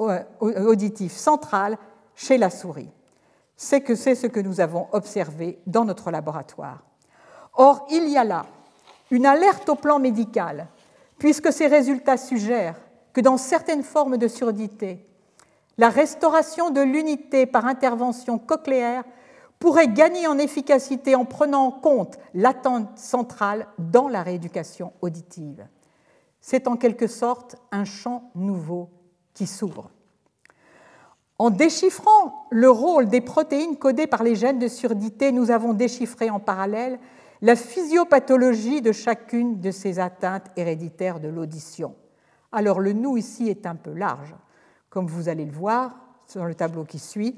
euh, 0.00 0.24
auditif 0.40 1.12
central 1.12 1.78
chez 2.16 2.36
la 2.36 2.50
souris. 2.50 2.90
C'est 3.56 3.80
que 3.80 3.94
c'est 3.94 4.14
ce 4.14 4.26
que 4.26 4.40
nous 4.40 4.60
avons 4.60 4.88
observé 4.92 5.58
dans 5.66 5.84
notre 5.84 6.10
laboratoire. 6.10 6.84
Or, 7.54 7.86
il 7.90 8.08
y 8.08 8.18
a 8.18 8.24
là 8.24 8.46
une 9.10 9.26
alerte 9.26 9.68
au 9.68 9.76
plan 9.76 9.98
médical 9.98 10.68
puisque 11.18 11.52
ces 11.52 11.66
résultats 11.66 12.16
suggèrent 12.16 12.80
que 13.12 13.20
dans 13.20 13.38
certaines 13.38 13.82
formes 13.82 14.18
de 14.18 14.28
surdité, 14.28 15.06
la 15.78 15.88
restauration 15.88 16.70
de 16.70 16.80
l'unité 16.80 17.46
par 17.46 17.66
intervention 17.66 18.38
cochléaire 18.38 19.04
pourrait 19.58 19.88
gagner 19.88 20.26
en 20.26 20.38
efficacité 20.38 21.14
en 21.14 21.24
prenant 21.24 21.66
en 21.66 21.70
compte 21.70 22.18
l'attente 22.34 22.98
centrale 22.98 23.66
dans 23.78 24.08
la 24.08 24.22
rééducation 24.22 24.92
auditive. 25.00 25.66
C'est 26.40 26.68
en 26.68 26.76
quelque 26.76 27.06
sorte 27.06 27.56
un 27.72 27.84
champ 27.84 28.30
nouveau 28.34 28.90
qui 29.32 29.46
s'ouvre. 29.46 29.90
En 31.38 31.50
déchiffrant 31.50 32.46
le 32.50 32.70
rôle 32.70 33.08
des 33.08 33.20
protéines 33.20 33.76
codées 33.76 34.06
par 34.06 34.22
les 34.22 34.36
gènes 34.36 34.58
de 34.58 34.68
surdité, 34.68 35.32
nous 35.32 35.50
avons 35.50 35.74
déchiffré 35.74 36.30
en 36.30 36.40
parallèle 36.40 36.98
la 37.42 37.56
physiopathologie 37.56 38.80
de 38.80 38.92
chacune 38.92 39.60
de 39.60 39.70
ces 39.70 39.98
atteintes 39.98 40.46
héréditaires 40.56 41.20
de 41.20 41.28
l'audition. 41.28 41.94
Alors 42.52 42.80
le 42.80 42.94
nous 42.94 43.18
ici 43.18 43.48
est 43.48 43.66
un 43.66 43.74
peu 43.74 43.92
large, 43.92 44.34
comme 44.88 45.06
vous 45.06 45.28
allez 45.28 45.44
le 45.44 45.52
voir 45.52 45.96
sur 46.26 46.46
le 46.46 46.54
tableau 46.54 46.84
qui 46.84 46.98
suit. 46.98 47.34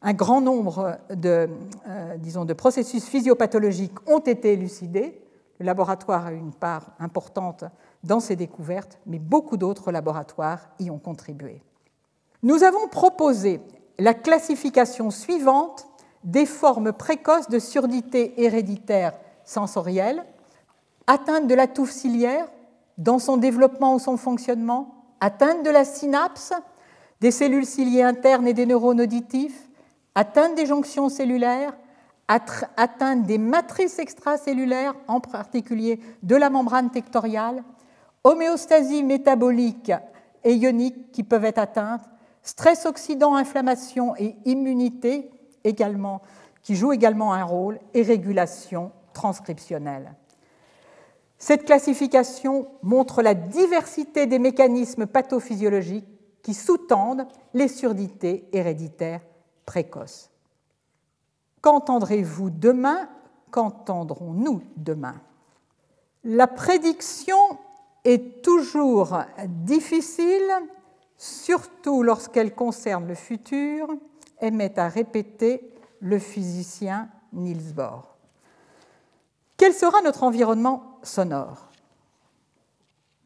Un 0.00 0.14
grand 0.14 0.40
nombre 0.40 0.98
de, 1.10 1.48
euh, 1.88 2.16
de 2.16 2.52
processus 2.54 3.04
physiopathologiques 3.04 3.98
ont 4.08 4.20
été 4.20 4.54
élucidés. 4.54 5.20
Le 5.58 5.66
laboratoire 5.66 6.26
a 6.26 6.32
eu 6.32 6.38
une 6.38 6.54
part 6.54 6.92
importante 6.98 7.64
dans 8.02 8.20
ces 8.20 8.34
découvertes, 8.34 8.98
mais 9.04 9.18
beaucoup 9.18 9.58
d'autres 9.58 9.92
laboratoires 9.92 10.70
y 10.78 10.90
ont 10.90 10.98
contribué. 10.98 11.62
Nous 12.42 12.64
avons 12.64 12.88
proposé 12.88 13.60
la 13.98 14.14
classification 14.14 15.10
suivante 15.10 15.86
des 16.24 16.46
formes 16.46 16.92
précoces 16.92 17.48
de 17.48 17.58
surdité 17.58 18.42
héréditaire 18.42 19.12
sensorielle, 19.44 20.24
atteinte 21.06 21.46
de 21.46 21.54
la 21.54 21.66
touffe 21.66 21.90
ciliaire 21.90 22.48
dans 22.96 23.18
son 23.18 23.36
développement 23.36 23.94
ou 23.94 23.98
son 23.98 24.16
fonctionnement, 24.16 24.94
atteinte 25.20 25.64
de 25.64 25.70
la 25.70 25.84
synapse, 25.84 26.52
des 27.20 27.30
cellules 27.30 27.66
ciliées 27.66 28.02
internes 28.02 28.48
et 28.48 28.54
des 28.54 28.66
neurones 28.66 29.02
auditifs, 29.02 29.68
atteinte 30.14 30.54
des 30.54 30.66
jonctions 30.66 31.10
cellulaires, 31.10 31.76
atteinte 32.28 33.24
des 33.24 33.38
matrices 33.38 33.98
extracellulaires, 33.98 34.94
en 35.08 35.20
particulier 35.20 36.00
de 36.22 36.36
la 36.36 36.48
membrane 36.48 36.90
tectoriale, 36.90 37.64
homéostasie 38.24 39.02
métabolique 39.02 39.92
et 40.44 40.54
ionique 40.54 41.12
qui 41.12 41.22
peuvent 41.22 41.44
être 41.44 41.58
atteintes, 41.58 42.08
stress 42.50 42.84
oxydant, 42.84 43.36
inflammation 43.36 44.16
et 44.16 44.34
immunité 44.44 45.30
également, 45.62 46.20
qui 46.62 46.74
jouent 46.74 46.92
également 46.92 47.32
un 47.32 47.44
rôle, 47.44 47.78
et 47.94 48.02
régulation 48.02 48.90
transcriptionnelle. 49.12 50.14
Cette 51.38 51.64
classification 51.64 52.66
montre 52.82 53.22
la 53.22 53.34
diversité 53.34 54.26
des 54.26 54.40
mécanismes 54.40 55.06
pathophysiologiques 55.06 56.08
qui 56.42 56.54
sous-tendent 56.54 57.28
les 57.54 57.68
surdités 57.68 58.48
héréditaires 58.52 59.22
précoces. 59.64 60.30
Qu'entendrez-vous 61.62 62.50
demain? 62.50 63.08
Qu'entendrons-nous 63.52 64.62
demain? 64.76 65.20
La 66.24 66.48
prédiction 66.48 67.38
est 68.04 68.42
toujours 68.42 69.18
difficile, 69.46 70.50
surtout 71.20 72.02
lorsqu'elle 72.02 72.54
concerne 72.54 73.06
le 73.06 73.14
futur, 73.14 73.88
aimait 74.40 74.78
à 74.78 74.88
répéter 74.88 75.70
le 76.00 76.18
physicien 76.18 77.10
Niels 77.34 77.74
Bohr. 77.74 78.16
Quel 79.58 79.74
sera 79.74 80.00
notre 80.00 80.22
environnement 80.22 80.96
sonore? 81.02 81.68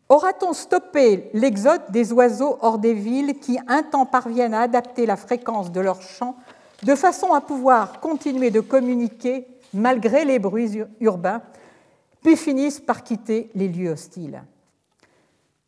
Aura-t-on 0.08 0.52
stoppé 0.54 1.30
l'exode 1.34 1.82
des 1.90 2.12
oiseaux 2.12 2.58
hors 2.62 2.78
des 2.78 2.94
villes 2.94 3.38
qui 3.38 3.60
un 3.68 3.84
temps 3.84 4.06
parviennent 4.06 4.54
à 4.54 4.62
adapter 4.62 5.06
la 5.06 5.16
fréquence 5.16 5.70
de 5.70 5.80
leur 5.80 6.02
chant 6.02 6.34
de 6.82 6.96
façon 6.96 7.32
à 7.32 7.40
pouvoir 7.40 8.00
continuer 8.00 8.50
de 8.50 8.60
communiquer 8.60 9.46
malgré 9.72 10.24
les 10.24 10.40
bruits 10.40 10.82
urbains, 10.98 11.42
puis 12.22 12.36
finissent 12.36 12.80
par 12.80 13.04
quitter 13.04 13.50
les 13.54 13.68
lieux 13.68 13.90
hostiles? 13.90 14.42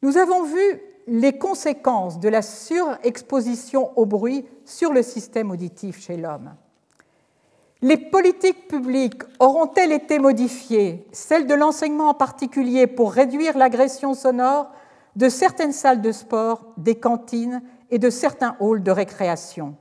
Nous 0.02 0.16
avons 0.16 0.42
vu 0.42 0.80
les 1.06 1.38
conséquences 1.38 2.18
de 2.18 2.28
la 2.28 2.42
surexposition 2.42 3.90
au 3.96 4.06
bruit 4.06 4.44
sur 4.64 4.92
le 4.92 5.02
système 5.02 5.50
auditif 5.50 6.00
chez 6.00 6.16
l'homme. 6.16 6.54
Les 7.82 7.96
politiques 7.96 8.68
publiques 8.68 9.22
auront-elles 9.38 9.92
été 9.92 10.18
modifiées, 10.18 11.06
celles 11.12 11.46
de 11.46 11.54
l'enseignement 11.54 12.08
en 12.08 12.14
particulier, 12.14 12.86
pour 12.86 13.12
réduire 13.12 13.56
l'agression 13.56 14.14
sonore 14.14 14.70
de 15.14 15.28
certaines 15.28 15.72
salles 15.72 16.00
de 16.00 16.10
sport, 16.10 16.64
des 16.76 16.96
cantines 16.96 17.62
et 17.90 17.98
de 17.98 18.10
certains 18.10 18.56
halls 18.60 18.82
de 18.82 18.90
récréation? 18.90 19.76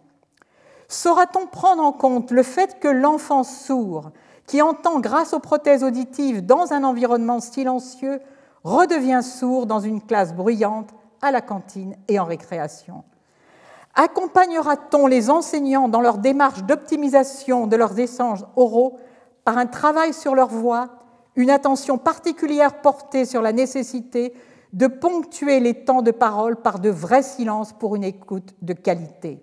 Saura-t-on 0.87 1.47
prendre 1.47 1.83
en 1.83 1.91
compte 1.91 2.31
le 2.31 2.43
fait 2.43 2.79
que 2.79 2.87
l'enfant 2.87 3.43
sourd, 3.43 4.11
qui 4.45 4.61
entend 4.61 4.99
grâce 4.99 5.33
aux 5.33 5.39
prothèses 5.39 5.83
auditives 5.83 6.45
dans 6.45 6.73
un 6.73 6.83
environnement 6.83 7.39
silencieux, 7.39 8.21
redevient 8.63 9.23
sourd 9.23 9.65
dans 9.65 9.79
une 9.79 10.01
classe 10.01 10.35
bruyante 10.35 10.89
à 11.21 11.31
la 11.31 11.41
cantine 11.41 11.95
et 12.07 12.19
en 12.19 12.25
récréation. 12.25 13.03
Accompagnera-t-on 13.95 15.07
les 15.07 15.29
enseignants 15.29 15.87
dans 15.87 16.01
leur 16.01 16.17
démarche 16.17 16.63
d'optimisation 16.63 17.65
de 17.65 17.77
leurs 17.77 17.97
échanges 17.97 18.45
oraux 18.55 18.99
par 19.45 19.57
un 19.57 19.67
travail 19.67 20.13
sur 20.13 20.35
leur 20.35 20.49
voix, 20.49 20.89
une 21.35 21.49
attention 21.49 21.97
particulière 21.97 22.81
portée 22.81 23.25
sur 23.25 23.41
la 23.41 23.53
nécessité 23.53 24.33
de 24.73 24.87
ponctuer 24.87 25.61
les 25.61 25.85
temps 25.85 26.01
de 26.01 26.11
parole 26.11 26.57
par 26.57 26.79
de 26.79 26.89
vrais 26.89 27.23
silences 27.23 27.71
pour 27.71 27.95
une 27.95 28.03
écoute 28.03 28.53
de 28.61 28.73
qualité? 28.73 29.41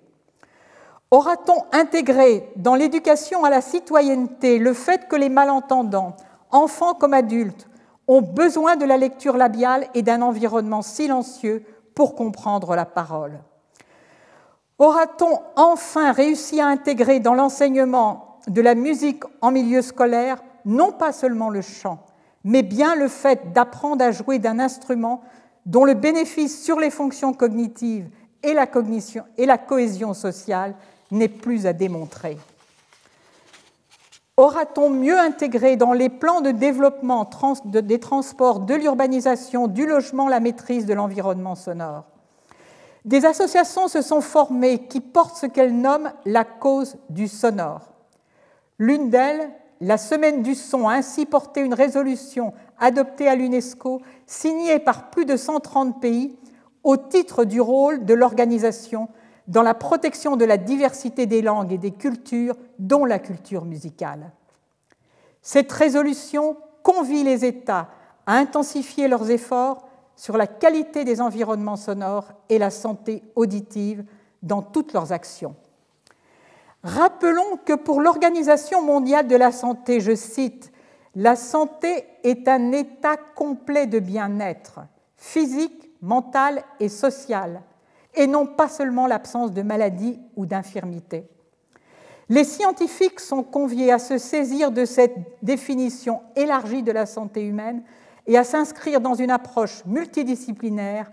Aura-t-on 1.10 1.64
intégré 1.72 2.50
dans 2.56 2.74
l'éducation 2.74 3.44
à 3.44 3.50
la 3.50 3.60
citoyenneté 3.60 4.58
le 4.58 4.72
fait 4.74 5.08
que 5.08 5.16
les 5.16 5.28
malentendants, 5.28 6.16
enfants 6.50 6.94
comme 6.94 7.14
adultes, 7.14 7.68
ont 8.08 8.22
besoin 8.22 8.76
de 8.76 8.84
la 8.84 8.96
lecture 8.96 9.36
labiale 9.36 9.86
et 9.94 10.02
d'un 10.02 10.22
environnement 10.22 10.82
silencieux 10.82 11.64
pour 11.94 12.14
comprendre 12.14 12.74
la 12.74 12.84
parole. 12.84 13.40
Aura-t-on 14.78 15.38
enfin 15.56 16.12
réussi 16.12 16.60
à 16.60 16.66
intégrer 16.66 17.20
dans 17.20 17.34
l'enseignement 17.34 18.38
de 18.48 18.60
la 18.60 18.74
musique 18.74 19.22
en 19.40 19.50
milieu 19.50 19.82
scolaire 19.82 20.42
non 20.64 20.92
pas 20.92 21.12
seulement 21.12 21.50
le 21.50 21.60
chant, 21.60 22.04
mais 22.44 22.62
bien 22.62 22.94
le 22.96 23.08
fait 23.08 23.52
d'apprendre 23.52 24.04
à 24.04 24.10
jouer 24.10 24.38
d'un 24.38 24.58
instrument 24.58 25.22
dont 25.66 25.84
le 25.84 25.94
bénéfice 25.94 26.62
sur 26.62 26.80
les 26.80 26.90
fonctions 26.90 27.32
cognitives 27.32 28.08
et 28.42 28.54
la, 28.54 28.66
cognition, 28.66 29.24
et 29.38 29.46
la 29.46 29.58
cohésion 29.58 30.14
sociale 30.14 30.74
n'est 31.10 31.28
plus 31.28 31.66
à 31.66 31.72
démontrer? 31.72 32.36
Aura-t-on 34.38 34.88
mieux 34.88 35.18
intégré 35.18 35.76
dans 35.76 35.92
les 35.92 36.08
plans 36.08 36.40
de 36.40 36.52
développement 36.52 37.28
des 37.66 38.00
transports, 38.00 38.60
de 38.60 38.74
l'urbanisation, 38.74 39.68
du 39.68 39.86
logement, 39.86 40.26
la 40.26 40.40
maîtrise 40.40 40.86
de 40.86 40.94
l'environnement 40.94 41.54
sonore? 41.54 42.04
Des 43.04 43.26
associations 43.26 43.88
se 43.88 44.00
sont 44.00 44.22
formées 44.22 44.86
qui 44.86 45.00
portent 45.00 45.36
ce 45.36 45.44
qu'elles 45.44 45.78
nomment 45.78 46.12
la 46.24 46.44
cause 46.44 46.96
du 47.10 47.28
sonore. 47.28 47.92
L'une 48.78 49.10
d'elles, 49.10 49.50
la 49.82 49.98
Semaine 49.98 50.42
du 50.42 50.54
son, 50.54 50.88
a 50.88 50.94
ainsi 50.94 51.26
porté 51.26 51.60
une 51.60 51.74
résolution 51.74 52.54
adoptée 52.78 53.28
à 53.28 53.34
l'UNESCO, 53.34 54.00
signée 54.26 54.78
par 54.78 55.10
plus 55.10 55.26
de 55.26 55.36
130 55.36 56.00
pays, 56.00 56.38
au 56.84 56.96
titre 56.96 57.44
du 57.44 57.60
rôle 57.60 58.06
de 58.06 58.14
l'organisation 58.14 59.08
dans 59.48 59.62
la 59.62 59.74
protection 59.74 60.36
de 60.36 60.44
la 60.44 60.56
diversité 60.56 61.26
des 61.26 61.42
langues 61.42 61.72
et 61.72 61.78
des 61.78 61.90
cultures, 61.90 62.56
dont 62.78 63.04
la 63.04 63.18
culture 63.18 63.64
musicale. 63.64 64.32
Cette 65.42 65.72
résolution 65.72 66.56
convie 66.82 67.24
les 67.24 67.44
États 67.44 67.88
à 68.26 68.34
intensifier 68.34 69.08
leurs 69.08 69.30
efforts 69.30 69.88
sur 70.14 70.36
la 70.36 70.46
qualité 70.46 71.04
des 71.04 71.20
environnements 71.20 71.76
sonores 71.76 72.32
et 72.48 72.58
la 72.58 72.70
santé 72.70 73.22
auditive 73.34 74.04
dans 74.42 74.62
toutes 74.62 74.92
leurs 74.92 75.12
actions. 75.12 75.56
Rappelons 76.84 77.58
que 77.64 77.74
pour 77.74 78.00
l'Organisation 78.00 78.82
mondiale 78.82 79.28
de 79.28 79.36
la 79.36 79.52
santé, 79.52 80.00
je 80.00 80.14
cite, 80.14 80.72
La 81.14 81.36
santé 81.36 82.04
est 82.24 82.48
un 82.48 82.72
état 82.72 83.16
complet 83.16 83.86
de 83.86 83.98
bien-être, 83.98 84.80
physique, 85.16 85.90
mental 86.00 86.64
et 86.80 86.88
social, 86.88 87.62
et 88.14 88.26
non 88.26 88.46
pas 88.46 88.68
seulement 88.68 89.06
l'absence 89.06 89.52
de 89.52 89.62
maladie 89.62 90.20
ou 90.36 90.46
d'infirmité. 90.46 91.28
Les 92.28 92.44
scientifiques 92.44 93.20
sont 93.20 93.42
conviés 93.42 93.92
à 93.92 93.98
se 93.98 94.16
saisir 94.18 94.70
de 94.70 94.84
cette 94.84 95.16
définition 95.42 96.22
élargie 96.36 96.82
de 96.82 96.92
la 96.92 97.06
santé 97.06 97.44
humaine 97.44 97.82
et 98.26 98.38
à 98.38 98.44
s'inscrire 98.44 99.00
dans 99.00 99.14
une 99.14 99.30
approche 99.30 99.84
multidisciplinaire 99.84 101.10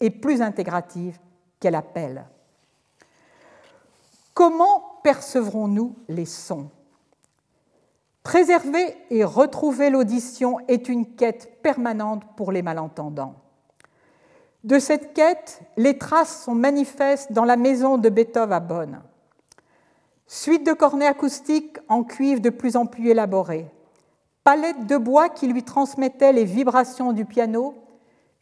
et 0.00 0.10
plus 0.10 0.42
intégrative 0.42 1.18
qu'elle 1.60 1.74
appelle. 1.74 2.26
Comment 4.34 5.00
percevrons-nous 5.02 5.96
les 6.08 6.26
sons? 6.26 6.70
Préserver 8.22 8.94
et 9.10 9.24
retrouver 9.24 9.90
l'audition 9.90 10.58
est 10.68 10.88
une 10.88 11.14
quête 11.14 11.62
permanente 11.62 12.22
pour 12.36 12.52
les 12.52 12.62
malentendants. 12.62 13.36
De 14.64 14.78
cette 14.78 15.14
quête, 15.14 15.60
les 15.76 15.98
traces 15.98 16.44
sont 16.44 16.54
manifestes 16.54 17.32
dans 17.32 17.44
la 17.44 17.56
maison 17.56 17.96
de 17.96 18.08
Beethoven 18.08 18.52
à 18.52 18.60
Bonn. 18.60 19.00
Suite 20.26 20.66
de 20.66 20.72
cornets 20.72 21.06
acoustiques 21.06 21.78
en 21.88 22.02
cuivre 22.02 22.40
de 22.40 22.50
plus 22.50 22.76
en 22.76 22.84
plus 22.84 23.08
élaborés, 23.08 23.66
palette 24.44 24.86
de 24.86 24.96
bois 24.96 25.28
qui 25.28 25.46
lui 25.46 25.62
transmettait 25.62 26.32
les 26.32 26.44
vibrations 26.44 27.12
du 27.12 27.24
piano, 27.24 27.74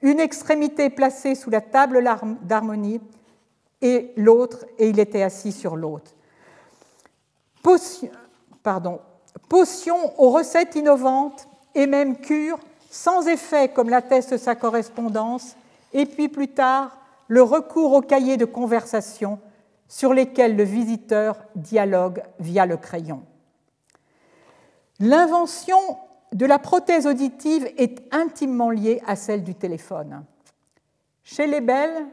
une 0.02 0.18
extrémité 0.18 0.90
placée 0.90 1.34
sous 1.34 1.50
la 1.50 1.60
table 1.60 2.02
d'harmonie 2.42 3.00
et 3.82 4.12
l'autre, 4.16 4.64
et 4.78 4.88
il 4.88 4.98
était 4.98 5.22
assis 5.22 5.52
sur 5.52 5.76
l'autre. 5.76 6.12
Potion, 7.62 8.08
aux 10.18 10.30
recettes 10.30 10.76
innovantes 10.76 11.46
et 11.74 11.86
même 11.86 12.16
cure 12.16 12.58
sans 12.90 13.26
effet 13.28 13.68
comme 13.68 13.90
l'atteste 13.90 14.38
sa 14.38 14.54
correspondance, 14.54 15.56
et 15.96 16.04
puis 16.04 16.28
plus 16.28 16.48
tard 16.48 16.98
le 17.26 17.42
recours 17.42 17.94
aux 17.94 18.02
cahiers 18.02 18.36
de 18.36 18.44
conversation 18.44 19.40
sur 19.88 20.12
lesquels 20.12 20.54
le 20.54 20.62
visiteur 20.62 21.38
dialogue 21.54 22.22
via 22.38 22.66
le 22.66 22.76
crayon. 22.76 23.22
L'invention 25.00 25.78
de 26.32 26.44
la 26.44 26.58
prothèse 26.58 27.06
auditive 27.06 27.66
est 27.78 28.02
intimement 28.14 28.70
liée 28.70 29.00
à 29.06 29.16
celle 29.16 29.42
du 29.42 29.54
téléphone. 29.54 30.24
Chez 31.24 31.46
les 31.46 31.62
belles, 31.62 32.04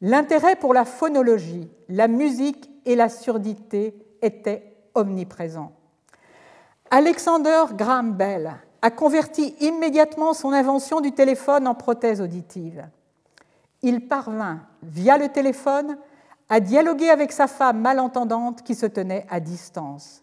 l'intérêt 0.00 0.54
pour 0.54 0.72
la 0.72 0.84
phonologie, 0.84 1.68
la 1.88 2.06
musique 2.06 2.70
et 2.84 2.94
la 2.94 3.08
surdité 3.08 3.94
étaient 4.22 4.76
omniprésents. 4.94 5.72
Alexander 6.90 7.64
Graham 7.72 8.12
Bell 8.12 8.54
a 8.80 8.90
converti 8.92 9.56
immédiatement 9.60 10.34
son 10.34 10.52
invention 10.52 11.00
du 11.00 11.10
téléphone 11.12 11.66
en 11.66 11.74
prothèse 11.74 12.20
auditive. 12.20 12.86
Il 13.82 14.08
parvint, 14.08 14.60
via 14.82 15.18
le 15.18 15.28
téléphone, 15.28 15.98
à 16.48 16.60
dialoguer 16.60 17.10
avec 17.10 17.32
sa 17.32 17.46
femme 17.46 17.80
malentendante 17.80 18.62
qui 18.62 18.74
se 18.74 18.86
tenait 18.86 19.26
à 19.28 19.40
distance. 19.40 20.22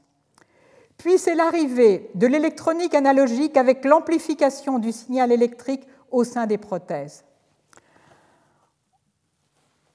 Puis 0.98 1.18
c'est 1.18 1.36
l'arrivée 1.36 2.10
de 2.16 2.28
l'électronique 2.28 2.96
analogique 2.96 3.58
avec 3.58 3.86
l'amplification 3.86 4.80
du 4.80 4.92
signal 4.92 5.32
électrique 5.32 5.88
au 6.12 6.24
sein 6.24 6.48
des 6.48 6.58
prothèses. 6.58 7.24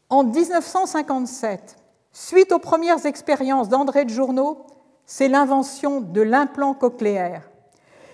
En 0.09 0.25
1957, 0.25 1.77
suite 2.13 2.53
aux 2.53 2.59
premières 2.59 3.07
expériences 3.07 3.69
d'André 3.69 4.05
de 4.05 4.11
Journeau, 4.11 4.67
c'est 5.07 5.29
l'invention 5.29 6.01
de 6.01 6.21
l'implant 6.21 6.75
cochléaire, 6.75 7.49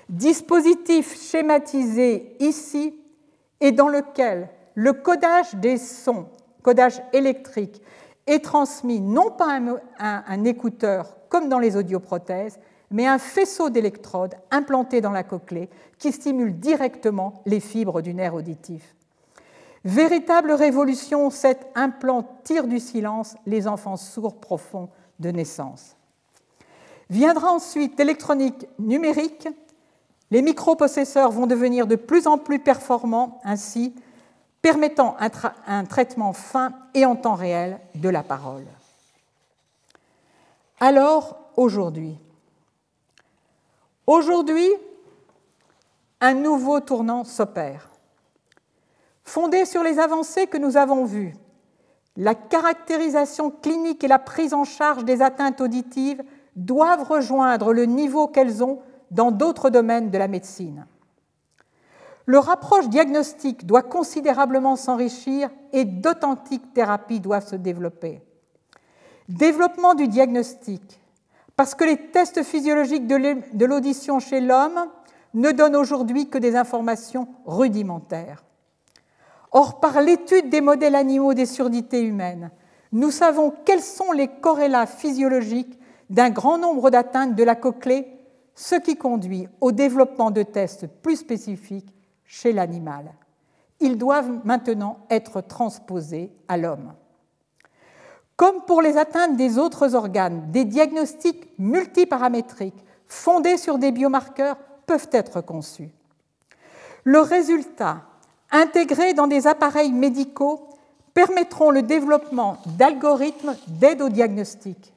dispositif 0.09 1.19
schématisé 1.19 2.37
ici 2.39 2.99
et 3.61 3.73
dans 3.73 3.89
lequel 3.89 4.49
le 4.77 4.93
codage 4.93 5.55
des 5.55 5.79
sons, 5.79 6.27
codage 6.63 7.03
électrique, 7.13 7.83
est 8.27 8.45
transmis 8.45 9.01
non 9.01 9.31
pas 9.31 9.59
à 9.99 10.33
un, 10.33 10.45
écouteur 10.45 11.17
comme 11.29 11.49
dans 11.49 11.59
les 11.59 11.77
audioprothèses, 11.77 12.61
mais 12.91 13.07
un 13.07 13.19
faisceau 13.19 13.71
d'électrodes 13.71 14.35
implanté 14.51 15.01
dans 15.01 15.11
la 15.11 15.25
cochlée 15.25 15.71
qui 15.99 16.13
stimule 16.13 16.61
directement 16.61 17.43
les 17.47 17.61
fibres 17.61 18.03
du 18.03 18.15
nerf 18.15 18.35
auditif. 18.35 18.95
Véritable 19.85 20.53
révolution, 20.53 21.31
cet 21.31 21.67
implant 21.75 22.39
tire 22.45 22.67
du 22.67 22.79
silence 22.79 23.35
les 23.47 23.67
enfants 23.67 23.97
sourds 23.97 24.41
profonds 24.41 24.91
de 25.21 25.31
naissance. 25.31 25.97
Viendra 27.09 27.51
ensuite 27.53 27.99
l'électronique 27.99 28.69
numérique. 28.79 29.49
Les 30.31 30.43
microprocesseurs 30.43 31.31
vont 31.31 31.47
devenir 31.47 31.87
de 31.87 31.97
plus 31.97 32.27
en 32.27 32.37
plus 32.37 32.59
performants 32.59 33.41
ainsi, 33.45 33.95
permettant 34.67 35.17
un, 35.69 35.85
traitement 35.85 36.33
fin 36.33 36.73
et 36.93 37.07
en 37.07 37.15
temps 37.15 37.37
réel 37.37 37.79
de 37.95 38.09
la 38.09 38.25
parole. 38.25 38.67
Alors, 40.81 41.39
aujourd'hui, 41.57 42.19
aujourd'hui, 44.09 44.69
un 46.21 46.35
nouveau 46.35 46.81
tournant 46.81 47.23
s'opère. 47.23 47.91
Fondé 49.23 49.67
sur 49.67 49.85
les 49.85 50.01
avancées 50.01 50.49
que 50.49 50.59
nous 50.59 50.77
avons 50.77 51.05
vues, 51.05 51.37
la 52.17 52.35
caractérisation 52.35 53.53
clinique 53.53 54.03
et 54.03 54.09
la 54.09 54.19
prise 54.19 54.53
en 54.53 54.65
charge 54.65 55.05
des 55.05 55.23
atteintes 55.23 55.61
auditives 55.61 56.25
doivent 56.57 57.09
rejoindre 57.09 57.73
le 57.73 57.85
niveau 57.85 58.27
qu'elles 58.27 58.65
ont 58.65 58.81
dans 59.13 59.31
d'autres 59.31 59.71
domaines 59.71 60.11
de 60.11 60.19
la 60.19 60.27
médecine. 60.27 60.87
Leur 62.27 62.51
approche 62.51 62.89
diagnostique 62.89 63.67
doit 63.67 63.83
considérablement 63.83 64.75
s'enrichir 64.75 65.49
et 65.73 65.85
d'authentiques 65.85 66.75
thérapies 66.75 67.21
doivent 67.21 67.47
se 67.47 67.55
développer. 67.55 68.21
Développement 69.29 69.95
du 69.95 70.09
diagnostic, 70.09 71.01
parce 71.57 71.77
que 71.77 71.85
les 71.85 72.11
tests 72.11 72.43
physiologiques 72.43 73.07
de 73.07 73.65
l'audition 73.65 74.19
chez 74.19 74.41
l'homme 74.41 74.87
ne 75.35 75.53
donnent 75.53 75.77
aujourd'hui 75.77 76.29
que 76.29 76.39
des 76.39 76.57
informations 76.57 77.29
rudimentaires. 77.45 78.45
Or, 79.53 79.79
par 79.81 80.01
l'étude 80.01 80.51
des 80.51 80.61
modèles 80.61 80.97
animaux 80.97 81.33
des 81.33 81.47
surdités 81.47 82.03
humaines, 82.03 82.51
nous 82.93 83.11
savons 83.11 83.53
quels 83.65 83.83
sont 83.83 84.13
les 84.13 84.29
corrélats 84.29 84.87
physiologiques 84.87 85.79
d'un 86.11 86.31
grand 86.31 86.59
nombre 86.59 86.91
d'atteintes 86.91 87.35
de 87.35 87.45
la 87.45 87.55
cochlée, 87.55 88.07
ce 88.55 88.75
qui 88.75 88.97
conduit 88.97 89.49
au 89.61 89.71
développement 89.73 90.31
de 90.31 90.43
tests 90.43 90.87
plus 90.87 91.17
spécifiques 91.17 91.96
chez 92.27 92.53
l'animal. 92.53 93.13
Ils 93.81 93.99
doivent 93.99 94.41
maintenant 94.45 94.99
être 95.11 95.41
transposés 95.41 96.31
à 96.49 96.57
l'homme. 96.57 96.93
Comme 98.37 98.63
pour 98.67 98.83
les 98.83 98.99
atteintes 98.99 99.37
des 99.37 99.59
autres 99.59 99.95
organes, 99.95 100.51
des 100.51 100.65
diagnostics 100.65 101.49
multiparamétriques 101.59 102.85
fondés 103.07 103.57
sur 103.57 103.79
des 103.79 103.93
biomarqueurs 103.93 104.57
peuvent 104.87 105.09
être 105.13 105.41
conçus. 105.41 105.91
Le 107.05 107.21
résultat 107.21 108.03
intégrés 108.51 109.15
dans 109.15 109.27
des 109.27 109.47
appareils 109.47 109.93
médicaux 109.93 110.69
permettront 111.15 111.71
le 111.71 111.83
développement 111.83 112.59
d'algorithmes 112.67 113.57
d'aide 113.69 114.03
au 114.03 114.09
diagnostic. 114.09 114.93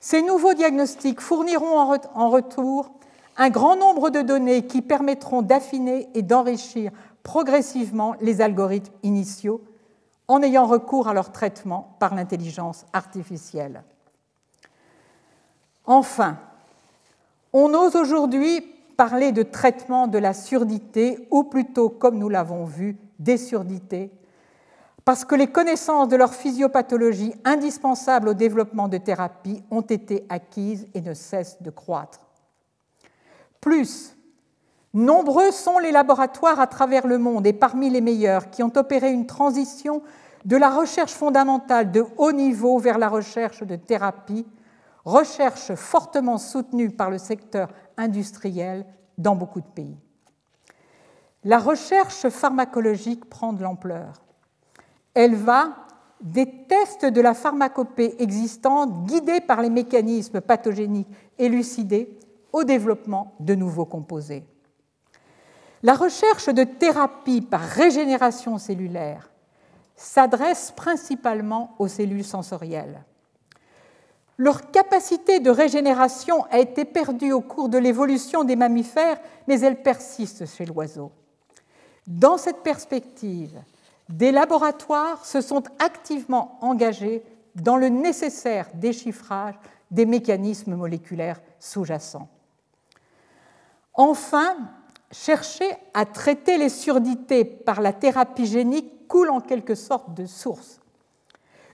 Ces 0.00 0.22
nouveaux 0.22 0.54
diagnostics 0.54 1.20
fourniront 1.20 1.78
en 2.14 2.30
retour 2.30 2.90
un 3.36 3.50
grand 3.50 3.76
nombre 3.76 4.10
de 4.10 4.22
données 4.22 4.66
qui 4.66 4.82
permettront 4.82 5.42
d'affiner 5.42 6.08
et 6.14 6.22
d'enrichir 6.22 6.90
progressivement 7.22 8.14
les 8.20 8.40
algorithmes 8.40 8.94
initiaux 9.02 9.62
en 10.28 10.42
ayant 10.42 10.66
recours 10.66 11.08
à 11.08 11.14
leur 11.14 11.32
traitement 11.32 11.96
par 11.98 12.14
l'intelligence 12.14 12.84
artificielle. 12.92 13.82
Enfin, 15.84 16.38
on 17.52 17.72
ose 17.74 17.94
aujourd'hui 17.94 18.60
parler 18.96 19.32
de 19.32 19.42
traitement 19.42 20.08
de 20.08 20.18
la 20.18 20.32
surdité, 20.32 21.28
ou 21.30 21.44
plutôt, 21.44 21.88
comme 21.88 22.18
nous 22.18 22.28
l'avons 22.28 22.64
vu, 22.64 22.96
des 23.18 23.36
surdités, 23.36 24.10
parce 25.04 25.24
que 25.24 25.36
les 25.36 25.46
connaissances 25.46 26.08
de 26.08 26.16
leur 26.16 26.34
physiopathologie 26.34 27.34
indispensables 27.44 28.28
au 28.28 28.34
développement 28.34 28.88
de 28.88 28.98
thérapies 28.98 29.62
ont 29.70 29.82
été 29.82 30.26
acquises 30.28 30.88
et 30.94 31.00
ne 31.00 31.14
cessent 31.14 31.62
de 31.62 31.70
croître. 31.70 32.25
Plus, 33.66 34.16
nombreux 34.94 35.50
sont 35.50 35.80
les 35.80 35.90
laboratoires 35.90 36.60
à 36.60 36.68
travers 36.68 37.04
le 37.04 37.18
monde 37.18 37.48
et 37.48 37.52
parmi 37.52 37.90
les 37.90 38.00
meilleurs 38.00 38.48
qui 38.48 38.62
ont 38.62 38.70
opéré 38.76 39.10
une 39.10 39.26
transition 39.26 40.04
de 40.44 40.56
la 40.56 40.70
recherche 40.70 41.10
fondamentale 41.10 41.90
de 41.90 42.04
haut 42.16 42.30
niveau 42.30 42.78
vers 42.78 42.96
la 42.96 43.08
recherche 43.08 43.64
de 43.64 43.74
thérapie, 43.74 44.46
recherche 45.04 45.74
fortement 45.74 46.38
soutenue 46.38 46.90
par 46.90 47.10
le 47.10 47.18
secteur 47.18 47.70
industrielle 47.96 48.86
dans 49.18 49.34
beaucoup 49.34 49.60
de 49.60 49.66
pays. 49.66 49.96
La 51.42 51.58
recherche 51.58 52.28
pharmacologique 52.28 53.28
prend 53.28 53.52
de 53.52 53.64
l'ampleur. 53.64 54.12
Elle 55.12 55.34
va 55.34 55.74
des 56.20 56.46
tests 56.68 57.06
de 57.06 57.20
la 57.20 57.34
pharmacopée 57.34 58.14
existante 58.22 59.06
guidés 59.06 59.40
par 59.40 59.60
les 59.60 59.70
mécanismes 59.70 60.40
pathogéniques 60.40 61.10
élucidés 61.36 62.16
au 62.56 62.64
développement 62.64 63.34
de 63.38 63.54
nouveaux 63.54 63.84
composés. 63.84 64.42
La 65.82 65.92
recherche 65.92 66.48
de 66.48 66.64
thérapie 66.64 67.42
par 67.42 67.60
régénération 67.60 68.56
cellulaire 68.56 69.30
s'adresse 69.94 70.72
principalement 70.74 71.74
aux 71.78 71.86
cellules 71.86 72.24
sensorielles. 72.24 73.04
Leur 74.38 74.70
capacité 74.70 75.38
de 75.38 75.50
régénération 75.50 76.46
a 76.50 76.58
été 76.58 76.86
perdue 76.86 77.32
au 77.32 77.42
cours 77.42 77.68
de 77.68 77.76
l'évolution 77.76 78.42
des 78.42 78.56
mammifères, 78.56 79.20
mais 79.46 79.60
elle 79.60 79.82
persiste 79.82 80.46
chez 80.46 80.64
l'oiseau. 80.64 81.12
Dans 82.06 82.38
cette 82.38 82.62
perspective, 82.62 83.60
des 84.08 84.32
laboratoires 84.32 85.26
se 85.26 85.42
sont 85.42 85.64
activement 85.78 86.56
engagés 86.62 87.22
dans 87.54 87.76
le 87.76 87.90
nécessaire 87.90 88.70
déchiffrage 88.72 89.56
des 89.90 90.06
mécanismes 90.06 90.74
moléculaires 90.74 91.42
sous-jacents. 91.58 92.30
Enfin, 93.96 94.56
chercher 95.10 95.70
à 95.94 96.04
traiter 96.04 96.58
les 96.58 96.68
surdités 96.68 97.44
par 97.44 97.80
la 97.80 97.92
thérapie 97.92 98.46
génique 98.46 99.08
coule 99.08 99.30
en 99.30 99.40
quelque 99.40 99.74
sorte 99.74 100.14
de 100.14 100.26
source. 100.26 100.80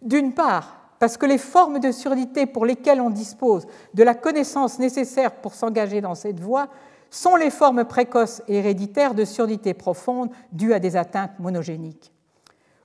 D'une 0.02 0.32
part, 0.32 0.78
parce 0.98 1.16
que 1.16 1.26
les 1.26 1.38
formes 1.38 1.80
de 1.80 1.90
surdité 1.90 2.46
pour 2.46 2.64
lesquelles 2.64 3.00
on 3.00 3.10
dispose 3.10 3.66
de 3.94 4.04
la 4.04 4.14
connaissance 4.14 4.78
nécessaire 4.78 5.32
pour 5.32 5.54
s'engager 5.54 6.00
dans 6.00 6.14
cette 6.14 6.38
voie 6.38 6.68
sont 7.10 7.34
les 7.34 7.50
formes 7.50 7.84
précoces 7.84 8.42
et 8.46 8.58
héréditaires 8.58 9.14
de 9.14 9.24
surdité 9.24 9.74
profonde 9.74 10.30
dues 10.52 10.72
à 10.72 10.78
des 10.78 10.96
atteintes 10.96 11.38
monogéniques. 11.40 12.12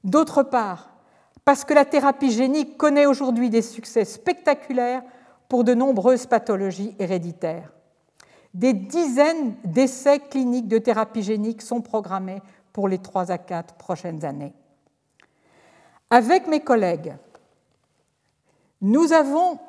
D'autre 0.03 0.41
part, 0.41 0.89
parce 1.45 1.63
que 1.63 1.73
la 1.73 1.85
thérapie 1.85 2.31
génique 2.31 2.75
connaît 2.77 3.05
aujourd'hui 3.05 3.49
des 3.49 3.61
succès 3.61 4.03
spectaculaires 4.03 5.03
pour 5.47 5.63
de 5.63 5.73
nombreuses 5.73 6.25
pathologies 6.25 6.95
héréditaires. 6.99 7.71
Des 8.53 8.73
dizaines 8.73 9.55
d'essais 9.63 10.19
cliniques 10.19 10.67
de 10.67 10.77
thérapie 10.77 11.23
génique 11.23 11.61
sont 11.61 11.81
programmés 11.81 12.41
pour 12.73 12.87
les 12.87 12.99
trois 12.99 13.31
à 13.31 13.37
quatre 13.37 13.75
prochaines 13.75 14.23
années. 14.25 14.53
Avec 16.09 16.47
mes 16.47 16.61
collègues, 16.61 17.15
nous 18.81 19.11
avons 19.13 19.59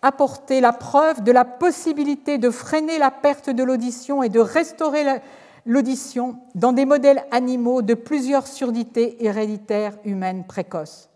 apporté 0.00 0.60
la 0.60 0.72
preuve 0.72 1.22
de 1.22 1.32
la 1.32 1.44
possibilité 1.44 2.38
de 2.38 2.50
freiner 2.50 2.98
la 2.98 3.10
perte 3.10 3.50
de 3.50 3.62
l'audition 3.62 4.22
et 4.22 4.28
de 4.28 4.40
restaurer 4.40 5.20
l'audition 5.66 6.38
dans 6.54 6.72
des 6.72 6.86
modèles 6.86 7.24
animaux 7.30 7.82
de 7.82 7.94
plusieurs 7.94 8.46
surdités 8.46 9.24
héréditaires 9.24 9.98
humaines 10.04 10.44
précoces. 10.44 11.10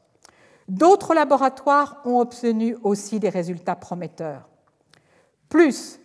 D'autres 0.68 1.14
laboratoires 1.14 2.02
ont 2.04 2.18
obtenu 2.18 2.76
aussi 2.82 3.20
des 3.20 3.28
résultats 3.28 3.76
prometteurs. 3.76 4.48
Plus, 5.48 6.00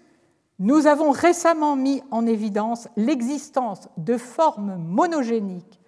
nous 0.60 0.88
avons 0.88 1.12
récemment 1.12 1.76
mis 1.76 2.02
en 2.12 2.26
évidence 2.26 2.88
l'existence 2.96 3.90
de 3.98 4.18
formes 4.18 4.78
monogéniques 4.78 5.80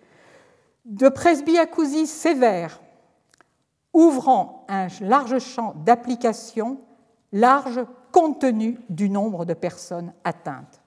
de 0.86 1.09
presbyacousie 1.09 2.07
sévère, 2.07 2.80
ouvrant 3.93 4.65
un 4.70 4.88
large 5.01 5.39
champ 5.39 5.74
d'application, 5.86 6.80
large 7.32 7.82
compte 8.11 8.39
tenu 8.39 8.80
du 8.89 9.09
nombre 9.09 9.45
de 9.45 9.53
personnes 9.53 10.13
atteintes. 10.24 10.82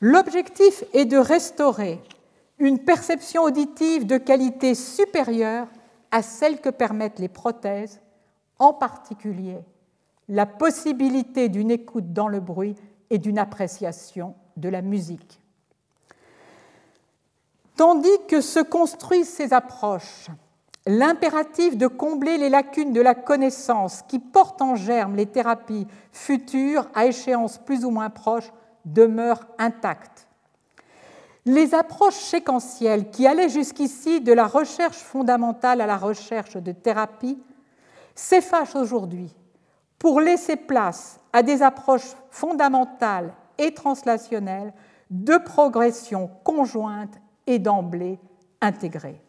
L'objectif 0.00 0.82
est 0.92 1.04
de 1.04 1.18
restaurer 1.18 2.02
une 2.58 2.78
perception 2.78 3.42
auditive 3.42 4.06
de 4.06 4.18
qualité 4.18 4.74
supérieure 4.74 5.68
à 6.10 6.22
celle 6.22 6.60
que 6.60 6.68
permettent 6.68 7.18
les 7.18 7.28
prothèses, 7.28 8.00
en 8.58 8.72
particulier 8.72 9.60
la 10.30 10.46
possibilité 10.46 11.48
d'une 11.48 11.72
écoute 11.72 12.12
dans 12.12 12.28
le 12.28 12.38
bruit 12.38 12.76
et 13.10 13.18
d'une 13.18 13.38
appréciation 13.38 14.36
de 14.56 14.68
la 14.68 14.80
musique. 14.80 15.40
Tandis 17.76 18.08
que 18.28 18.40
se 18.40 18.60
construisent 18.60 19.28
ces 19.28 19.52
approches, 19.52 20.28
l'impératif 20.86 21.76
de 21.76 21.88
combler 21.88 22.38
les 22.38 22.48
lacunes 22.48 22.92
de 22.92 23.00
la 23.00 23.16
connaissance 23.16 24.02
qui 24.02 24.20
portent 24.20 24.62
en 24.62 24.76
germe 24.76 25.16
les 25.16 25.26
thérapies 25.26 25.88
futures 26.12 26.88
à 26.94 27.06
échéance 27.06 27.58
plus 27.58 27.84
ou 27.84 27.90
moins 27.90 28.10
proche 28.10 28.52
demeure 28.84 29.48
intact. 29.58 30.28
Les 31.44 31.74
approches 31.74 32.14
séquentielles 32.14 33.10
qui 33.10 33.26
allaient 33.26 33.48
jusqu'ici 33.48 34.20
de 34.20 34.32
la 34.32 34.46
recherche 34.46 34.98
fondamentale 34.98 35.80
à 35.80 35.86
la 35.86 35.96
recherche 35.96 36.56
de 36.56 36.70
thérapie 36.70 37.42
s'effacent 38.14 38.76
aujourd'hui 38.76 39.34
pour 40.00 40.20
laisser 40.20 40.56
place 40.56 41.20
à 41.32 41.44
des 41.44 41.62
approches 41.62 42.16
fondamentales 42.30 43.32
et 43.58 43.72
translationnelles 43.72 44.72
de 45.10 45.36
progression 45.36 46.30
conjointe 46.42 47.20
et 47.46 47.58
d'emblée 47.60 48.18
intégrée. 48.60 49.20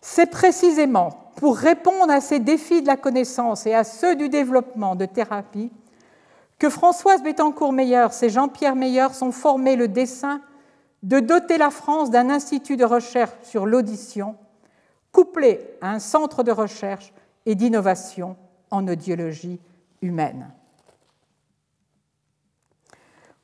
C'est 0.00 0.30
précisément 0.30 1.32
pour 1.36 1.56
répondre 1.56 2.12
à 2.12 2.20
ces 2.20 2.38
défis 2.38 2.82
de 2.82 2.86
la 2.86 2.96
connaissance 2.96 3.66
et 3.66 3.74
à 3.74 3.84
ceux 3.84 4.14
du 4.14 4.28
développement 4.28 4.94
de 4.94 5.06
thérapie 5.06 5.72
que 6.58 6.70
Françoise 6.70 7.22
Bettencourt-Meyers 7.22 8.22
et 8.22 8.28
Jean-Pierre 8.30 8.76
Meyer 8.76 9.08
sont 9.12 9.32
formés 9.32 9.74
le 9.74 9.88
dessin 9.88 10.40
de 11.02 11.18
doter 11.18 11.58
la 11.58 11.70
France 11.70 12.10
d'un 12.10 12.30
institut 12.30 12.76
de 12.76 12.84
recherche 12.84 13.32
sur 13.42 13.66
l'audition, 13.66 14.36
couplé 15.10 15.76
à 15.80 15.90
un 15.90 15.98
centre 15.98 16.44
de 16.44 16.52
recherche 16.52 17.12
et 17.44 17.56
d'innovation 17.56 18.36
en 18.72 18.88
audiologie 18.88 19.60
humaine. 20.00 20.50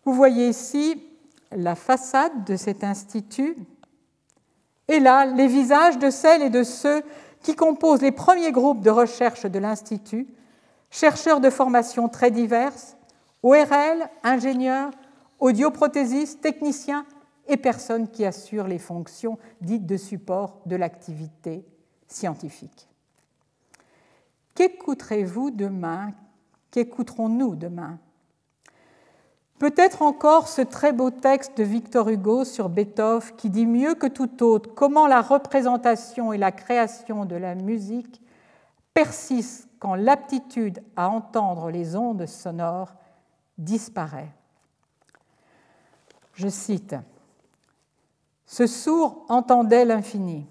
Vous 0.05 0.15
voyez 0.15 0.49
ici 0.49 1.01
la 1.53 1.75
façade 1.75 2.45
de 2.45 2.57
cet 2.57 2.83
institut 2.83 3.57
et 4.89 5.01
là 5.01 5.27
les 5.27 5.47
visages 5.47 5.99
de 5.99 6.11
celles 6.11 6.43
et 6.43 6.51
de 6.51 6.63
ceux 6.63 7.03
qui 7.43 7.55
composent 7.55 8.03
les 8.03 8.11
premiers 8.11 8.53
groupes 8.53 8.81
de 8.81 8.91
recherche 8.91 9.45
de 9.45 9.59
l'Institut, 9.59 10.27
chercheurs 10.91 11.41
de 11.41 11.51
formation 11.51 12.09
très 12.09 12.31
diverses, 12.31 12.97
ORL, 13.43 14.09
ingénieurs, 14.25 14.91
audioprothésistes, 15.39 16.41
techniciens 16.41 17.07
et 17.47 17.57
personnes 17.57 18.09
qui 18.09 18.25
assurent 18.25 18.67
les 18.67 18.79
fonctions 18.79 19.39
dites 19.61 19.87
de 19.87 19.97
support 19.97 20.61
de 20.67 20.77
l'activité 20.77 21.65
scientifique. 22.09 22.88
Qu'écouterez-vous 24.59 25.53
demain? 25.53 26.11
Qu'écouterons-nous 26.73 27.55
demain? 27.55 28.01
Peut-être 29.61 30.03
encore 30.03 30.49
ce 30.49 30.63
très 30.63 30.93
beau 30.93 31.13
texte 31.13 31.57
de 31.59 31.63
Victor 31.63 32.09
Hugo 32.09 32.45
sur 32.45 32.69
Beethoven 32.69 33.37
qui 33.37 33.51
dit 33.51 33.67
mieux 33.67 33.95
que 33.95 34.09
tout 34.09 34.43
autre 34.43 34.75
comment 34.75 35.07
la 35.07 35.21
représentation 35.21 36.33
et 36.33 36.39
la 36.39 36.51
création 36.51 37.25
de 37.25 37.37
la 37.37 37.55
musique 37.55 38.21
persistent 38.95 39.69
quand 39.79 39.95
l'aptitude 39.95 40.83
à 40.97 41.09
entendre 41.09 41.71
les 41.71 41.95
ondes 41.95 42.27
sonores 42.27 42.95
disparaît. 43.59 44.33
Je 46.35 46.49
cite 46.49 46.97
ce 48.45 48.67
sourd 48.67 49.25
entendait 49.29 49.85
l'infini. 49.85 50.49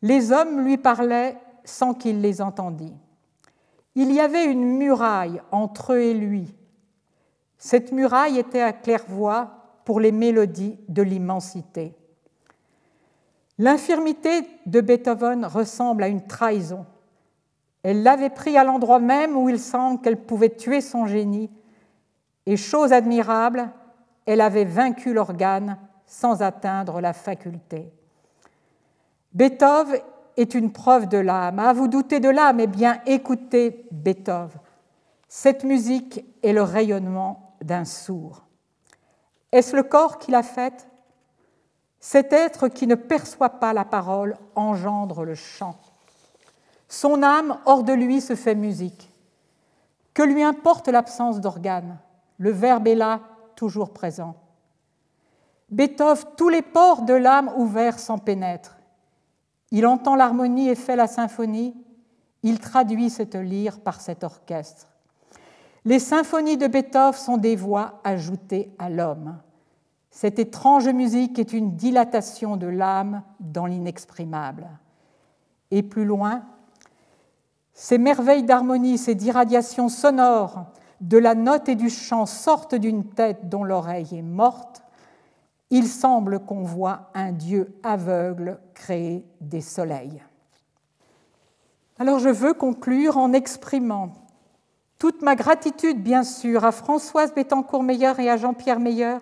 Les 0.00 0.32
hommes 0.32 0.64
lui 0.64 0.78
parlaient 0.78 1.36
sans 1.64 1.94
qu'il 1.94 2.20
les 2.20 2.40
entendît. 2.40 2.94
Il 3.94 4.12
y 4.12 4.20
avait 4.20 4.46
une 4.46 4.78
muraille 4.78 5.42
entre 5.50 5.92
eux 5.92 6.00
et 6.00 6.14
lui. 6.14 6.54
Cette 7.58 7.92
muraille 7.92 8.38
était 8.38 8.62
à 8.62 8.72
claire-voix 8.72 9.50
pour 9.84 10.00
les 10.00 10.12
mélodies 10.12 10.78
de 10.88 11.02
l'immensité. 11.02 11.94
L'infirmité 13.58 14.42
de 14.66 14.80
Beethoven 14.80 15.44
ressemble 15.44 16.02
à 16.02 16.08
une 16.08 16.26
trahison. 16.26 16.86
Elle 17.82 18.02
l'avait 18.02 18.30
pris 18.30 18.56
à 18.56 18.64
l'endroit 18.64 18.98
même 18.98 19.36
où 19.36 19.48
il 19.48 19.58
semble 19.58 20.00
qu'elle 20.00 20.24
pouvait 20.24 20.56
tuer 20.56 20.80
son 20.80 21.06
génie, 21.06 21.50
et 22.46 22.56
chose 22.56 22.92
admirable, 22.92 23.70
elle 24.26 24.40
avait 24.40 24.64
vaincu 24.64 25.12
l'organe 25.12 25.78
sans 26.06 26.42
atteindre 26.42 27.00
la 27.00 27.12
faculté. 27.12 27.92
Beethoven 29.32 30.00
est 30.36 30.54
une 30.54 30.72
preuve 30.72 31.08
de 31.08 31.18
l'âme. 31.18 31.58
Ah, 31.58 31.72
vous 31.72 31.88
doutez 31.88 32.20
de 32.20 32.28
l'âme 32.28 32.60
Eh 32.60 32.66
bien, 32.66 33.00
écoutez 33.06 33.86
Beethoven. 33.90 34.60
Cette 35.28 35.64
musique 35.64 36.24
est 36.42 36.52
le 36.52 36.62
rayonnement 36.62 37.54
d'un 37.62 37.84
sourd. 37.84 38.44
Est-ce 39.50 39.74
le 39.74 39.82
corps 39.82 40.18
qui 40.18 40.30
l'a 40.30 40.42
faite? 40.42 40.88
Cet 42.00 42.32
être 42.32 42.68
qui 42.68 42.86
ne 42.86 42.94
perçoit 42.94 43.60
pas 43.60 43.72
la 43.72 43.84
parole 43.84 44.36
engendre 44.56 45.24
le 45.24 45.34
chant. 45.34 45.76
Son 46.88 47.22
âme, 47.22 47.58
hors 47.64 47.84
de 47.84 47.92
lui, 47.92 48.20
se 48.20 48.34
fait 48.34 48.54
musique. 48.54 49.10
Que 50.12 50.22
lui 50.22 50.42
importe 50.42 50.88
l'absence 50.88 51.40
d'organes? 51.40 51.98
Le 52.38 52.50
verbe 52.50 52.88
est 52.88 52.94
là, 52.94 53.20
toujours 53.56 53.92
présent. 53.92 54.34
Beethoven, 55.70 56.24
tous 56.36 56.50
les 56.50 56.60
pores 56.60 57.02
de 57.02 57.14
l'âme 57.14 57.50
ouverts 57.56 57.98
s'en 57.98 58.18
pénètrent. 58.18 58.76
Il 59.72 59.86
entend 59.86 60.14
l'harmonie 60.14 60.68
et 60.68 60.74
fait 60.74 60.96
la 60.96 61.06
symphonie. 61.08 61.74
Il 62.42 62.60
traduit 62.60 63.10
cette 63.10 63.34
lyre 63.34 63.80
par 63.80 64.00
cet 64.00 64.22
orchestre. 64.22 64.86
Les 65.84 65.98
symphonies 65.98 66.58
de 66.58 66.68
Beethoven 66.68 67.14
sont 67.14 67.38
des 67.38 67.56
voix 67.56 68.00
ajoutées 68.04 68.72
à 68.78 68.90
l'homme. 68.90 69.38
Cette 70.10 70.38
étrange 70.38 70.88
musique 70.88 71.38
est 71.38 71.54
une 71.54 71.74
dilatation 71.74 72.56
de 72.58 72.66
l'âme 72.66 73.22
dans 73.40 73.64
l'inexprimable. 73.66 74.68
Et 75.70 75.82
plus 75.82 76.04
loin, 76.04 76.42
ces 77.72 77.96
merveilles 77.96 78.44
d'harmonie, 78.44 78.98
ces 78.98 79.14
d'irradiation 79.14 79.88
sonore 79.88 80.66
de 81.00 81.16
la 81.16 81.34
note 81.34 81.68
et 81.70 81.74
du 81.74 81.88
chant 81.88 82.26
sortent 82.26 82.74
d'une 82.74 83.04
tête 83.04 83.48
dont 83.48 83.64
l'oreille 83.64 84.18
est 84.18 84.22
morte 84.22 84.82
il 85.72 85.88
semble 85.88 86.40
qu'on 86.40 86.62
voit 86.62 87.10
un 87.14 87.32
Dieu 87.32 87.74
aveugle 87.82 88.60
créer 88.74 89.24
des 89.40 89.62
soleils. 89.62 90.22
Alors 91.98 92.18
je 92.18 92.28
veux 92.28 92.52
conclure 92.52 93.16
en 93.16 93.32
exprimant 93.32 94.12
toute 94.98 95.22
ma 95.22 95.34
gratitude, 95.34 96.02
bien 96.02 96.24
sûr, 96.24 96.66
à 96.66 96.72
Françoise 96.72 97.32
Bettencourt-Meyer 97.34 98.12
et 98.18 98.28
à 98.28 98.36
Jean-Pierre 98.36 98.80
Meyer 98.80 99.16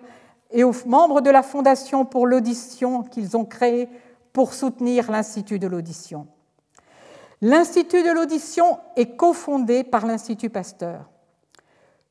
et 0.51 0.65
aux 0.65 0.73
membres 0.85 1.21
de 1.21 1.29
la 1.29 1.41
Fondation 1.41 2.03
pour 2.03 2.27
l'audition 2.27 3.03
qu'ils 3.03 3.37
ont 3.37 3.45
créée 3.45 3.87
pour 4.33 4.53
soutenir 4.53 5.09
l'Institut 5.09 5.57
de 5.57 5.67
l'audition. 5.67 6.27
L'Institut 7.39 8.03
de 8.03 8.11
l'audition 8.11 8.77
est 8.97 9.15
cofondé 9.15 9.85
par 9.85 10.05
l'Institut 10.05 10.49
Pasteur. 10.49 11.10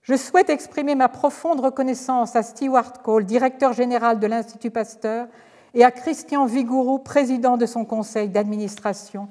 Je 0.03 0.15
souhaite 0.15 0.51
exprimer 0.51 0.95
ma 0.95 1.09
profonde 1.09 1.61
reconnaissance 1.61 2.35
à 2.37 2.43
Stewart 2.43 3.03
Cole, 3.03 3.25
directeur 3.25 3.73
général 3.73 4.19
de 4.19 4.27
l'Institut 4.27 4.71
Pasteur, 4.71 5.27
et 5.75 5.85
à 5.85 5.91
Christian 5.91 6.47
Vigourou, 6.47 6.99
président 6.99 7.57
de 7.57 7.67
son 7.67 7.85
conseil 7.85 8.29
d'administration, 8.29 9.29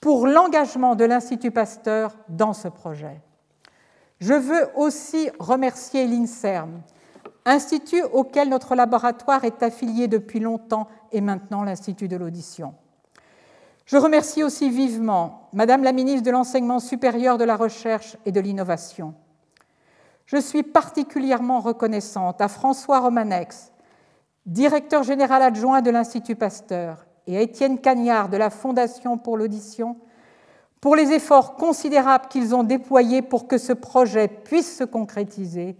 pour 0.00 0.26
l'engagement 0.26 0.96
de 0.96 1.04
l'Institut 1.04 1.52
Pasteur 1.52 2.16
dans 2.28 2.52
ce 2.52 2.68
projet. 2.68 3.20
Je 4.20 4.34
veux 4.34 4.68
aussi 4.76 5.30
remercier 5.38 6.06
l'INSERM, 6.06 6.80
institut 7.44 8.02
auquel 8.12 8.48
notre 8.48 8.74
laboratoire 8.74 9.44
est 9.44 9.62
affilié 9.62 10.08
depuis 10.08 10.40
longtemps 10.40 10.88
et 11.12 11.20
maintenant 11.20 11.64
l'Institut 11.64 12.08
de 12.08 12.16
l'audition. 12.16 12.74
Je 13.84 13.96
remercie 13.96 14.42
aussi 14.42 14.70
vivement 14.70 15.48
Madame 15.52 15.82
la 15.82 15.92
ministre 15.92 16.22
de 16.22 16.30
l'Enseignement 16.30 16.80
supérieur, 16.80 17.36
de 17.36 17.44
la 17.44 17.56
Recherche 17.56 18.16
et 18.24 18.32
de 18.32 18.40
l'Innovation, 18.40 19.14
je 20.26 20.36
suis 20.36 20.62
particulièrement 20.62 21.60
reconnaissante 21.60 22.40
à 22.40 22.48
François 22.48 23.00
Romanex, 23.00 23.72
directeur 24.46 25.02
général 25.02 25.42
adjoint 25.42 25.82
de 25.82 25.90
l'Institut 25.90 26.36
Pasteur, 26.36 27.06
et 27.26 27.36
à 27.36 27.40
Étienne 27.40 27.78
Cagnard 27.78 28.28
de 28.28 28.36
la 28.36 28.50
Fondation 28.50 29.18
pour 29.18 29.36
l'audition 29.36 29.96
pour 30.82 30.96
les 30.96 31.12
efforts 31.12 31.54
considérables 31.54 32.26
qu'ils 32.26 32.56
ont 32.56 32.64
déployés 32.64 33.22
pour 33.22 33.46
que 33.46 33.56
ce 33.56 33.72
projet 33.72 34.26
puisse 34.26 34.78
se 34.78 34.82
concrétiser 34.82 35.76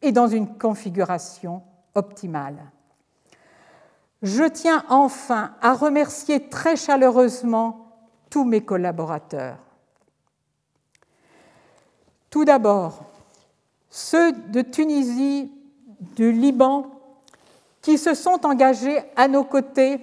et 0.00 0.12
dans 0.12 0.28
une 0.28 0.56
configuration 0.56 1.62
optimale. 1.96 2.70
Je 4.22 4.44
tiens 4.44 4.84
enfin 4.88 5.56
à 5.60 5.74
remercier 5.74 6.48
très 6.48 6.76
chaleureusement 6.76 7.88
tous 8.30 8.44
mes 8.44 8.60
collaborateurs. 8.60 9.58
Tout 12.30 12.44
d'abord, 12.44 13.04
ceux 13.96 14.32
de 14.32 14.60
Tunisie, 14.60 15.52
du 16.16 16.32
Liban, 16.32 16.90
qui 17.80 17.96
se 17.96 18.14
sont 18.14 18.44
engagés 18.44 18.98
à 19.14 19.28
nos 19.28 19.44
côtés 19.44 20.00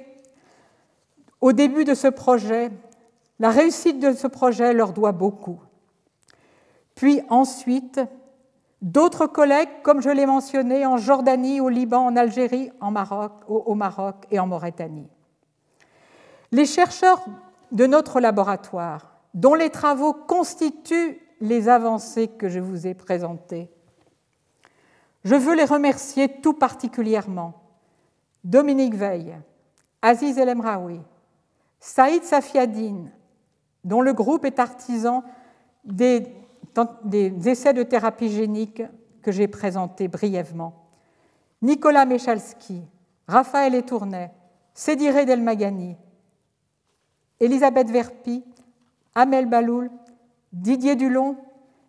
au 1.41 1.51
début 1.51 1.83
de 1.83 1.93
ce 1.93 2.07
projet. 2.07 2.71
La 3.37 3.49
réussite 3.49 3.99
de 3.99 4.13
ce 4.13 4.27
projet 4.27 4.73
leur 4.73 4.93
doit 4.93 5.11
beaucoup. 5.11 5.59
Puis 6.95 7.19
ensuite, 7.27 7.99
d'autres 8.81 9.27
collègues, 9.27 9.81
comme 9.83 10.01
je 10.01 10.09
l'ai 10.09 10.25
mentionné, 10.25 10.85
en 10.85 10.95
Jordanie, 10.95 11.59
au 11.59 11.67
Liban, 11.67 12.05
en 12.05 12.15
Algérie, 12.15 12.71
en 12.79 12.91
Maroc, 12.91 13.33
au 13.49 13.75
Maroc 13.75 14.15
et 14.31 14.39
en 14.39 14.47
Mauritanie. 14.47 15.09
Les 16.53 16.65
chercheurs 16.65 17.25
de 17.73 17.85
notre 17.87 18.21
laboratoire, 18.21 19.17
dont 19.33 19.53
les 19.53 19.69
travaux 19.69 20.13
constituent 20.13 21.19
les 21.41 21.67
avancées 21.67 22.29
que 22.29 22.47
je 22.47 22.59
vous 22.59 22.87
ai 22.87 22.93
présentées. 22.93 23.69
Je 25.23 25.35
veux 25.35 25.55
les 25.55 25.65
remercier 25.65 26.27
tout 26.41 26.53
particulièrement. 26.53 27.53
Dominique 28.43 28.95
Veil, 28.95 29.35
Aziz 30.01 30.37
El 30.37 30.49
Emraoui, 30.49 30.99
Saïd 31.79 32.23
Safiadine, 32.23 33.11
dont 33.83 34.01
le 34.01 34.13
groupe 34.13 34.45
est 34.45 34.59
artisan 34.59 35.23
des, 35.83 36.27
essais 37.45 37.73
de 37.73 37.83
thérapie 37.83 38.31
génique 38.31 38.83
que 39.21 39.31
j'ai 39.31 39.47
présentés 39.47 40.07
brièvement, 40.07 40.87
Nicolas 41.61 42.05
Mechalski, 42.05 42.81
Raphaël 43.27 43.75
Etournay, 43.75 44.31
Sédiré 44.73 45.25
Delmagani, 45.25 45.95
Elisabeth 47.39 47.89
Verpi, 47.89 48.43
Amel 49.13 49.45
Baloul, 49.47 49.91
Didier 50.53 50.95
Dulon 50.95 51.37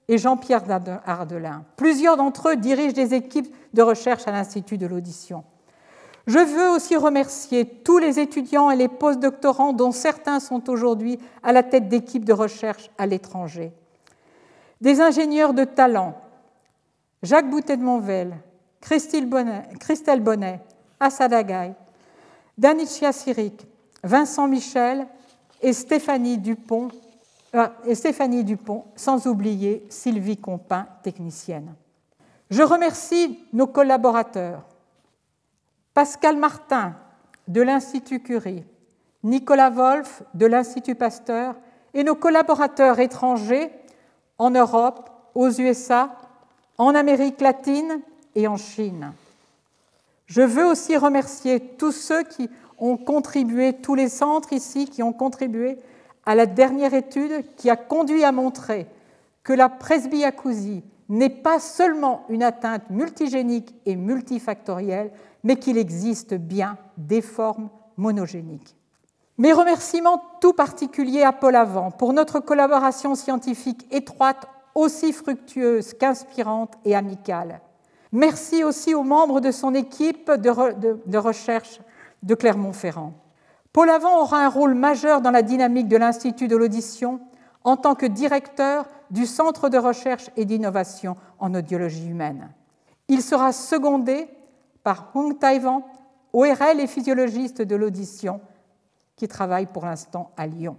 et 0.08 0.18
Jean-Pierre 0.18 0.64
Ardelin. 1.06 1.64
Plusieurs 1.76 2.16
d'entre 2.16 2.50
eux 2.50 2.56
dirigent 2.56 2.94
des 2.94 3.14
équipes 3.14 3.54
de 3.72 3.82
recherche 3.82 4.26
à 4.26 4.32
l'Institut 4.32 4.78
de 4.78 4.86
l'audition. 4.86 5.44
Je 6.26 6.38
veux 6.38 6.70
aussi 6.70 6.96
remercier 6.96 7.66
tous 7.66 7.98
les 7.98 8.20
étudiants 8.20 8.70
et 8.70 8.76
les 8.76 8.88
postdoctorants 8.88 9.72
dont 9.72 9.90
certains 9.90 10.38
sont 10.38 10.68
aujourd'hui 10.70 11.18
à 11.42 11.52
la 11.52 11.62
tête 11.62 11.88
d'équipes 11.88 12.24
de 12.24 12.32
recherche 12.32 12.90
à 12.98 13.06
l'étranger. 13.06 13.72
Des 14.80 15.00
ingénieurs 15.00 15.54
de 15.54 15.64
talent, 15.64 16.16
Jacques 17.22 17.50
Boutet 17.50 17.76
de 17.76 17.82
Monvel, 17.82 18.36
Christelle 18.80 19.28
Bonnet, 19.28 20.60
Assad 21.00 21.32
Agaï, 21.32 21.74
Sirik, 23.12 23.66
Vincent 24.04 24.48
Michel 24.48 25.06
et 25.60 25.72
Stéphanie 25.72 26.38
Dupont 26.38 26.88
et 27.86 27.94
Stéphanie 27.94 28.44
Dupont, 28.44 28.84
sans 28.96 29.26
oublier 29.26 29.86
Sylvie 29.90 30.38
Compin, 30.38 30.86
technicienne. 31.02 31.74
Je 32.50 32.62
remercie 32.62 33.38
nos 33.52 33.66
collaborateurs, 33.66 34.62
Pascal 35.94 36.36
Martin 36.36 36.94
de 37.48 37.60
l'Institut 37.60 38.20
Curie, 38.20 38.64
Nicolas 39.22 39.70
Wolf 39.70 40.22
de 40.34 40.46
l'Institut 40.46 40.94
Pasteur 40.94 41.54
et 41.94 42.04
nos 42.04 42.14
collaborateurs 42.14 42.98
étrangers 42.98 43.70
en 44.38 44.50
Europe, 44.50 45.10
aux 45.34 45.50
USA, 45.50 46.16
en 46.78 46.94
Amérique 46.94 47.40
latine 47.40 48.00
et 48.34 48.48
en 48.48 48.56
Chine. 48.56 49.12
Je 50.26 50.42
veux 50.42 50.64
aussi 50.64 50.96
remercier 50.96 51.60
tous 51.60 51.92
ceux 51.92 52.22
qui 52.22 52.48
ont 52.78 52.96
contribué, 52.96 53.74
tous 53.74 53.94
les 53.94 54.08
centres 54.08 54.52
ici 54.52 54.86
qui 54.86 55.02
ont 55.02 55.12
contribué 55.12 55.78
à 56.26 56.34
la 56.34 56.46
dernière 56.46 56.94
étude 56.94 57.44
qui 57.56 57.70
a 57.70 57.76
conduit 57.76 58.24
à 58.24 58.32
montrer 58.32 58.86
que 59.42 59.52
la 59.52 59.68
presbyacousie 59.68 60.84
n'est 61.08 61.30
pas 61.30 61.58
seulement 61.58 62.24
une 62.28 62.42
atteinte 62.42 62.88
multigénique 62.90 63.74
et 63.86 63.96
multifactorielle, 63.96 65.10
mais 65.44 65.56
qu'il 65.56 65.76
existe 65.76 66.34
bien 66.34 66.78
des 66.96 67.20
formes 67.20 67.68
monogéniques. 67.96 68.76
Mes 69.38 69.52
remerciements 69.52 70.22
tout 70.40 70.52
particuliers 70.52 71.22
à 71.22 71.32
Paul 71.32 71.56
Avant 71.56 71.90
pour 71.90 72.12
notre 72.12 72.40
collaboration 72.40 73.14
scientifique 73.14 73.86
étroite, 73.90 74.46
aussi 74.74 75.12
fructueuse 75.12 75.92
qu'inspirante 75.94 76.74
et 76.84 76.94
amicale. 76.94 77.60
Merci 78.12 78.64
aussi 78.64 78.94
aux 78.94 79.02
membres 79.02 79.40
de 79.40 79.50
son 79.50 79.74
équipe 79.74 80.30
de, 80.30 81.16
recherche 81.18 81.80
de 82.22 82.34
Clermont-Ferrand. 82.34 83.14
Paul 83.72 83.88
Avant 83.88 84.20
aura 84.20 84.44
un 84.44 84.48
rôle 84.48 84.74
majeur 84.74 85.22
dans 85.22 85.30
la 85.30 85.42
dynamique 85.42 85.88
de 85.88 85.96
l'Institut 85.96 86.48
de 86.48 86.56
l'audition 86.56 87.20
en 87.64 87.76
tant 87.76 87.94
que 87.94 88.06
directeur 88.06 88.86
du 89.10 89.26
Centre 89.26 89.68
de 89.68 89.78
recherche 89.78 90.30
et 90.36 90.44
d'innovation 90.44 91.16
en 91.38 91.54
audiologie 91.54 92.08
humaine. 92.08 92.50
Il 93.08 93.22
sera 93.22 93.52
secondé 93.52 94.28
par 94.82 95.10
Hong 95.14 95.38
Taiwan, 95.38 95.82
ORL 96.32 96.80
et 96.80 96.86
physiologiste 96.86 97.62
de 97.62 97.76
l'audition, 97.76 98.40
qui 99.16 99.28
travaille 99.28 99.66
pour 99.66 99.84
l'instant 99.84 100.32
à 100.36 100.46
Lyon. 100.46 100.76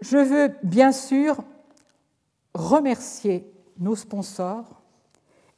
Je 0.00 0.18
veux 0.18 0.54
bien 0.62 0.92
sûr 0.92 1.36
remercier 2.54 3.50
nos 3.78 3.96
sponsors 3.96 4.82